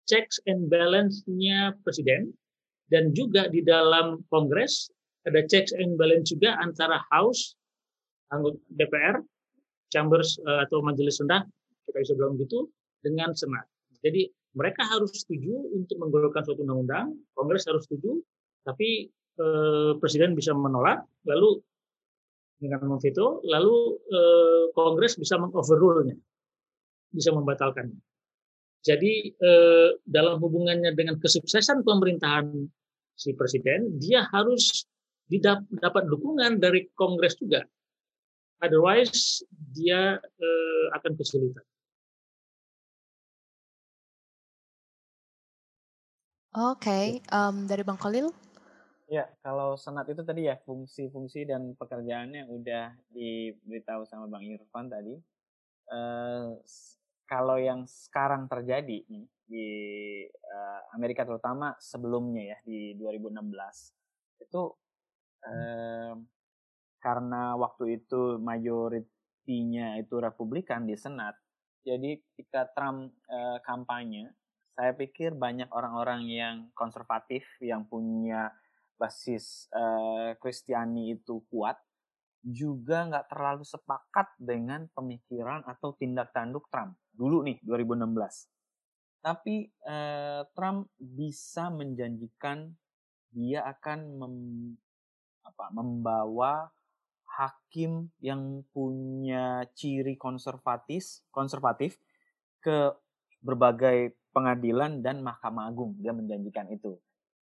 checks 0.07 0.39
and 0.47 0.71
balance-nya 0.71 1.75
presiden 1.83 2.31
dan 2.93 3.11
juga 3.17 3.49
di 3.49 3.65
dalam 3.65 4.23
Kongres 4.29 4.93
ada 5.29 5.41
checks 5.47 5.71
and 5.77 5.95
balance 5.99 6.31
juga 6.31 6.59
antara 6.59 7.03
House, 7.11 7.55
anggota 8.35 8.59
DPR, 8.75 9.23
Chambers 9.93 10.41
uh, 10.47 10.65
atau 10.67 10.81
Majelis 10.81 11.21
Rendah, 11.21 11.45
kita 11.87 11.99
bisa 12.01 12.13
bilang 12.17 12.41
gitu, 12.41 12.67
dengan 13.03 13.35
Senat. 13.37 13.67
Jadi 14.03 14.27
mereka 14.53 14.85
harus 14.85 15.25
setuju 15.25 15.53
untuk 15.73 15.97
menggolongkan 15.97 16.45
suatu 16.45 16.65
undang-undang, 16.65 17.17
Kongres 17.33 17.65
harus 17.65 17.89
setuju, 17.89 18.21
tapi 18.63 19.09
eh, 19.41 19.93
Presiden 19.97 20.37
bisa 20.37 20.53
menolak, 20.53 21.09
lalu 21.25 21.63
dengan 22.61 22.85
memveto, 22.85 23.41
lalu 23.49 23.97
eh, 24.13 24.63
Kongres 24.77 25.17
bisa 25.17 25.41
mengoverrule-nya, 25.41 26.17
bisa 27.11 27.33
membatalkannya. 27.33 27.97
Jadi 28.85 29.33
eh, 29.33 29.91
dalam 30.05 30.37
hubungannya 30.43 30.93
dengan 30.93 31.17
kesuksesan 31.17 31.81
pemerintahan 31.81 32.53
si 33.17 33.33
presiden, 33.33 33.97
dia 33.97 34.29
harus 34.29 34.85
dapat 35.41 36.05
dukungan 36.11 36.61
dari 36.61 36.91
Kongres 36.93 37.39
juga. 37.39 37.65
Otherwise 38.63 39.43
dia 39.73 40.19
uh, 40.21 40.87
akan 40.99 41.13
kesulitan. 41.19 41.65
Oke, 46.53 46.85
okay. 46.85 47.07
um, 47.33 47.65
dari 47.65 47.81
Bang 47.81 47.97
Khalil? 47.97 48.29
Ya, 49.09 49.25
kalau 49.41 49.73
senat 49.81 50.05
itu 50.13 50.21
tadi 50.21 50.53
ya 50.53 50.61
fungsi-fungsi 50.69 51.49
dan 51.49 51.73
pekerjaannya 51.81 52.45
udah 52.45 52.93
diberitahu 53.09 54.05
sama 54.05 54.29
Bang 54.29 54.45
Irfan 54.45 54.93
tadi. 54.93 55.17
Uh, 55.89 56.61
kalau 57.25 57.57
yang 57.57 57.89
sekarang 57.89 58.45
terjadi 58.53 59.01
nih 59.09 59.25
di 59.49 59.69
uh, 60.29 60.81
Amerika 60.93 61.25
terutama 61.25 61.73
sebelumnya 61.81 62.57
ya 62.57 62.59
di 62.69 62.97
2016 63.01 64.45
itu 64.45 64.63
karena 67.03 67.43
waktu 67.59 67.99
itu 67.99 68.39
mayoritinya 68.39 69.99
itu 69.99 70.15
Republikan 70.23 70.87
di 70.87 70.95
Senat, 70.95 71.35
jadi 71.83 72.23
ketika 72.23 72.71
Trump 72.73 73.11
kampanye, 73.67 74.31
saya 74.73 74.95
pikir 74.95 75.35
banyak 75.35 75.69
orang-orang 75.75 76.25
yang 76.31 76.57
konservatif 76.73 77.45
yang 77.61 77.85
punya 77.91 78.55
basis 78.97 79.67
Kristiani 80.39 81.13
itu 81.13 81.43
kuat 81.51 81.77
juga 82.43 83.07
nggak 83.07 83.31
terlalu 83.31 83.63
sepakat 83.63 84.35
dengan 84.39 84.87
pemikiran 84.95 85.63
atau 85.63 85.95
tindak 85.95 86.35
tanduk 86.35 86.67
Trump 86.71 86.99
dulu 87.11 87.43
nih 87.47 87.59
2016. 87.67 88.49
Tapi 89.23 89.71
Trump 90.55 90.91
bisa 90.99 91.71
menjanjikan 91.71 92.73
dia 93.31 93.63
akan 93.67 94.19
apa 95.63 95.71
membawa 95.71 96.67
hakim 97.39 98.11
yang 98.19 98.67
punya 98.75 99.63
ciri 99.79 100.19
konservatif 100.19 101.23
konservatif 101.31 102.03
ke 102.59 102.91
berbagai 103.39 104.19
pengadilan 104.35 104.99
dan 105.07 105.23
mahkamah 105.23 105.71
agung. 105.71 105.95
Dia 106.03 106.11
menjanjikan 106.11 106.67
itu. 106.75 106.99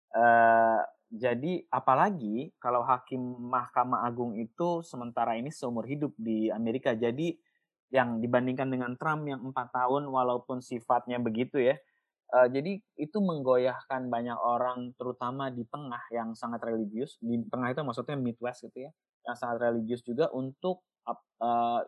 Uh, 0.09 0.80
jadi 1.12 1.68
apalagi 1.68 2.52
kalau 2.56 2.80
hakim 2.80 3.20
mahkamah 3.48 4.09
agung 4.09 4.36
itu 4.40 4.80
sementara 4.80 5.36
ini 5.36 5.52
seumur 5.52 5.84
hidup 5.84 6.16
di 6.16 6.48
Amerika. 6.48 6.96
Jadi 6.96 7.36
yang 7.92 8.20
dibandingkan 8.20 8.68
dengan 8.68 8.92
Trump 8.96 9.28
yang 9.28 9.40
empat 9.40 9.72
tahun 9.72 10.09
walaupun 10.09 10.61
sifatnya 10.61 11.20
begitu 11.20 11.61
ya 11.61 11.76
Uh, 12.28 12.44
jadi 12.52 12.76
itu 13.00 13.18
menggoyahkan 13.24 14.12
banyak 14.12 14.36
orang 14.36 14.92
terutama 15.00 15.48
di 15.48 15.64
tengah 15.64 16.02
yang 16.12 16.36
sangat 16.36 16.60
religius. 16.60 17.16
Di 17.24 17.40
tengah 17.48 17.72
itu 17.72 17.80
maksudnya 17.80 18.20
Midwest 18.20 18.68
gitu 18.68 18.88
ya 18.88 18.92
yang 19.28 19.36
sangat 19.36 19.68
religius 19.68 20.00
juga 20.00 20.32
untuk 20.32 20.80
uh, 21.08 21.84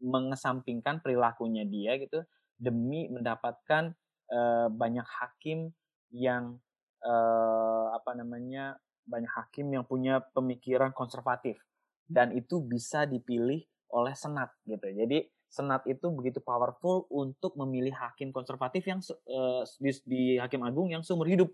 mengesampingkan 0.00 1.00
perilakunya 1.00 1.64
dia 1.64 1.96
gitu 1.96 2.20
demi 2.60 3.08
mendapatkan 3.08 3.96
uh, 4.28 4.68
banyak 4.68 5.04
hakim 5.08 5.72
yang 6.12 6.60
uh, 7.00 7.96
apa 7.96 8.12
namanya 8.16 8.76
banyak 9.08 9.32
hakim 9.32 9.72
yang 9.72 9.88
punya 9.88 10.20
pemikiran 10.36 10.92
konservatif. 10.92 11.56
Dan 12.04 12.36
itu 12.36 12.60
bisa 12.60 13.08
dipilih 13.08 13.64
oleh 13.94 14.14
senat 14.18 14.52
gitu. 14.66 14.84
Jadi 14.92 15.24
Senat 15.50 15.82
itu 15.90 16.06
begitu 16.14 16.38
powerful 16.38 17.10
untuk 17.10 17.58
memilih 17.58 17.90
hakim 17.98 18.30
konservatif 18.30 18.86
yang 18.86 19.02
uh, 19.26 19.66
di, 19.82 19.90
di 20.06 20.22
hakim 20.38 20.62
agung 20.62 20.94
yang 20.94 21.02
seumur 21.02 21.26
hidup 21.26 21.50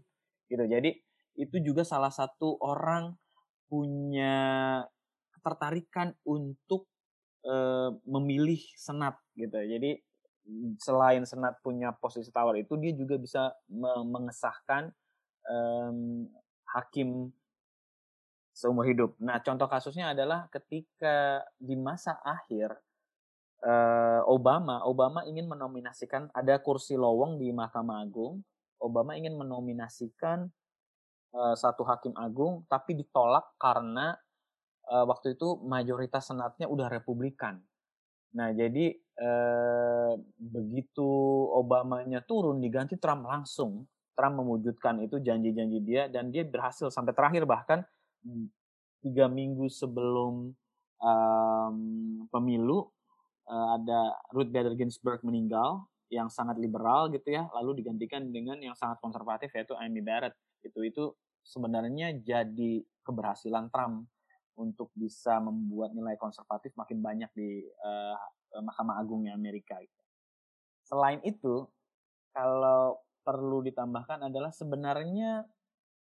gitu. 0.53 0.65
Jadi 0.69 1.01
itu 1.37 1.57
juga 1.65 1.81
salah 1.83 2.13
satu 2.13 2.61
orang 2.61 3.17
punya 3.73 4.85
ketertarikan 5.33 6.13
untuk 6.29 6.87
uh, 7.49 7.97
memilih 8.05 8.61
senat 8.77 9.17
gitu. 9.33 9.57
Jadi 9.57 9.97
selain 10.79 11.27
senat 11.27 11.59
punya 11.59 11.91
posisi 11.97 12.31
tawar 12.31 12.55
itu 12.55 12.79
dia 12.79 12.95
juga 12.95 13.19
bisa 13.19 13.51
mengesahkan 14.07 14.95
um, 15.51 16.31
hakim 16.71 17.35
seumur 18.57 18.89
hidup. 18.89 19.19
Nah, 19.21 19.43
contoh 19.43 19.69
kasusnya 19.69 20.15
adalah 20.17 20.49
ketika 20.49 21.45
di 21.61 21.77
masa 21.77 22.17
akhir 22.23 22.73
uh, 23.65 24.23
Obama, 24.29 24.85
Obama 24.85 25.25
ingin 25.25 25.49
menominasikan 25.49 26.29
ada 26.37 26.61
kursi 26.61 26.99
lowong 26.99 27.41
di 27.41 27.55
Mahkamah 27.55 28.03
Agung. 28.05 28.43
Obama 28.77 29.17
ingin 29.17 29.39
menominasikan 29.41 30.51
uh, 31.33 31.55
satu 31.57 31.87
hakim 31.89 32.13
agung, 32.13 32.69
tapi 32.69 32.93
ditolak 32.93 33.57
karena 33.57 34.13
uh, 34.93 35.05
waktu 35.09 35.39
itu 35.39 35.57
mayoritas 35.65 36.29
senatnya 36.29 36.69
udah 36.69 36.93
Republikan. 36.93 37.57
Nah, 38.37 38.53
jadi 38.53 38.93
uh, 39.17 40.13
begitu 40.37 41.09
Obamanya 41.57 42.21
turun 42.21 42.61
diganti 42.61 43.01
Trump 43.01 43.25
langsung. 43.25 43.89
Trump 44.17 44.41
mewujudkan 44.41 45.01
itu 45.05 45.21
janji-janji 45.21 45.79
dia 45.85 46.09
dan 46.09 46.33
dia 46.33 46.45
berhasil 46.45 46.89
sampai 46.89 47.13
terakhir 47.13 47.45
bahkan 47.45 47.85
tiga 49.05 49.29
minggu 49.29 49.69
sebelum 49.69 50.57
um, 51.01 51.77
pemilu 52.33 52.89
uh, 53.47 53.69
ada 53.79 54.15
Ruth 54.35 54.51
Bader 54.51 54.75
Ginsburg 54.75 55.23
meninggal 55.23 55.87
yang 56.07 56.31
sangat 56.31 56.59
liberal 56.63 57.11
gitu 57.11 57.35
ya, 57.35 57.51
lalu 57.51 57.83
digantikan 57.83 58.31
dengan 58.31 58.63
yang 58.63 58.79
sangat 58.79 59.03
konservatif 59.03 59.51
yaitu 59.55 59.75
Amy 59.79 60.03
Barrett. 60.03 60.35
Itu 60.63 60.87
itu 60.87 61.11
sebenarnya 61.43 62.15
jadi 62.23 62.83
keberhasilan 63.03 63.71
Trump 63.71 64.07
untuk 64.57 64.91
bisa 64.97 65.39
membuat 65.39 65.93
nilai 65.93 66.17
konservatif 66.17 66.73
makin 66.75 67.05
banyak 67.05 67.31
di 67.37 67.67
uh, 67.85 68.17
Mahkamah 68.63 68.99
Agungnya 68.99 69.37
Amerika. 69.37 69.77
Gitu. 69.79 70.03
Selain 70.87 71.21
itu, 71.27 71.67
kalau 72.33 72.99
perlu 73.27 73.61
ditambahkan 73.67 74.31
adalah 74.31 74.55
sebenarnya 74.55 75.45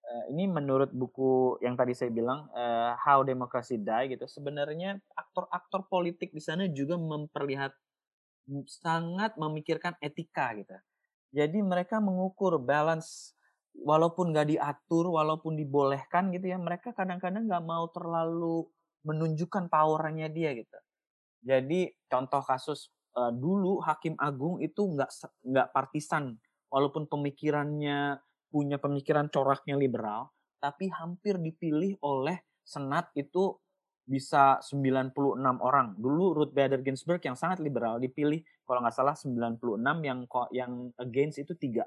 uh, 0.05 0.25
ini 0.31 0.45
menurut 0.47 0.93
buku 0.93 1.59
yang 1.65 1.75
tadi 1.75 1.97
saya 1.97 2.13
bilang 2.13 2.49
uh, 2.53 2.95
How 3.01 3.25
Democracy 3.25 3.81
Die 3.81 4.17
gitu 4.17 4.29
sebenarnya 4.29 5.01
aktor-aktor 5.17 5.89
politik 5.89 6.31
di 6.31 6.43
sana 6.45 6.69
juga 6.69 7.01
memperlihat 7.01 7.73
sangat 8.69 9.41
memikirkan 9.41 9.97
etika 10.05 10.53
gitu 10.53 10.77
Jadi 11.35 11.59
mereka 11.65 11.99
mengukur 11.99 12.63
balance 12.63 13.35
walaupun 13.83 14.31
nggak 14.31 14.55
diatur, 14.55 15.11
walaupun 15.11 15.59
dibolehkan 15.59 16.31
gitu 16.31 16.47
ya, 16.47 16.59
mereka 16.63 16.95
kadang-kadang 16.95 17.51
nggak 17.51 17.65
mau 17.67 17.91
terlalu 17.91 18.71
menunjukkan 19.03 19.67
powernya 19.67 20.31
dia 20.31 20.55
gitu. 20.55 20.79
Jadi 21.43 21.91
contoh 22.07 22.41
kasus 22.47 22.95
uh, 23.19 23.35
dulu 23.35 23.83
Hakim 23.83 24.15
Agung 24.23 24.63
itu 24.63 24.79
nggak 24.79 25.11
nggak 25.43 25.69
partisan, 25.75 26.39
walaupun 26.71 27.11
pemikirannya 27.11 28.23
punya 28.55 28.79
pemikiran 28.79 29.27
coraknya 29.35 29.75
liberal, 29.75 30.31
tapi 30.63 30.87
hampir 30.95 31.43
dipilih 31.43 31.99
oleh 32.07 32.39
Senat 32.63 33.11
itu 33.19 33.59
bisa 34.07 34.63
96 34.63 35.13
orang. 35.59 35.99
Dulu 35.99 36.39
Ruth 36.39 36.55
Bader 36.55 36.81
Ginsburg 36.87 37.19
yang 37.27 37.35
sangat 37.35 37.59
liberal 37.59 37.99
dipilih 37.99 38.41
kalau 38.63 38.81
nggak 38.85 38.95
salah 38.95 39.19
96 39.19 39.59
yang 40.07 40.25
yang 40.55 40.73
against 41.03 41.43
itu 41.43 41.53
tiga. 41.59 41.85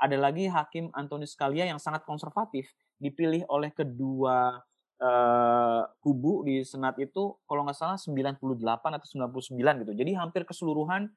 Ada 0.00 0.18
lagi 0.18 0.50
Hakim 0.50 0.90
Antonius 0.96 1.36
Scalia 1.38 1.68
yang 1.68 1.78
sangat 1.78 2.02
konservatif 2.08 2.72
dipilih 2.96 3.44
oleh 3.52 3.70
kedua 3.72 4.60
uh, 5.00 5.82
kubu 6.00 6.44
di 6.44 6.64
Senat 6.64 6.96
itu 7.00 7.36
kalau 7.44 7.64
nggak 7.64 7.76
salah 7.76 7.96
98 7.96 8.40
atau 8.80 9.08
99 9.30 9.84
gitu. 9.84 9.92
Jadi 9.94 10.10
hampir 10.16 10.42
keseluruhan 10.48 11.08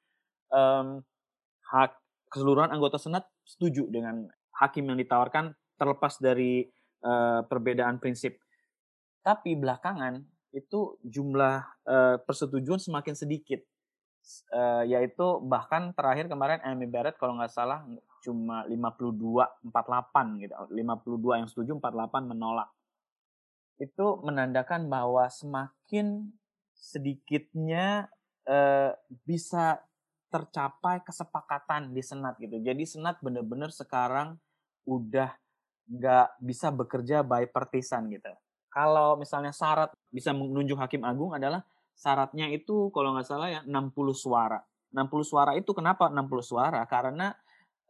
um, 0.51 1.03
hak 1.71 1.91
keseluruhan 2.31 2.71
anggota 2.75 2.99
Senat 2.99 3.27
setuju 3.47 3.87
dengan 3.87 4.27
hakim 4.63 4.87
yang 4.87 4.95
ditawarkan 4.95 5.51
terlepas 5.75 6.17
dari 6.23 6.63
uh, 7.03 7.43
perbedaan 7.43 7.99
prinsip. 7.99 8.39
Tapi 9.19 9.59
belakangan 9.59 10.23
itu 10.55 10.95
jumlah 11.03 11.57
uh, 11.87 12.17
persetujuan 12.23 12.79
semakin 12.79 13.15
sedikit. 13.19 13.59
Uh, 14.55 14.87
yaitu 14.87 15.43
bahkan 15.43 15.91
terakhir 15.91 16.31
kemarin 16.31 16.63
Amy 16.63 16.87
Barrett 16.87 17.19
kalau 17.19 17.35
nggak 17.35 17.51
salah 17.51 17.83
cuma 18.23 18.63
52 18.71 19.67
48 19.67 20.47
gitu. 20.47 20.55
52 20.71 21.39
yang 21.43 21.47
setuju 21.51 21.71
48 21.83 22.31
menolak 22.31 22.71
itu 23.81 24.05
menandakan 24.21 24.87
bahwa 24.87 25.25
semakin 25.27 26.31
sedikitnya 26.71 28.07
eh, 28.47 28.91
bisa 29.23 29.81
tercapai 30.31 31.05
kesepakatan 31.05 31.93
di 31.93 32.01
senat 32.01 32.39
gitu. 32.41 32.57
Jadi 32.63 32.83
senat 32.89 33.21
benar-benar 33.21 33.69
sekarang 33.69 34.39
udah 34.87 35.31
nggak 35.87 36.27
bisa 36.39 36.71
bekerja 36.71 37.21
by 37.21 37.47
partisan 37.51 38.07
gitu. 38.11 38.31
Kalau 38.71 39.19
misalnya 39.19 39.53
syarat 39.53 39.93
bisa 40.09 40.33
menunjuk 40.33 40.79
hakim 40.79 41.05
agung 41.05 41.35
adalah 41.35 41.61
syaratnya 41.93 42.49
itu 42.49 42.89
kalau 42.89 43.13
nggak 43.13 43.27
salah 43.27 43.49
ya 43.49 43.61
60 43.63 43.93
suara. 44.17 44.59
60 44.93 45.25
suara 45.25 45.51
itu 45.57 45.71
kenapa 45.73 46.09
60 46.09 46.41
suara? 46.41 46.81
Karena 46.89 47.33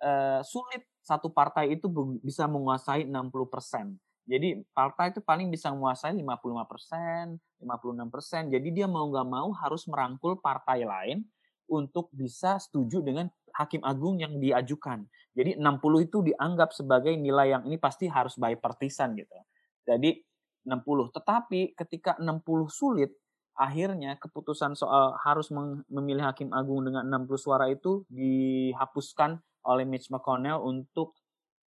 eh, 0.02 0.42
sulit 0.44 0.84
satu 1.04 1.32
partai 1.32 1.76
itu 1.76 1.88
bisa 2.20 2.48
menguasai 2.48 3.08
60 3.08 3.48
persen. 3.48 3.96
Jadi 4.24 4.64
partai 4.72 5.12
itu 5.12 5.20
paling 5.20 5.52
bisa 5.52 5.68
menguasai 5.76 6.16
55 6.16 6.64
persen, 6.64 7.36
56 7.60 8.08
persen. 8.08 8.42
Jadi 8.48 8.72
dia 8.72 8.88
mau 8.88 9.04
nggak 9.12 9.28
mau 9.28 9.52
harus 9.52 9.84
merangkul 9.92 10.40
partai 10.40 10.88
lain 10.88 11.28
untuk 11.68 12.08
bisa 12.16 12.56
setuju 12.56 13.04
dengan 13.04 13.28
hakim 13.54 13.82
agung 13.86 14.20
yang 14.22 14.38
diajukan. 14.38 15.06
Jadi 15.34 15.58
60 15.58 16.08
itu 16.10 16.18
dianggap 16.22 16.74
sebagai 16.74 17.14
nilai 17.18 17.58
yang 17.58 17.64
ini 17.66 17.78
pasti 17.82 18.06
harus 18.06 18.38
bipartisan 18.38 19.18
gitu. 19.18 19.38
Jadi 19.86 20.22
60. 20.66 21.14
Tetapi 21.14 21.74
ketika 21.74 22.18
60 22.22 22.70
sulit, 22.70 23.12
akhirnya 23.58 24.18
keputusan 24.18 24.74
soal 24.74 25.14
harus 25.22 25.54
memilih 25.90 26.26
hakim 26.26 26.50
agung 26.54 26.86
dengan 26.86 27.06
60 27.06 27.38
suara 27.38 27.70
itu 27.70 28.06
dihapuskan 28.10 29.38
oleh 29.66 29.86
Mitch 29.86 30.10
McConnell 30.10 30.62
untuk 30.62 31.18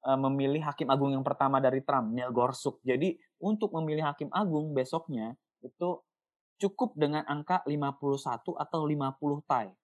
Eh, 0.06 0.14
memilih 0.14 0.62
hakim 0.62 0.86
agung 0.86 1.10
yang 1.10 1.26
pertama 1.26 1.58
dari 1.58 1.82
Trump, 1.82 2.14
Neil 2.14 2.30
Gorsuch. 2.30 2.78
Jadi 2.86 3.18
untuk 3.42 3.74
memilih 3.74 4.06
hakim 4.06 4.30
agung 4.30 4.70
besoknya 4.70 5.34
itu 5.66 5.98
cukup 6.62 6.94
dengan 6.94 7.26
angka 7.26 7.66
51 7.66 8.54
atau 8.54 8.80
50 8.86 9.42
tie. 9.50 9.74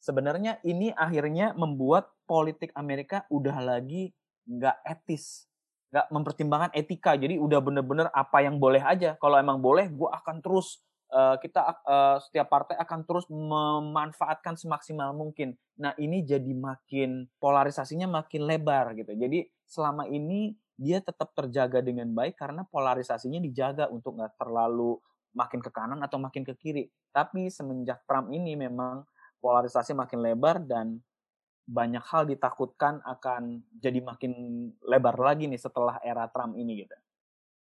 Sebenarnya 0.00 0.56
ini 0.64 0.88
akhirnya 0.96 1.52
membuat 1.52 2.08
politik 2.24 2.72
Amerika 2.72 3.28
udah 3.28 3.60
lagi 3.60 4.16
nggak 4.48 4.80
etis, 4.88 5.44
nggak 5.92 6.08
mempertimbangkan 6.08 6.72
etika. 6.72 7.14
Jadi 7.20 7.36
udah 7.36 7.60
bener-bener 7.60 8.08
apa 8.16 8.40
yang 8.40 8.56
boleh 8.56 8.80
aja. 8.80 9.20
Kalau 9.20 9.36
emang 9.36 9.60
boleh, 9.60 9.92
gue 9.92 10.08
akan 10.08 10.40
terus 10.40 10.80
uh, 11.12 11.36
kita 11.36 11.60
uh, 11.84 12.16
setiap 12.22 12.48
partai 12.48 12.80
akan 12.80 13.04
terus 13.04 13.28
memanfaatkan 13.28 14.56
semaksimal 14.56 15.12
mungkin. 15.12 15.54
Nah, 15.76 15.92
ini 16.00 16.24
jadi 16.24 16.50
makin 16.56 17.28
polarisasinya 17.36 18.08
makin 18.08 18.48
lebar 18.48 18.96
gitu. 18.96 19.12
Jadi 19.12 19.44
selama 19.68 20.08
ini 20.08 20.56
dia 20.80 21.04
tetap 21.04 21.36
terjaga 21.36 21.84
dengan 21.84 22.08
baik 22.16 22.40
karena 22.40 22.64
polarisasinya 22.64 23.36
dijaga 23.36 23.92
untuk 23.92 24.16
nggak 24.16 24.40
terlalu 24.40 24.96
makin 25.36 25.60
ke 25.60 25.70
kanan 25.70 26.00
atau 26.00 26.16
makin 26.16 26.42
ke 26.42 26.56
kiri. 26.56 26.88
Tapi 27.12 27.52
semenjak 27.52 28.02
Trump 28.08 28.32
ini 28.32 28.56
memang 28.56 29.04
polarisasi 29.40 29.96
makin 29.96 30.20
lebar 30.20 30.60
dan 30.62 31.00
banyak 31.70 32.02
hal 32.02 32.26
ditakutkan 32.26 32.98
akan 33.06 33.62
jadi 33.78 34.02
makin 34.02 34.32
lebar 34.82 35.16
lagi 35.16 35.46
nih 35.46 35.60
setelah 35.60 36.02
era 36.02 36.26
Trump 36.28 36.58
ini 36.58 36.84
gitu. 36.86 36.96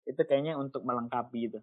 Itu 0.08 0.22
kayaknya 0.26 0.58
untuk 0.58 0.82
melengkapi 0.88 1.40
itu. 1.52 1.60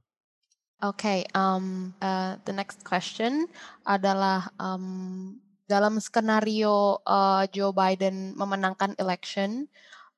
Okay, 0.79 1.27
um, 1.35 1.91
uh, 1.99 2.39
the 2.47 2.55
next 2.55 2.87
question 2.87 3.51
adalah 3.83 4.55
um, 4.63 5.35
dalam 5.67 5.99
skenario 5.99 7.03
uh, 7.03 7.51
Joe 7.51 7.75
Biden 7.75 8.39
memenangkan 8.39 8.95
election 8.95 9.67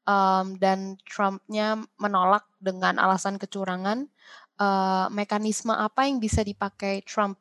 um, 0.04 0.60
dan 0.60 1.00
Trumpnya 1.08 1.80
menolak 1.96 2.44
dengan 2.60 3.00
alasan 3.00 3.40
kecurangan, 3.40 4.04
uh, 4.60 5.08
mekanisme 5.08 5.72
apa 5.72 6.04
yang 6.04 6.20
bisa 6.20 6.44
dipakai 6.44 7.08
Trump 7.08 7.40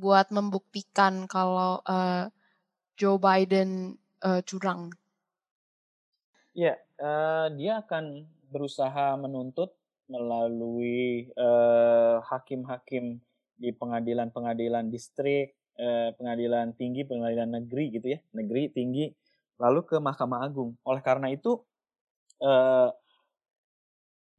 buat 0.00 0.32
membuktikan 0.32 1.28
kalau 1.28 1.84
uh, 1.84 2.32
Joe 2.96 3.20
Biden 3.20 4.00
uh, 4.24 4.40
curang? 4.40 4.96
Ya, 6.56 6.80
uh, 6.96 7.52
dia 7.52 7.84
akan 7.84 8.24
berusaha 8.50 9.14
menuntut 9.20 9.76
melalui 10.10 11.30
eh, 11.30 12.16
hakim-hakim 12.26 13.22
di 13.54 13.70
pengadilan-pengadilan 13.70 14.90
distrik, 14.90 15.54
eh, 15.78 16.10
pengadilan 16.18 16.74
tinggi, 16.74 17.06
pengadilan 17.06 17.62
negeri 17.62 17.94
gitu 17.94 18.06
ya, 18.10 18.18
negeri 18.34 18.74
tinggi, 18.74 19.06
lalu 19.62 19.86
ke 19.86 19.96
Mahkamah 20.02 20.42
Agung. 20.42 20.74
Oleh 20.82 21.02
karena 21.06 21.30
itu, 21.30 21.62
eh, 22.42 22.90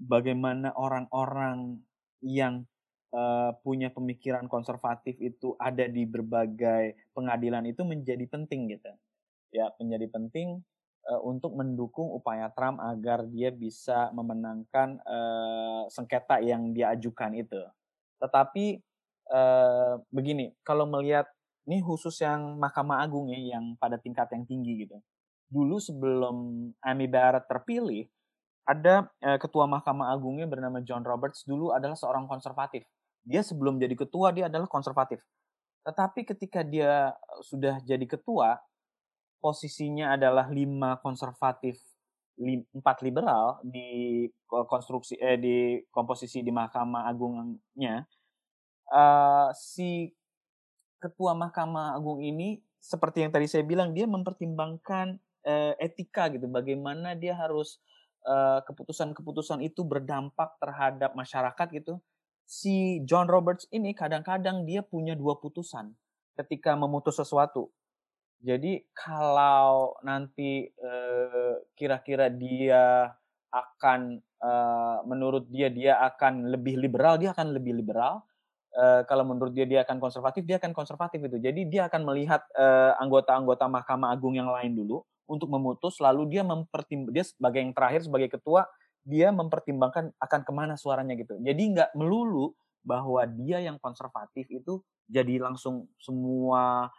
bagaimana 0.01 0.76
orang-orang 0.76 1.80
yang 2.20 2.68
uh, 3.12 3.51
punya 3.62 3.91
pemikiran 3.91 4.47
konservatif 4.47 5.20
itu 5.20 5.55
ada 5.59 5.86
di 5.88 6.03
berbagai 6.07 6.97
pengadilan 7.16 7.68
itu 7.68 7.84
menjadi 7.84 8.26
penting 8.28 8.72
gitu. 8.76 8.91
Ya, 9.51 9.68
menjadi 9.80 10.07
penting 10.07 10.64
uh, 11.12 11.22
untuk 11.28 11.53
mendukung 11.55 12.12
upaya 12.12 12.47
Trump 12.55 12.80
agar 12.80 13.28
dia 13.28 13.51
bisa 13.51 14.09
memenangkan 14.16 14.99
uh, 15.03 15.84
sengketa 15.91 16.39
yang 16.39 16.72
dia 16.72 16.95
ajukan 16.95 17.36
itu. 17.36 17.62
Tetapi 18.24 18.80
uh, 19.32 19.99
begini, 20.07 20.55
kalau 20.64 20.88
melihat 20.88 21.28
ini 21.68 21.84
khusus 21.84 22.16
yang 22.24 22.57
Mahkamah 22.57 23.03
Agung 23.03 23.30
ya, 23.30 23.38
yang 23.38 23.78
pada 23.78 23.99
tingkat 23.99 24.32
yang 24.34 24.47
tinggi 24.47 24.88
gitu. 24.88 24.97
Dulu 25.51 25.84
sebelum 25.84 26.36
Amy 26.80 27.12
Barrett 27.12 27.45
terpilih, 27.45 28.07
ada 28.64 29.12
uh, 29.20 29.36
ketua 29.36 29.68
Mahkamah 29.68 30.16
Agungnya 30.16 30.47
bernama 30.47 30.80
John 30.80 31.03
Roberts 31.03 31.43
dulu 31.43 31.76
adalah 31.76 31.97
seorang 31.97 32.24
konservatif. 32.30 32.88
Dia 33.22 33.45
sebelum 33.45 33.78
jadi 33.78 33.93
ketua 33.93 34.34
dia 34.34 34.49
adalah 34.49 34.65
konservatif. 34.65 35.22
Tetapi 35.82 36.26
ketika 36.26 36.61
dia 36.61 37.13
sudah 37.41 37.82
jadi 37.82 38.05
ketua, 38.05 38.57
posisinya 39.41 40.13
adalah 40.13 40.49
lima 40.53 41.01
konservatif, 41.01 41.82
empat 42.74 43.01
liberal 43.05 43.61
di 43.65 44.26
konstruksi 44.45 45.17
eh 45.17 45.38
di 45.38 45.57
komposisi 45.89 46.45
di 46.45 46.53
Mahkamah 46.53 47.09
Agungnya, 47.09 48.05
uh, 48.93 49.49
si 49.57 50.09
ketua 51.01 51.34
Mahkamah 51.34 51.97
Agung 51.97 52.22
ini 52.22 52.61
seperti 52.82 53.26
yang 53.26 53.34
tadi 53.34 53.45
saya 53.49 53.65
bilang 53.65 53.93
dia 53.93 54.05
mempertimbangkan 54.05 55.17
uh, 55.45 55.74
etika 55.82 56.30
gitu, 56.30 56.45
bagaimana 56.49 57.17
dia 57.17 57.38
harus 57.38 57.82
keputusan-keputusan 58.69 59.65
uh, 59.65 59.65
itu 59.65 59.82
berdampak 59.82 60.53
terhadap 60.61 61.17
masyarakat 61.17 61.67
gitu. 61.74 61.97
Si 62.51 62.99
John 63.07 63.31
Roberts 63.31 63.63
ini 63.71 63.95
kadang-kadang 63.95 64.67
dia 64.67 64.83
punya 64.83 65.15
dua 65.15 65.39
putusan 65.39 65.95
ketika 66.35 66.75
memutus 66.75 67.15
sesuatu 67.15 67.71
jadi 68.41 68.81
kalau 68.97 69.93
nanti 70.01 70.65
kira-kira 71.77 72.25
uh, 72.25 72.33
dia 72.33 73.13
akan 73.53 74.17
uh, 74.41 75.05
menurut 75.05 75.45
dia 75.53 75.69
dia 75.69 76.01
akan 76.01 76.49
lebih 76.49 76.81
liberal, 76.81 77.21
dia 77.21 77.37
akan 77.37 77.53
lebih 77.53 77.77
liberal. 77.77 78.25
Uh, 78.73 79.05
kalau 79.05 79.29
menurut 79.29 79.53
dia 79.53 79.69
dia 79.69 79.85
akan 79.85 80.01
konservatif, 80.01 80.41
dia 80.49 80.57
akan 80.57 80.73
konservatif 80.73 81.21
itu. 81.21 81.37
Jadi 81.37 81.69
dia 81.69 81.85
akan 81.85 82.01
melihat 82.01 82.41
anggota-anggota 82.97 83.69
Mahkamah 83.69 84.09
Agung 84.09 84.33
yang 84.33 84.49
lain 84.49 84.73
dulu 84.73 85.05
untuk 85.29 85.47
memutus 85.53 86.01
lalu 86.01 86.27
dia 86.27 86.41
mempertim 86.41 87.07
dia 87.13 87.23
sebagai 87.23 87.61
yang 87.61 87.71
terakhir 87.77 88.03
sebagai 88.03 88.27
ketua 88.35 88.65
dia 89.01 89.33
mempertimbangkan 89.33 90.13
akan 90.17 90.41
ke 90.45 90.51
mana 90.53 90.73
suaranya 90.77 91.17
gitu. 91.17 91.37
Jadi 91.41 91.61
nggak 91.77 91.91
melulu 91.97 92.53
bahwa 92.81 93.25
dia 93.25 93.61
yang 93.61 93.77
konservatif 93.77 94.49
itu 94.49 94.81
jadi 95.05 95.37
langsung 95.41 95.89
semua 96.01 96.89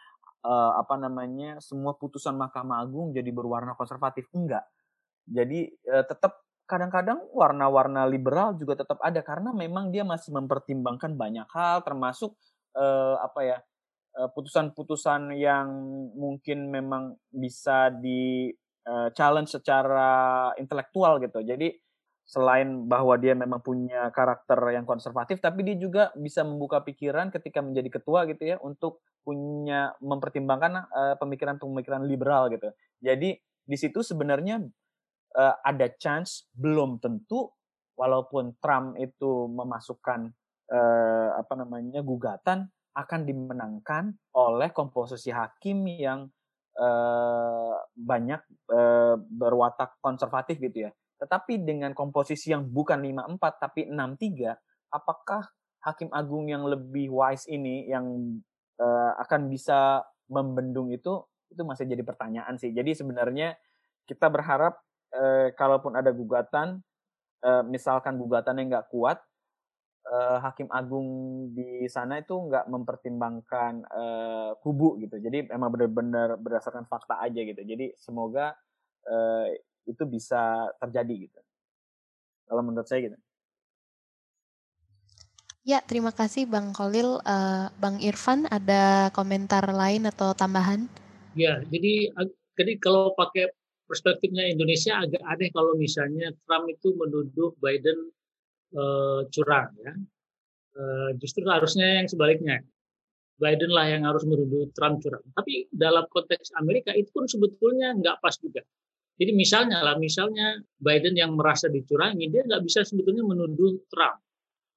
uh, 0.46 0.72
apa 0.78 0.94
namanya 0.98 1.58
semua 1.58 1.98
putusan 1.98 2.38
Mahkamah 2.38 2.82
Agung 2.82 3.10
jadi 3.14 3.30
berwarna 3.30 3.74
konservatif. 3.74 4.26
Enggak 4.34 4.66
jadi 5.26 5.70
uh, 5.90 6.04
tetap 6.06 6.42
kadang-kadang 6.66 7.22
warna-warna 7.34 8.06
liberal 8.06 8.54
juga 8.58 8.80
tetap 8.82 8.98
ada 9.02 9.20
karena 9.22 9.50
memang 9.54 9.90
dia 9.90 10.02
masih 10.06 10.34
mempertimbangkan 10.34 11.14
banyak 11.14 11.46
hal 11.50 11.82
termasuk 11.84 12.34
uh, 12.74 13.18
apa 13.22 13.40
ya 13.44 13.58
Eh, 14.12 14.28
putusan-putusan 14.36 15.32
yang 15.40 15.72
mungkin 16.12 16.68
memang 16.68 17.16
bisa 17.32 17.88
di 17.88 18.52
uh, 18.84 19.08
challenge 19.16 19.56
secara 19.56 20.52
intelektual 20.60 21.16
gitu. 21.16 21.40
Jadi 21.40 21.72
selain 22.22 22.88
bahwa 22.88 23.18
dia 23.20 23.36
memang 23.36 23.60
punya 23.60 24.08
karakter 24.14 24.56
yang 24.72 24.88
konservatif, 24.88 25.42
tapi 25.42 25.66
dia 25.66 25.76
juga 25.76 26.14
bisa 26.16 26.46
membuka 26.46 26.80
pikiran 26.80 27.28
ketika 27.28 27.60
menjadi 27.60 28.00
ketua 28.00 28.24
gitu 28.30 28.42
ya 28.42 28.56
untuk 28.62 29.02
punya 29.22 29.94
mempertimbangkan 30.00 30.88
pemikiran-pemikiran 31.20 32.02
uh, 32.02 32.08
liberal 32.08 32.48
gitu. 32.50 32.72
Jadi 33.02 33.36
di 33.62 33.76
situ 33.78 34.02
sebenarnya 34.02 34.62
uh, 35.38 35.56
ada 35.62 35.86
chance 35.98 36.50
belum 36.56 36.98
tentu 36.98 37.52
walaupun 37.94 38.56
Trump 38.58 38.98
itu 38.98 39.46
memasukkan 39.52 40.32
uh, 40.72 41.28
apa 41.38 41.54
namanya 41.54 42.00
gugatan 42.00 42.66
akan 42.92 43.20
dimenangkan 43.24 44.12
oleh 44.36 44.68
komposisi 44.72 45.32
hakim 45.32 45.88
yang 45.88 46.28
uh, 46.76 47.76
banyak 47.96 48.40
uh, 48.68 49.16
berwatak 49.16 49.96
konservatif 50.00 50.60
gitu 50.60 50.88
ya. 50.88 50.92
Tetapi 51.22 51.62
dengan 51.62 51.94
komposisi 51.94 52.50
yang 52.50 52.66
bukan 52.66 52.98
5-4 52.98 53.62
tapi 53.62 53.86
6-3, 53.86 54.58
apakah 54.90 55.46
hakim 55.86 56.10
agung 56.10 56.50
yang 56.50 56.66
lebih 56.66 57.14
wise 57.14 57.46
ini 57.46 57.86
yang 57.86 58.06
uh, 58.82 59.14
akan 59.22 59.46
bisa 59.46 60.02
membendung 60.26 60.90
itu 60.90 61.22
itu 61.46 61.62
masih 61.62 61.86
jadi 61.86 62.02
pertanyaan 62.02 62.58
sih. 62.58 62.74
Jadi 62.74 62.98
sebenarnya 62.98 63.54
kita 64.10 64.26
berharap 64.34 64.82
uh, 65.14 65.54
kalaupun 65.54 65.94
ada 65.94 66.10
gugatan, 66.10 66.82
uh, 67.46 67.62
misalkan 67.62 68.18
gugatannya 68.18 68.66
nggak 68.66 68.90
kuat, 68.90 69.22
hakim 70.42 70.66
agung 70.74 71.08
di 71.54 71.86
sana 71.86 72.18
itu 72.18 72.34
nggak 72.34 72.66
mempertimbangkan 72.66 73.86
uh, 73.86 74.50
kubu 74.58 74.98
gitu. 74.98 75.22
Jadi 75.22 75.46
emang 75.46 75.70
benar-benar 75.70 76.42
berdasarkan 76.42 76.90
fakta 76.90 77.22
aja 77.22 77.38
gitu. 77.38 77.62
Jadi 77.62 77.94
semoga 77.96 78.50
itu 79.86 80.02
bisa 80.06 80.70
terjadi 80.78 81.28
gitu. 81.28 81.40
Kalau 82.46 82.62
menurut 82.62 82.86
saya 82.86 83.08
gitu. 83.08 83.18
Ya, 85.62 85.78
terima 85.78 86.10
kasih 86.10 86.50
Bang 86.50 86.74
Kolil. 86.74 87.22
Uh, 87.22 87.70
Bang 87.78 88.02
Irfan, 88.02 88.50
ada 88.50 89.14
komentar 89.14 89.62
lain 89.70 90.10
atau 90.10 90.34
tambahan? 90.34 90.90
Ya, 91.38 91.62
jadi 91.70 92.10
jadi 92.58 92.82
kalau 92.82 93.14
pakai 93.14 93.46
perspektifnya 93.86 94.50
Indonesia 94.50 94.98
agak 94.98 95.22
aneh 95.22 95.54
kalau 95.54 95.78
misalnya 95.78 96.34
Trump 96.44 96.66
itu 96.66 96.96
menuduh 96.98 97.54
Biden 97.62 98.10
uh, 98.74 99.22
curang 99.30 99.70
ya. 99.78 99.92
Uh, 100.72 101.10
justru 101.22 101.46
harusnya 101.46 102.02
yang 102.02 102.08
sebaliknya. 102.10 102.58
Biden 103.38 103.70
lah 103.70 103.86
yang 103.86 104.02
harus 104.02 104.26
menuduh 104.26 104.66
Trump 104.74 104.98
curang. 104.98 105.22
Tapi 105.30 105.70
dalam 105.70 106.10
konteks 106.10 106.58
Amerika 106.58 106.90
itu 106.90 107.10
pun 107.14 107.30
sebetulnya 107.30 107.94
nggak 107.94 108.18
pas 108.18 108.34
juga. 108.34 108.66
Jadi 109.22 109.38
misalnya 109.38 109.78
lah, 109.86 109.94
misalnya 110.02 110.58
Biden 110.82 111.14
yang 111.14 111.38
merasa 111.38 111.70
dicurangi, 111.70 112.26
dia 112.26 112.42
nggak 112.42 112.58
bisa 112.66 112.82
sebetulnya 112.82 113.22
menuduh 113.22 113.78
Trump. 113.86 114.18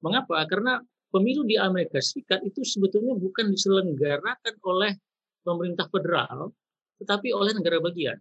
Mengapa? 0.06 0.38
Karena 0.46 0.78
pemilu 1.10 1.42
di 1.42 1.58
Amerika 1.58 1.98
Serikat 1.98 2.46
itu 2.46 2.62
sebetulnya 2.62 3.18
bukan 3.18 3.50
diselenggarakan 3.50 4.54
oleh 4.62 4.94
pemerintah 5.42 5.90
federal, 5.90 6.54
tetapi 7.02 7.34
oleh 7.34 7.58
negara 7.58 7.82
bagian. 7.82 8.14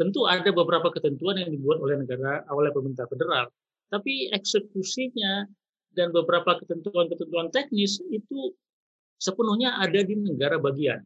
Tentu 0.00 0.24
ada 0.24 0.48
beberapa 0.48 0.88
ketentuan 0.96 1.36
yang 1.44 1.52
dibuat 1.52 1.76
oleh 1.76 2.00
negara 2.00 2.48
oleh 2.48 2.72
pemerintah 2.72 3.04
federal, 3.12 3.52
tapi 3.92 4.32
eksekusinya 4.32 5.44
dan 5.92 6.08
beberapa 6.08 6.56
ketentuan-ketentuan 6.56 7.52
teknis 7.52 8.00
itu 8.08 8.56
sepenuhnya 9.20 9.76
ada 9.76 10.00
di 10.00 10.16
negara 10.16 10.56
bagian. 10.56 11.04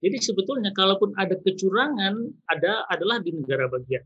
Jadi 0.00 0.16
sebetulnya 0.16 0.72
kalaupun 0.72 1.12
ada 1.20 1.36
kecurangan 1.36 2.14
ada 2.48 2.88
adalah 2.88 3.20
di 3.20 3.36
negara 3.36 3.68
bagian. 3.68 4.00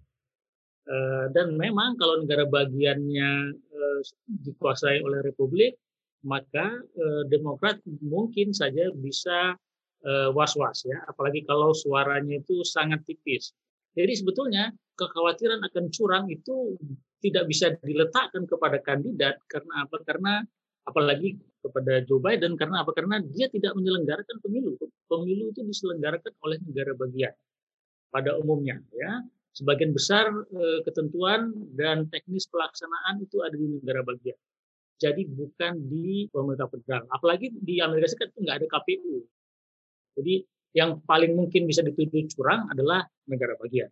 Eh, 0.85 1.27
dan 1.33 1.57
memang 1.57 1.97
kalau 1.97 2.21
negara 2.21 2.45
bagiannya 2.45 3.31
eh, 3.57 4.01
dikuasai 4.45 5.01
oleh 5.01 5.25
Republik, 5.25 5.81
maka 6.29 6.77
eh, 6.77 7.23
Demokrat 7.33 7.81
mungkin 8.05 8.53
saja 8.53 8.93
bisa 8.93 9.57
was-was 10.37 10.85
ya, 10.85 11.01
apalagi 11.09 11.49
kalau 11.49 11.73
suaranya 11.73 12.37
itu 12.37 12.61
sangat 12.61 13.01
tipis. 13.09 13.57
Jadi 13.97 14.13
sebetulnya 14.13 14.69
kekhawatiran 15.01 15.65
akan 15.65 15.89
curang 15.89 16.29
itu 16.29 16.77
tidak 17.25 17.49
bisa 17.49 17.73
diletakkan 17.81 18.45
kepada 18.45 18.85
kandidat 18.85 19.41
karena 19.49 19.89
apa? 19.89 19.97
Karena 20.05 20.45
apalagi 20.85 21.41
kepada 21.65 22.05
Joe 22.05 22.21
Biden 22.21 22.61
karena 22.61 22.85
apa? 22.85 22.93
Karena 22.93 23.17
dia 23.25 23.49
tidak 23.49 23.73
menyelenggarakan 23.73 24.37
pemilu. 24.45 24.77
Pemilu 25.09 25.57
itu 25.57 25.65
diselenggarakan 25.65 26.33
oleh 26.45 26.61
negara 26.61 26.93
bagian 26.93 27.33
pada 28.13 28.37
umumnya 28.37 28.77
ya. 28.93 29.25
Sebagian 29.55 29.95
besar 29.95 30.29
e, 30.51 30.83
ketentuan 30.83 31.55
dan 31.79 32.11
teknis 32.11 32.51
pelaksanaan 32.51 33.23
itu 33.23 33.41
ada 33.41 33.55
di 33.55 33.81
negara 33.81 34.03
bagian. 34.03 34.37
Jadi 34.99 35.31
bukan 35.31 35.79
di 35.89 36.27
pemerintah 36.29 36.69
federal. 36.69 37.07
Apalagi 37.09 37.55
di 37.55 37.79
Amerika 37.79 38.11
Serikat 38.13 38.35
itu 38.35 38.41
nggak 38.45 38.57
ada 38.61 38.67
KPU. 38.69 39.15
Jadi 40.19 40.35
yang 40.75 40.99
paling 41.07 41.39
mungkin 41.39 41.71
bisa 41.71 41.87
dituduh 41.87 42.27
curang 42.35 42.67
adalah 42.71 43.07
negara 43.31 43.55
bagian. 43.63 43.91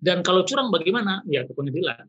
Dan 0.00 0.22
kalau 0.24 0.46
curang 0.46 0.72
bagaimana? 0.72 1.20
Ya 1.28 1.44
ke 1.44 1.52
pengadilan. 1.52 2.08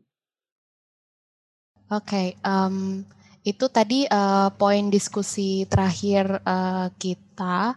Oke, 1.92 2.08
okay, 2.08 2.28
um, 2.40 3.04
itu 3.42 3.66
tadi 3.66 4.06
uh, 4.06 4.54
poin 4.54 4.86
diskusi 4.86 5.66
terakhir 5.66 6.42
uh, 6.46 6.94
kita. 6.94 7.74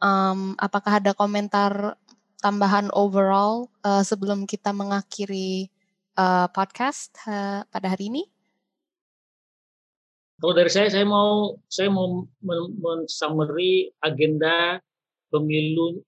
Um, 0.00 0.56
apakah 0.56 1.00
ada 1.00 1.12
komentar 1.16 1.96
tambahan 2.40 2.88
overall 2.92 3.68
uh, 3.84 4.00
sebelum 4.04 4.48
kita 4.48 4.72
mengakhiri 4.72 5.68
uh, 6.16 6.48
podcast 6.52 7.16
uh, 7.28 7.64
pada 7.68 7.92
hari 7.92 8.12
ini? 8.12 8.22
Kalau 10.40 10.56
dari 10.56 10.72
saya, 10.72 10.88
saya 10.88 11.04
mau 11.04 11.52
saya 11.68 11.92
mau 11.92 12.24
men-summary 12.80 13.92
agenda 14.00 14.80
pemilu 15.28 16.00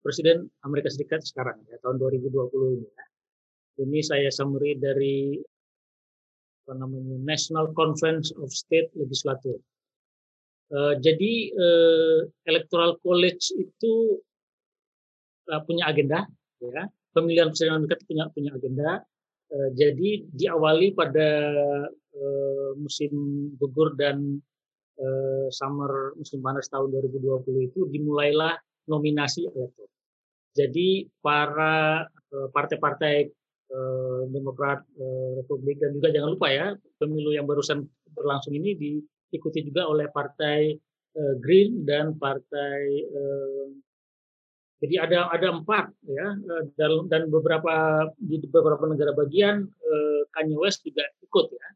Presiden 0.00 0.46
Amerika 0.62 0.88
Serikat 0.88 1.26
sekarang 1.26 1.58
ya 1.66 1.76
tahun 1.82 1.98
2020 1.98 2.30
ini 2.78 2.86
ya. 2.86 3.04
Ini 3.82 3.98
saya 4.06 4.28
summary 4.30 4.78
dari 4.78 5.42
apa 6.70 6.86
namanya 6.86 7.18
National 7.26 7.74
Conference 7.74 8.30
of 8.38 8.46
State 8.54 8.94
Legislature. 8.94 9.58
Uh, 10.70 10.94
jadi 11.02 11.50
uh, 11.50 12.30
Electoral 12.46 12.94
College 13.02 13.42
itu 13.58 14.22
uh, 15.50 15.58
punya 15.66 15.90
agenda 15.90 16.30
ya. 16.62 16.86
Pemilihan 17.10 17.50
presiden 17.50 17.82
Amerika 17.82 17.98
punya 18.06 18.30
punya 18.30 18.54
agenda. 18.54 19.02
Uh, 19.50 19.74
jadi 19.74 20.22
diawali 20.30 20.94
pada 20.94 21.58
uh, 21.90 22.70
musim 22.78 23.10
gugur 23.58 23.98
dan 23.98 24.38
uh, 25.02 25.50
summer 25.50 26.14
musim 26.14 26.38
panas 26.38 26.70
tahun 26.70 26.94
2020 26.94 27.66
itu 27.66 27.90
dimulailah 27.90 28.54
nominasi 28.86 29.50
elektoral. 29.50 29.90
Jadi 30.54 31.10
para 31.18 32.06
partai-partai 32.30 33.39
eh, 33.70 34.22
Demokrat, 34.30 34.82
eh, 34.98 35.30
Republik 35.42 35.78
dan 35.78 35.94
juga 35.96 36.08
jangan 36.10 36.30
lupa 36.34 36.48
ya 36.50 36.66
pemilu 36.98 37.30
yang 37.34 37.46
barusan 37.46 37.86
berlangsung 38.10 38.54
ini 38.54 38.74
diikuti 38.74 39.62
juga 39.66 39.86
oleh 39.86 40.10
partai 40.10 40.74
Green 41.42 41.82
dan 41.82 42.14
partai 42.14 43.02
jadi 44.78 45.10
ada 45.10 45.26
ada 45.26 45.58
empat 45.58 45.90
ya 46.06 46.38
dan, 46.78 47.10
dan 47.10 47.26
beberapa 47.26 48.06
di 48.14 48.38
beberapa 48.46 48.86
negara 48.86 49.10
bagian 49.18 49.66
Kanye 50.30 50.54
West 50.54 50.86
juga 50.86 51.02
ikut 51.18 51.50
ya 51.50 51.68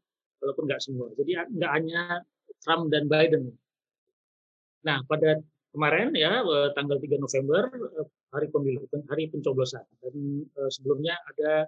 walaupun 0.45 0.63
nggak 0.69 0.81
semua. 0.83 1.09
Jadi 1.17 1.31
nggak 1.57 1.71
hanya 1.73 2.21
Trump 2.61 2.93
dan 2.93 3.09
Biden. 3.09 3.49
Nah 4.85 5.01
pada 5.09 5.41
kemarin 5.73 6.13
ya 6.13 6.45
eh, 6.45 6.69
tanggal 6.77 7.01
3 7.01 7.17
November 7.17 7.61
eh, 7.73 8.07
hari 8.29 8.47
pemilu 8.53 8.85
hari 9.09 9.27
pencoblosan 9.33 9.83
dan 10.03 10.15
sebelumnya 10.69 11.15
ada 11.33 11.65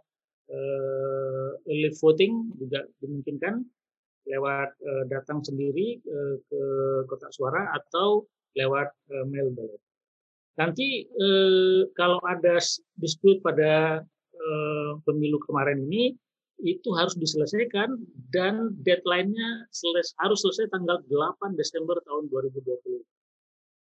uh, 0.52 1.52
early 1.68 1.92
voting 2.00 2.52
juga 2.60 2.88
dimungkinkan 3.00 3.64
lewat 4.28 4.70
uh, 4.84 5.04
datang 5.08 5.40
sendiri 5.40 6.00
uh, 6.04 6.36
ke 6.44 6.62
kotak 7.08 7.32
suara 7.32 7.72
atau 7.72 8.28
lewat 8.58 8.92
uh, 9.12 9.26
mail 9.28 9.52
ballot. 9.56 9.80
Nanti 10.58 11.06
eh, 11.06 11.82
kalau 11.94 12.18
ada 12.26 12.58
dispute 12.98 13.40
pada 13.46 14.02
eh, 14.34 14.92
pemilu 15.06 15.38
kemarin 15.46 15.86
ini 15.86 16.18
itu 16.66 16.90
harus 16.98 17.14
diselesaikan 17.14 17.94
dan 18.34 18.74
deadline-nya 18.82 19.70
seles, 19.70 20.18
harus 20.18 20.42
selesai 20.42 20.74
tanggal 20.74 20.98
8 21.06 21.54
Desember 21.54 22.02
tahun 22.10 22.34
2020. 22.34 23.06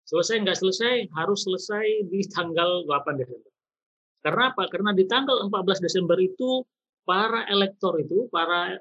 Selesai 0.05 0.45
nggak 0.45 0.61
selesai 0.61 1.09
harus 1.17 1.49
selesai 1.49 2.13
di 2.13 2.21
tanggal 2.29 2.85
8 2.85 3.17
Desember. 3.17 3.56
Karena 4.27 4.51
apa? 4.51 4.67
Karena 4.67 4.91
di 4.91 5.07
tanggal 5.07 5.39
14 5.47 5.87
Desember 5.87 6.19
itu 6.19 6.67
para 7.07 7.47
elektor 7.47 7.95
itu, 8.03 8.27
para 8.27 8.75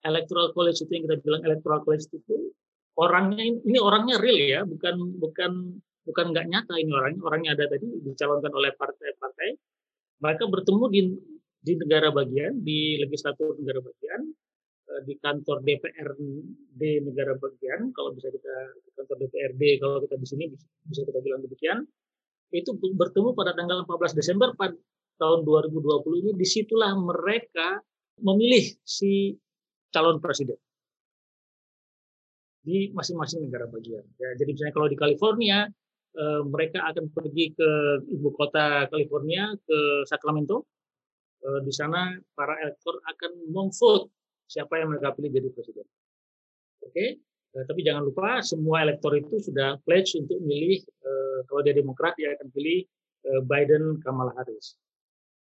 electoral 0.00 0.56
college 0.56 0.80
itu 0.80 0.88
yang 0.96 1.04
kita 1.04 1.20
bilang 1.20 1.44
electoral 1.44 1.84
college 1.84 2.08
itu 2.08 2.56
orangnya 2.96 3.44
ini 3.44 3.76
orangnya 3.76 4.16
real 4.16 4.40
ya, 4.40 4.60
bukan 4.64 5.20
bukan 5.20 5.76
bukan 6.08 6.24
nggak 6.32 6.46
nyata 6.48 6.74
ini 6.80 6.88
orangnya, 6.88 7.20
orangnya 7.20 7.50
ada 7.52 7.68
tadi 7.68 7.84
dicalonkan 8.00 8.52
oleh 8.56 8.72
partai-partai. 8.72 9.48
Mereka 10.24 10.48
bertemu 10.48 10.84
di 10.88 11.00
di 11.62 11.72
negara 11.76 12.08
bagian, 12.08 12.64
di 12.64 12.96
legislatur 12.96 13.60
negara 13.60 13.84
bagian, 13.84 14.20
eh, 14.88 15.00
di 15.04 15.14
kantor 15.20 15.60
DPRD 15.68 16.80
negara 17.04 17.36
bagian, 17.36 17.92
kalau 17.92 18.16
bisa 18.16 18.32
kita 18.32 18.56
kantor 18.96 19.16
DPRD, 19.20 19.62
kalau 19.84 20.00
kita 20.00 20.16
di 20.16 20.26
sini 20.26 20.44
bisa 20.88 21.04
kita 21.04 21.20
bilang 21.20 21.44
demikian, 21.44 21.84
itu 22.52 22.76
bertemu 22.76 23.32
pada 23.32 23.56
tanggal 23.56 23.88
14 23.88 24.12
Desember 24.12 24.52
tahun 25.16 25.40
2020 25.44 26.22
ini, 26.22 26.30
di 26.36 26.46
situlah 26.46 26.92
mereka 26.94 27.80
memilih 28.20 28.76
si 28.84 29.32
calon 29.92 30.20
presiden 30.20 30.56
di 32.62 32.94
masing-masing 32.94 33.50
negara 33.50 33.66
bagian. 33.66 34.06
Ya, 34.16 34.30
jadi 34.38 34.54
misalnya 34.54 34.74
kalau 34.74 34.88
di 34.88 34.94
California, 34.94 35.66
eh, 36.14 36.42
mereka 36.46 36.86
akan 36.86 37.10
pergi 37.10 37.50
ke 37.52 37.70
ibu 38.06 38.30
kota 38.38 38.86
California, 38.86 39.50
ke 39.58 40.06
Sacramento. 40.06 40.70
Eh, 41.42 41.60
di 41.66 41.72
sana 41.74 42.14
para 42.38 42.54
elektor 42.62 43.02
akan 43.02 43.50
memvote 43.50 44.14
siapa 44.46 44.78
yang 44.78 44.94
mereka 44.94 45.10
pilih 45.18 45.30
jadi 45.34 45.48
presiden. 45.50 45.86
Oke? 46.86 47.18
Eh, 47.56 47.64
tapi 47.68 47.80
jangan 47.84 48.02
lupa 48.08 48.40
semua 48.40 48.84
elektor 48.84 49.12
itu 49.16 49.40
sudah 49.40 49.76
pledge 49.84 50.16
untuk 50.16 50.40
memilih 50.44 50.80
eh, 50.82 51.38
kalau 51.48 51.60
dia 51.64 51.74
Demokrat 51.76 52.16
dia 52.16 52.32
akan 52.36 52.48
pilih 52.52 52.84
eh, 53.28 53.40
Biden 53.44 54.00
Kamala 54.00 54.32
Harris. 54.36 54.76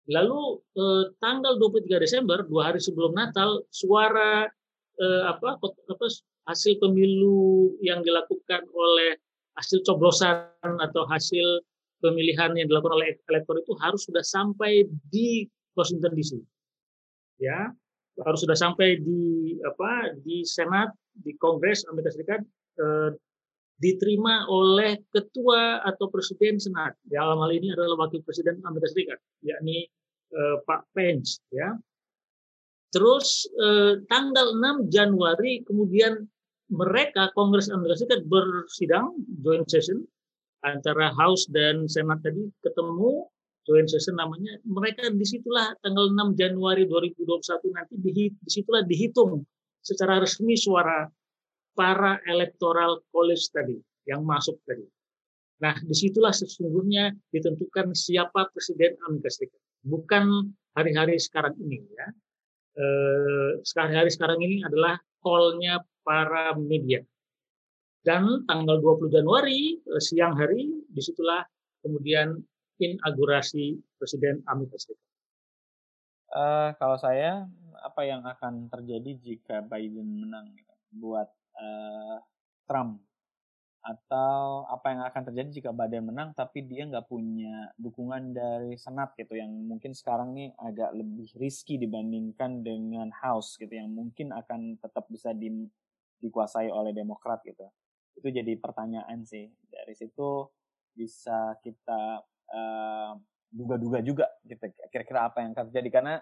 Lalu 0.10 0.60
eh, 0.78 1.06
tanggal 1.22 1.62
23 1.62 2.02
Desember, 2.02 2.42
dua 2.46 2.74
hari 2.74 2.82
sebelum 2.82 3.14
Natal, 3.14 3.62
suara 3.70 4.50
eh, 4.98 5.24
apa, 5.30 5.62
apa 5.62 6.06
hasil 6.50 6.82
pemilu 6.82 7.78
yang 7.86 8.02
dilakukan 8.02 8.66
oleh 8.74 9.22
hasil 9.56 9.86
coblosan 9.86 10.50
atau 10.82 11.06
hasil 11.06 11.62
pemilihan 12.02 12.58
yang 12.58 12.66
dilakukan 12.66 12.98
oleh 12.98 13.10
elektor 13.30 13.62
itu 13.62 13.74
harus 13.78 14.10
sudah 14.10 14.26
sampai 14.26 14.90
di 15.14 15.46
Washington 15.78 16.18
DC. 16.18 16.42
Ya, 17.38 17.70
harus 18.22 18.42
sudah 18.42 18.58
sampai 18.58 19.02
di 19.02 19.56
apa 19.62 20.18
di 20.22 20.42
Senat, 20.46 20.94
di 21.14 21.36
Kongres 21.38 21.86
Amerika 21.92 22.14
Serikat 22.14 22.42
eh, 22.80 23.10
diterima 23.82 24.46
oleh 24.46 25.02
ketua 25.10 25.82
atau 25.82 26.06
presiden 26.14 26.62
Senat. 26.62 26.94
Dalam 27.02 27.42
hal 27.42 27.52
ini 27.52 27.74
adalah 27.74 28.06
wakil 28.06 28.22
presiden 28.22 28.62
Amerika 28.62 28.94
Serikat, 28.94 29.20
yakni 29.42 29.90
eh, 30.32 30.58
Pak 30.64 30.94
Pence. 30.94 31.42
Ya, 31.50 31.74
terus 32.94 33.50
eh, 33.58 34.00
tanggal 34.08 34.54
6 34.56 34.94
Januari 34.94 35.66
kemudian 35.66 36.28
mereka 36.72 37.34
Kongres 37.34 37.74
Amerika 37.74 38.06
Serikat 38.06 38.24
bersidang 38.30 39.18
joint 39.42 39.68
session 39.68 40.06
antara 40.62 41.10
House 41.18 41.50
dan 41.50 41.90
Senat 41.90 42.22
tadi 42.22 42.46
ketemu 42.62 43.26
joint 43.66 43.90
session 43.90 44.18
namanya, 44.18 44.58
mereka 44.66 45.10
di 45.10 45.26
situlah 45.26 45.74
tanggal 45.86 46.10
6 46.10 46.38
Januari 46.38 46.90
2021 46.90 47.78
nanti 47.78 47.94
di 48.02 48.30
situlah 48.50 48.82
dihitung 48.86 49.46
secara 49.82 50.22
resmi 50.22 50.54
suara 50.58 51.10
para 51.74 52.22
electoral 52.30 53.02
college 53.10 53.50
tadi 53.50 53.78
yang 54.06 54.22
masuk 54.26 54.58
tadi. 54.66 54.86
Nah, 55.62 55.78
di 55.78 55.94
situlah 55.94 56.34
sesungguhnya 56.34 57.14
ditentukan 57.30 57.94
siapa 57.94 58.50
presiden 58.50 58.98
Amerika 59.06 59.30
Serikat, 59.30 59.62
bukan 59.86 60.50
hari-hari 60.74 61.22
sekarang 61.22 61.54
ini 61.62 61.86
ya. 61.94 62.08
Eh, 62.72 63.52
hari-hari 63.62 64.10
sekarang 64.10 64.42
ini 64.42 64.66
adalah 64.66 64.98
call-nya 65.22 65.86
para 66.02 66.58
media. 66.58 67.06
Dan 68.02 68.50
tanggal 68.50 68.82
20 68.82 69.14
Januari 69.14 69.78
eh, 69.78 70.02
siang 70.02 70.34
hari 70.34 70.66
di 70.90 71.02
situlah 71.02 71.46
kemudian 71.86 72.42
inaugurasi 72.82 73.78
Presiden 74.02 74.42
Amerika 74.50 74.82
Serikat? 74.82 75.10
Uh, 76.32 76.72
kalau 76.80 76.98
saya, 76.98 77.46
apa 77.82 78.02
yang 78.06 78.22
akan 78.24 78.70
terjadi 78.70 79.12
jika 79.18 79.66
Biden 79.66 80.22
menang 80.26 80.54
gitu, 80.54 80.74
buat 81.02 81.30
uh, 81.58 82.18
Trump? 82.70 83.02
Atau 83.82 84.70
apa 84.70 84.94
yang 84.94 85.02
akan 85.10 85.22
terjadi 85.34 85.50
jika 85.50 85.70
Biden 85.74 86.06
menang 86.14 86.38
tapi 86.38 86.62
dia 86.62 86.86
nggak 86.86 87.10
punya 87.10 87.74
dukungan 87.82 88.30
dari 88.30 88.78
Senat 88.78 89.18
gitu, 89.18 89.34
yang 89.34 89.50
mungkin 89.50 89.98
sekarang 89.98 90.38
nih 90.38 90.54
agak 90.62 90.94
lebih 90.94 91.34
risky 91.42 91.82
dibandingkan 91.82 92.62
dengan 92.62 93.10
House 93.10 93.58
gitu, 93.58 93.74
yang 93.74 93.90
mungkin 93.90 94.30
akan 94.38 94.78
tetap 94.78 95.10
bisa 95.10 95.34
di, 95.34 95.66
dikuasai 96.22 96.70
oleh 96.70 96.94
Demokrat 96.94 97.42
gitu. 97.42 97.66
Itu 98.14 98.30
jadi 98.30 98.54
pertanyaan 98.62 99.26
sih. 99.26 99.50
Dari 99.66 99.98
situ 99.98 100.46
bisa 100.94 101.58
kita 101.66 102.22
duga 103.52 103.80
duga-duga 103.80 104.00
juga 104.00 104.26
gitu 104.48 104.64
kira-kira 104.92 105.28
apa 105.28 105.44
yang 105.44 105.52
akan 105.52 105.72
terjadi 105.72 105.90
karena 105.92 106.16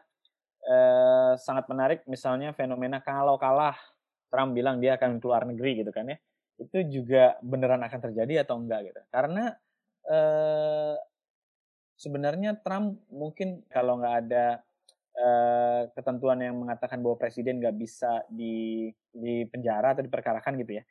uh, 0.70 1.34
sangat 1.36 1.66
menarik 1.66 2.06
misalnya 2.06 2.54
fenomena 2.54 3.02
kalau 3.02 3.36
kalah 3.42 3.76
Trump 4.30 4.54
bilang 4.54 4.78
dia 4.78 4.96
akan 4.96 5.18
keluar 5.18 5.44
negeri 5.44 5.82
gitu 5.82 5.90
kan 5.90 6.06
ya. 6.06 6.18
Itu 6.62 6.86
juga 6.86 7.36
beneran 7.42 7.82
akan 7.82 8.00
terjadi 8.00 8.46
atau 8.46 8.62
enggak 8.62 8.94
gitu. 8.94 9.02
Karena 9.10 9.50
uh, 10.06 10.96
sebenarnya 11.98 12.62
Trump 12.62 13.02
mungkin 13.10 13.66
kalau 13.68 13.98
nggak 14.00 14.16
ada 14.28 14.46
uh, 15.18 15.82
ketentuan 15.98 16.40
yang 16.46 16.56
mengatakan 16.62 17.02
bahwa 17.02 17.18
presiden 17.18 17.58
nggak 17.60 17.76
bisa 17.76 18.24
di 18.30 18.88
di 19.10 19.44
penjara 19.50 19.98
atau 19.98 20.06
diperkarakan 20.06 20.62
gitu 20.62 20.78
ya. 20.80 20.84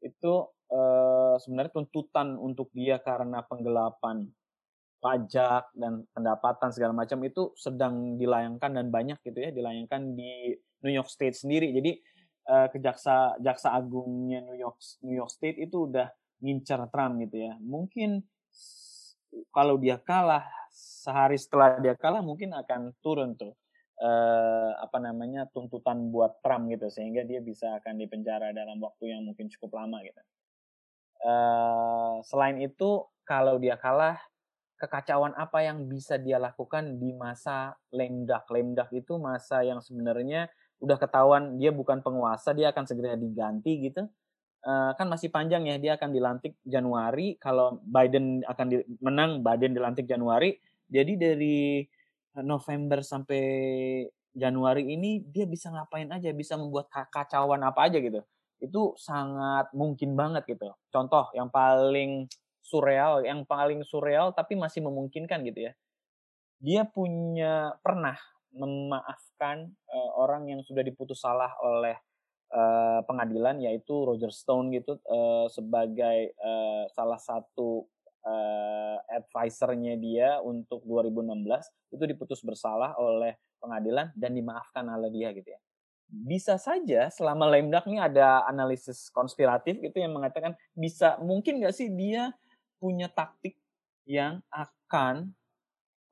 Itu 0.00 0.56
uh, 0.72 1.36
sebenarnya 1.36 1.72
tuntutan 1.76 2.40
untuk 2.40 2.72
dia 2.72 2.96
karena 2.98 3.44
penggelapan 3.44 4.24
pajak 5.06 5.70
dan 5.78 6.02
pendapatan 6.10 6.74
segala 6.74 6.90
macam 6.90 7.22
itu 7.22 7.54
sedang 7.54 8.18
dilayangkan 8.18 8.74
dan 8.74 8.90
banyak 8.90 9.22
gitu 9.22 9.38
ya 9.38 9.54
dilayangkan 9.54 10.18
di 10.18 10.58
New 10.82 10.90
York 10.90 11.06
State 11.06 11.38
sendiri. 11.38 11.70
Jadi 11.70 11.94
uh, 12.50 12.66
kejaksa 12.74 13.38
jaksa 13.38 13.70
agungnya 13.70 14.42
New 14.42 14.58
York 14.58 14.82
New 15.06 15.14
York 15.14 15.30
State 15.30 15.62
itu 15.62 15.86
udah 15.86 16.10
ngincar 16.42 16.90
Trump 16.90 17.22
gitu 17.22 17.46
ya. 17.46 17.54
Mungkin 17.62 18.18
kalau 19.54 19.78
dia 19.78 20.02
kalah 20.02 20.42
sehari 20.74 21.38
setelah 21.38 21.78
dia 21.78 21.94
kalah 21.94 22.18
mungkin 22.18 22.50
akan 22.50 22.90
turun 22.98 23.38
tuh 23.38 23.54
uh, 24.02 24.74
apa 24.82 24.98
namanya 24.98 25.46
tuntutan 25.54 26.10
buat 26.10 26.42
Trump 26.42 26.66
gitu 26.74 26.90
sehingga 26.90 27.22
dia 27.22 27.38
bisa 27.38 27.78
akan 27.78 27.94
dipenjara 28.02 28.50
dalam 28.50 28.82
waktu 28.82 29.14
yang 29.14 29.22
mungkin 29.22 29.46
cukup 29.54 29.78
lama 29.78 30.02
gitu. 30.02 30.22
Uh, 31.22 32.18
selain 32.26 32.58
itu 32.58 33.06
kalau 33.24 33.56
dia 33.56 33.78
kalah 33.78 34.18
kekacauan 34.76 35.32
apa 35.36 35.64
yang 35.64 35.88
bisa 35.88 36.20
dia 36.20 36.36
lakukan 36.36 37.00
di 37.00 37.16
masa 37.16 37.76
lemdak. 37.90 38.44
Lemdak 38.52 38.92
itu 38.92 39.16
masa 39.16 39.64
yang 39.64 39.80
sebenarnya 39.80 40.52
udah 40.80 41.00
ketahuan 41.00 41.56
dia 41.56 41.72
bukan 41.72 42.04
penguasa, 42.04 42.52
dia 42.52 42.70
akan 42.70 42.84
segera 42.84 43.16
diganti 43.16 43.88
gitu. 43.88 44.04
Uh, 44.66 44.92
kan 44.98 45.06
masih 45.06 45.30
panjang 45.32 45.64
ya, 45.64 45.78
dia 45.80 45.92
akan 45.96 46.10
dilantik 46.12 46.58
Januari. 46.66 47.38
Kalau 47.40 47.80
Biden 47.86 48.44
akan 48.44 48.66
di, 48.68 48.76
menang, 49.00 49.40
Biden 49.40 49.72
dilantik 49.72 50.04
Januari. 50.04 50.58
Jadi 50.86 51.12
dari 51.16 51.82
November 52.44 53.00
sampai 53.00 53.42
Januari 54.36 54.92
ini 54.92 55.24
dia 55.24 55.48
bisa 55.48 55.72
ngapain 55.72 56.12
aja, 56.12 56.28
bisa 56.36 56.60
membuat 56.60 56.92
kekacauan 56.92 57.64
apa 57.64 57.88
aja 57.88 57.96
gitu. 57.96 58.20
Itu 58.60 58.92
sangat 59.00 59.72
mungkin 59.72 60.12
banget 60.12 60.44
gitu. 60.44 60.68
Contoh 60.92 61.32
yang 61.32 61.48
paling 61.48 62.28
surreal, 62.66 63.22
yang 63.22 63.46
paling 63.46 63.86
surreal 63.86 64.34
tapi 64.34 64.58
masih 64.58 64.82
memungkinkan 64.82 65.46
gitu 65.46 65.70
ya. 65.70 65.72
Dia 66.58 66.82
punya 66.82 67.78
pernah 67.78 68.18
memaafkan 68.50 69.70
uh, 69.86 70.10
orang 70.18 70.50
yang 70.50 70.60
sudah 70.66 70.82
diputus 70.82 71.22
salah 71.22 71.52
oleh 71.62 71.94
uh, 72.50 73.04
pengadilan 73.04 73.60
yaitu 73.62 73.92
Roger 73.92 74.32
Stone 74.32 74.72
gitu 74.74 74.98
uh, 75.06 75.46
sebagai 75.52 76.32
uh, 76.40 76.88
salah 76.96 77.20
satu 77.20 77.84
uh, 78.24 78.96
advisernya 79.12 79.94
dia 80.00 80.40
untuk 80.40 80.82
2016 80.88 81.94
itu 81.94 82.04
diputus 82.08 82.40
bersalah 82.40 82.96
oleh 82.96 83.36
pengadilan 83.60 84.10
dan 84.16 84.32
dimaafkan 84.32 84.88
oleh 84.88 85.12
dia 85.12 85.36
gitu 85.36 85.52
ya 85.52 85.60
bisa 86.06 86.54
saja 86.54 87.10
selama 87.10 87.50
Lemdak 87.50 87.82
ini 87.90 87.98
ada 87.98 88.46
analisis 88.46 89.10
konspiratif 89.10 89.82
gitu 89.82 89.98
yang 89.98 90.14
mengatakan 90.14 90.54
bisa 90.70 91.18
mungkin 91.18 91.58
nggak 91.58 91.74
sih 91.74 91.90
dia 91.90 92.30
punya 92.78 93.10
taktik 93.10 93.56
yang 94.06 94.40
akan 94.50 95.34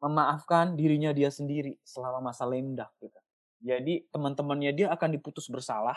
memaafkan 0.03 0.77
dirinya 0.77 1.17
dia 1.17 1.33
sendiri 1.33 1.81
selama 1.81 2.29
masa 2.29 2.45
lemdak 2.45 2.93
gitu. 3.01 3.21
Jadi 3.65 4.05
teman-temannya 4.13 4.77
dia 4.77 4.87
akan 4.93 5.17
diputus 5.17 5.49
bersalah, 5.49 5.97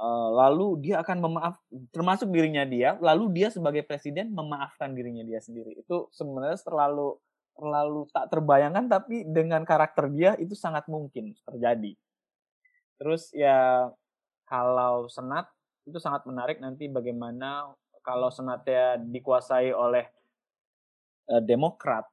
eh, 0.00 0.28
lalu 0.32 0.80
dia 0.80 1.04
akan 1.04 1.18
memaaf, 1.20 1.54
termasuk 1.92 2.32
dirinya 2.32 2.64
dia, 2.64 2.96
lalu 3.04 3.28
dia 3.36 3.52
sebagai 3.52 3.84
presiden 3.84 4.32
memaafkan 4.32 4.96
dirinya 4.96 5.20
dia 5.20 5.44
sendiri. 5.44 5.76
Itu 5.76 6.08
sebenarnya 6.16 6.56
terlalu 6.64 7.20
terlalu 7.58 8.06
tak 8.14 8.30
terbayangkan, 8.32 8.86
tapi 8.86 9.26
dengan 9.26 9.66
karakter 9.66 10.08
dia 10.14 10.32
itu 10.40 10.54
sangat 10.56 10.88
mungkin 10.88 11.36
terjadi. 11.44 11.92
Terus 12.96 13.34
ya 13.36 13.90
kalau 14.48 15.10
senat 15.12 15.50
itu 15.84 16.00
sangat 16.00 16.24
menarik 16.24 16.60
nanti 16.60 16.88
bagaimana 16.88 17.72
kalau 18.08 18.32
senatnya 18.32 18.96
dikuasai 18.96 19.68
oleh 19.68 20.08
uh, 21.28 21.44
Demokrat, 21.44 22.08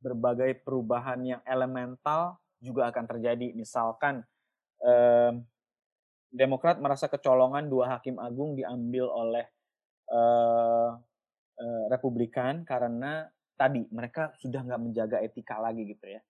berbagai 0.00 0.64
perubahan 0.64 1.20
yang 1.20 1.42
elemental 1.44 2.40
juga 2.56 2.88
akan 2.88 3.04
terjadi. 3.04 3.52
Misalkan 3.52 4.24
uh, 4.80 5.36
Demokrat 6.32 6.80
merasa 6.80 7.12
kecolongan 7.12 7.68
dua 7.68 7.96
hakim 7.96 8.16
agung 8.16 8.56
diambil 8.56 9.12
oleh 9.12 9.44
uh, 10.08 10.96
uh, 11.60 11.84
Republikan 11.92 12.64
karena 12.64 13.28
tadi 13.60 13.84
mereka 13.92 14.32
sudah 14.40 14.64
nggak 14.64 14.80
menjaga 14.80 15.16
etika 15.20 15.60
lagi 15.60 15.84
gitu 15.84 16.16
ya. 16.16 16.20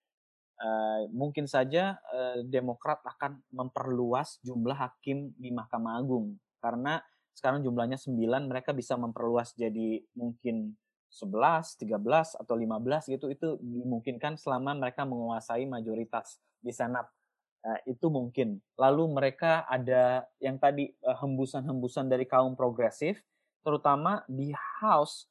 Uh, 0.57 1.07
mungkin 1.15 1.47
saja 1.47 1.95
uh, 2.11 2.43
Demokrat 2.43 3.07
akan 3.07 3.39
memperluas 3.55 4.43
jumlah 4.43 4.75
hakim 4.75 5.31
di 5.39 5.55
Mahkamah 5.55 5.95
Agung 6.01 6.43
karena 6.59 6.99
sekarang 7.37 7.61
jumlahnya 7.61 8.01
9 8.01 8.17
mereka 8.49 8.73
bisa 8.73 8.97
memperluas 8.97 9.53
jadi 9.53 10.01
mungkin 10.17 10.73
11, 11.13 11.77
13 11.85 12.41
atau 12.41 12.55
15 12.57 13.13
gitu 13.13 13.29
itu 13.29 13.49
dimungkinkan 13.61 14.41
selama 14.41 14.73
mereka 14.73 15.05
menguasai 15.05 15.69
mayoritas 15.69 16.41
di 16.65 16.73
Senat. 16.73 17.07
Uh, 17.67 17.79
itu 17.85 18.09
mungkin. 18.09 18.63
Lalu 18.79 19.05
mereka 19.11 19.67
ada 19.69 20.25
yang 20.39 20.57
tadi 20.57 20.95
hembusan-hembusan 21.03 22.09
uh, 22.09 22.11
dari 22.17 22.25
kaum 22.25 22.57
progresif 22.57 23.21
terutama 23.67 24.23
di 24.31 24.55
House 24.81 25.27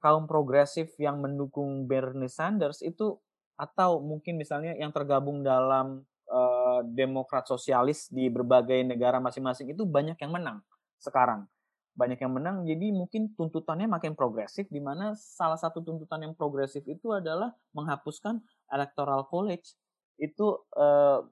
kaum 0.00 0.24
progresif 0.24 0.94
yang 0.96 1.20
mendukung 1.20 1.84
Bernie 1.84 2.30
Sanders 2.30 2.80
itu 2.80 3.20
atau 3.58 4.00
mungkin 4.00 4.40
misalnya 4.40 4.72
yang 4.78 4.94
tergabung 4.94 5.44
dalam 5.44 6.06
uh, 6.30 6.80
demokrat 6.86 7.44
sosialis 7.44 8.08
di 8.08 8.32
berbagai 8.32 8.80
negara 8.86 9.20
masing-masing 9.20 9.74
itu 9.74 9.84
banyak 9.84 10.16
yang 10.16 10.32
menang 10.32 10.64
sekarang. 11.00 11.48
Banyak 11.96 12.22
yang 12.22 12.32
menang 12.32 12.62
jadi 12.64 12.94
mungkin 12.94 13.34
tuntutannya 13.34 13.90
makin 13.90 14.14
progresif 14.14 14.70
di 14.70 14.78
mana 14.78 15.12
salah 15.18 15.58
satu 15.58 15.82
tuntutan 15.82 16.22
yang 16.22 16.38
progresif 16.38 16.86
itu 16.86 17.10
adalah 17.10 17.50
menghapuskan 17.74 18.38
electoral 18.70 19.26
college. 19.26 19.74
Itu 20.20 20.64
uh, 20.78 21.26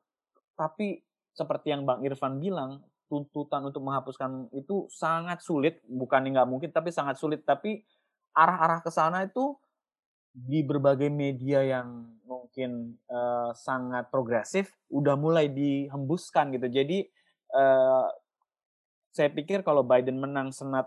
tapi 0.59 1.05
seperti 1.37 1.71
yang 1.71 1.87
Bang 1.87 2.03
Irfan 2.03 2.43
bilang 2.43 2.83
tuntutan 3.07 3.65
untuk 3.65 3.81
menghapuskan 3.87 4.53
itu 4.53 4.91
sangat 4.91 5.41
sulit 5.41 5.81
bukan 5.87 6.27
nggak 6.29 6.49
mungkin 6.51 6.75
tapi 6.75 6.91
sangat 6.91 7.17
sulit. 7.17 7.47
Tapi 7.47 7.81
arah-arah 8.35 8.83
ke 8.83 8.91
sana 8.91 9.25
itu 9.25 9.55
di 10.35 10.61
berbagai 10.63 11.09
media 11.09 11.65
yang 11.65 12.19
mungkin 12.29 12.95
uh, 13.09 13.51
sangat 13.57 14.13
progresif 14.13 14.71
udah 14.93 15.17
mulai 15.17 15.49
dihembuskan 15.49 16.53
gitu. 16.55 16.69
Jadi 16.69 17.09
uh, 17.57 18.07
saya 19.19 19.35
pikir 19.35 19.67
kalau 19.67 19.83
Biden 19.83 20.23
menang 20.23 20.55
Senat 20.55 20.87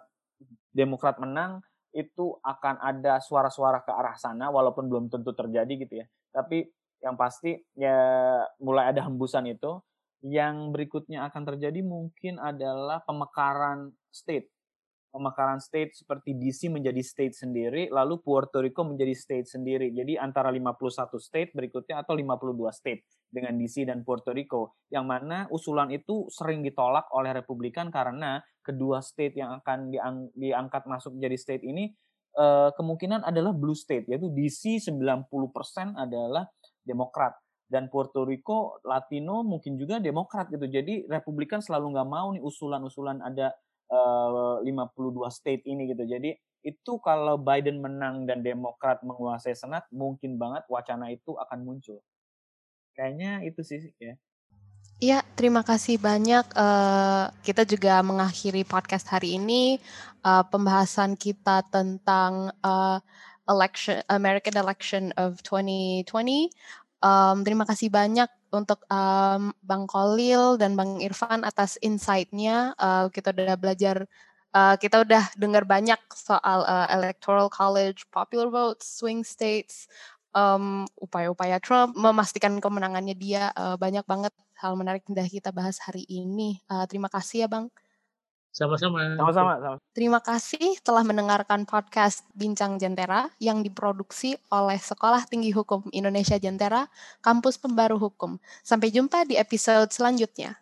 Demokrat 0.71 1.19
menang 1.19 1.59
itu 1.91 2.39
akan 2.39 2.79
ada 2.79 3.19
suara-suara 3.19 3.83
ke 3.83 3.91
arah 3.91 4.15
sana 4.15 4.47
walaupun 4.47 4.87
belum 4.87 5.11
tentu 5.11 5.35
terjadi 5.35 5.73
gitu 5.75 5.93
ya. 5.99 6.07
Tapi 6.31 6.63
yang 7.03 7.19
pasti 7.19 7.59
ya 7.75 7.99
mulai 8.63 8.95
ada 8.95 9.03
hembusan 9.03 9.51
itu. 9.51 9.83
Yang 10.23 10.71
berikutnya 10.71 11.27
akan 11.27 11.43
terjadi 11.43 11.81
mungkin 11.83 12.39
adalah 12.39 13.03
pemekaran 13.03 13.91
state 14.13 14.47
pemekaran 15.11 15.59
state 15.59 15.91
seperti 15.93 16.33
DC 16.39 16.71
menjadi 16.71 17.03
state 17.03 17.35
sendiri, 17.35 17.91
lalu 17.91 18.23
Puerto 18.23 18.63
Rico 18.63 18.87
menjadi 18.87 19.11
state 19.11 19.51
sendiri. 19.51 19.91
Jadi 19.91 20.15
antara 20.15 20.47
51 20.49 21.19
state 21.19 21.51
berikutnya 21.51 22.01
atau 22.01 22.15
52 22.15 22.71
state 22.71 23.03
dengan 23.27 23.59
DC 23.59 23.83
dan 23.83 24.07
Puerto 24.07 24.31
Rico. 24.31 24.79
Yang 24.87 25.05
mana 25.05 25.37
usulan 25.51 25.91
itu 25.91 26.31
sering 26.31 26.63
ditolak 26.63 27.11
oleh 27.11 27.35
Republikan 27.35 27.91
karena 27.91 28.39
kedua 28.63 29.03
state 29.03 29.35
yang 29.35 29.59
akan 29.59 29.91
diang 29.91 30.17
diangkat 30.31 30.87
masuk 30.87 31.19
menjadi 31.19 31.37
state 31.37 31.63
ini 31.67 31.91
uh, 32.39 32.71
kemungkinan 32.71 33.27
adalah 33.27 33.51
blue 33.51 33.75
state, 33.75 34.07
yaitu 34.07 34.31
DC 34.31 34.79
90% 34.87 35.27
adalah 35.99 36.47
Demokrat 36.81 37.35
dan 37.71 37.87
Puerto 37.87 38.27
Rico 38.27 38.83
Latino 38.83 39.47
mungkin 39.47 39.79
juga 39.79 40.03
Demokrat 40.03 40.51
gitu. 40.51 40.67
Jadi 40.67 41.07
Republikan 41.07 41.63
selalu 41.63 41.95
nggak 41.95 42.09
mau 42.11 42.27
nih 42.35 42.43
usulan-usulan 42.43 43.23
ada 43.23 43.55
uh, 43.91 44.63
eh, 44.63 44.71
52 44.71 45.27
state 45.29 45.63
ini 45.67 45.91
gitu. 45.91 46.07
Jadi 46.07 46.33
itu 46.61 46.91
kalau 47.01 47.41
Biden 47.41 47.81
menang 47.81 48.25
dan 48.25 48.45
Demokrat 48.45 49.01
menguasai 49.03 49.57
Senat, 49.57 49.85
mungkin 49.91 50.37
banget 50.39 50.65
wacana 50.69 51.11
itu 51.11 51.35
akan 51.37 51.59
muncul. 51.65 51.99
Kayaknya 52.95 53.43
itu 53.45 53.61
sih 53.65 53.81
ya. 53.97 54.15
Iya, 55.01 55.25
terima 55.33 55.65
kasih 55.65 55.97
banyak. 55.97 56.45
Uh, 56.53 57.33
kita 57.41 57.65
juga 57.65 58.05
mengakhiri 58.05 58.61
podcast 58.61 59.09
hari 59.09 59.41
ini 59.41 59.81
uh, 60.21 60.45
pembahasan 60.45 61.17
kita 61.17 61.65
tentang 61.73 62.53
uh, 62.61 63.01
election 63.49 63.97
American 64.13 64.53
election 64.61 65.09
of 65.17 65.41
2020. 65.41 66.05
Um, 67.01 67.41
terima 67.41 67.65
kasih 67.65 67.89
banyak 67.89 68.29
untuk 68.51 68.83
um, 68.91 69.55
Bang 69.63 69.87
Kolil 69.87 70.59
dan 70.59 70.75
Bang 70.75 70.99
Irfan 70.99 71.47
atas 71.47 71.79
insight-nya. 71.79 72.75
Uh, 72.75 73.07
kita 73.07 73.31
udah 73.31 73.55
belajar, 73.55 74.05
uh, 74.51 74.75
kita 74.75 75.07
udah 75.07 75.23
dengar 75.39 75.63
banyak 75.63 75.99
soal 76.11 76.67
uh, 76.67 76.87
electoral 76.91 77.47
college, 77.47 78.03
popular 78.11 78.51
votes, 78.51 78.85
swing 78.99 79.23
states, 79.23 79.87
um, 80.35 80.83
upaya-upaya 80.99 81.63
Trump 81.63 81.95
memastikan 81.95 82.59
kemenangannya 82.59 83.15
dia. 83.15 83.55
Uh, 83.55 83.79
banyak 83.79 84.03
banget 84.03 84.35
hal 84.59 84.75
menarik 84.75 85.01
yang 85.07 85.27
kita 85.27 85.49
bahas 85.55 85.79
hari 85.81 86.03
ini. 86.05 86.59
Uh, 86.67 86.83
terima 86.85 87.07
kasih 87.07 87.47
ya 87.47 87.49
Bang. 87.49 87.71
Sama-sama. 88.51 89.15
Sama-sama. 89.15 89.79
Terima 89.95 90.19
kasih 90.19 90.75
telah 90.83 91.07
mendengarkan 91.07 91.63
podcast 91.63 92.27
Bincang 92.35 92.75
Jentera 92.75 93.31
yang 93.39 93.63
diproduksi 93.63 94.35
oleh 94.51 94.75
Sekolah 94.75 95.23
Tinggi 95.23 95.55
Hukum 95.55 95.87
Indonesia 95.95 96.35
Jentera, 96.35 96.91
Kampus 97.23 97.55
Pembaru 97.55 97.95
Hukum. 97.95 98.43
Sampai 98.59 98.91
jumpa 98.91 99.23
di 99.23 99.39
episode 99.39 99.87
selanjutnya. 99.95 100.59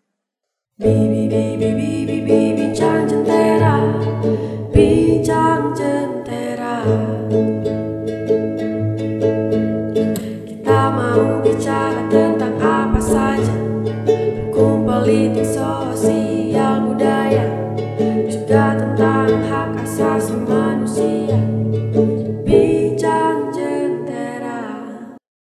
Bincang 2.29 3.09
Jentera, 3.09 3.75
Bincang 4.69 5.73
Jentera. 5.73 6.85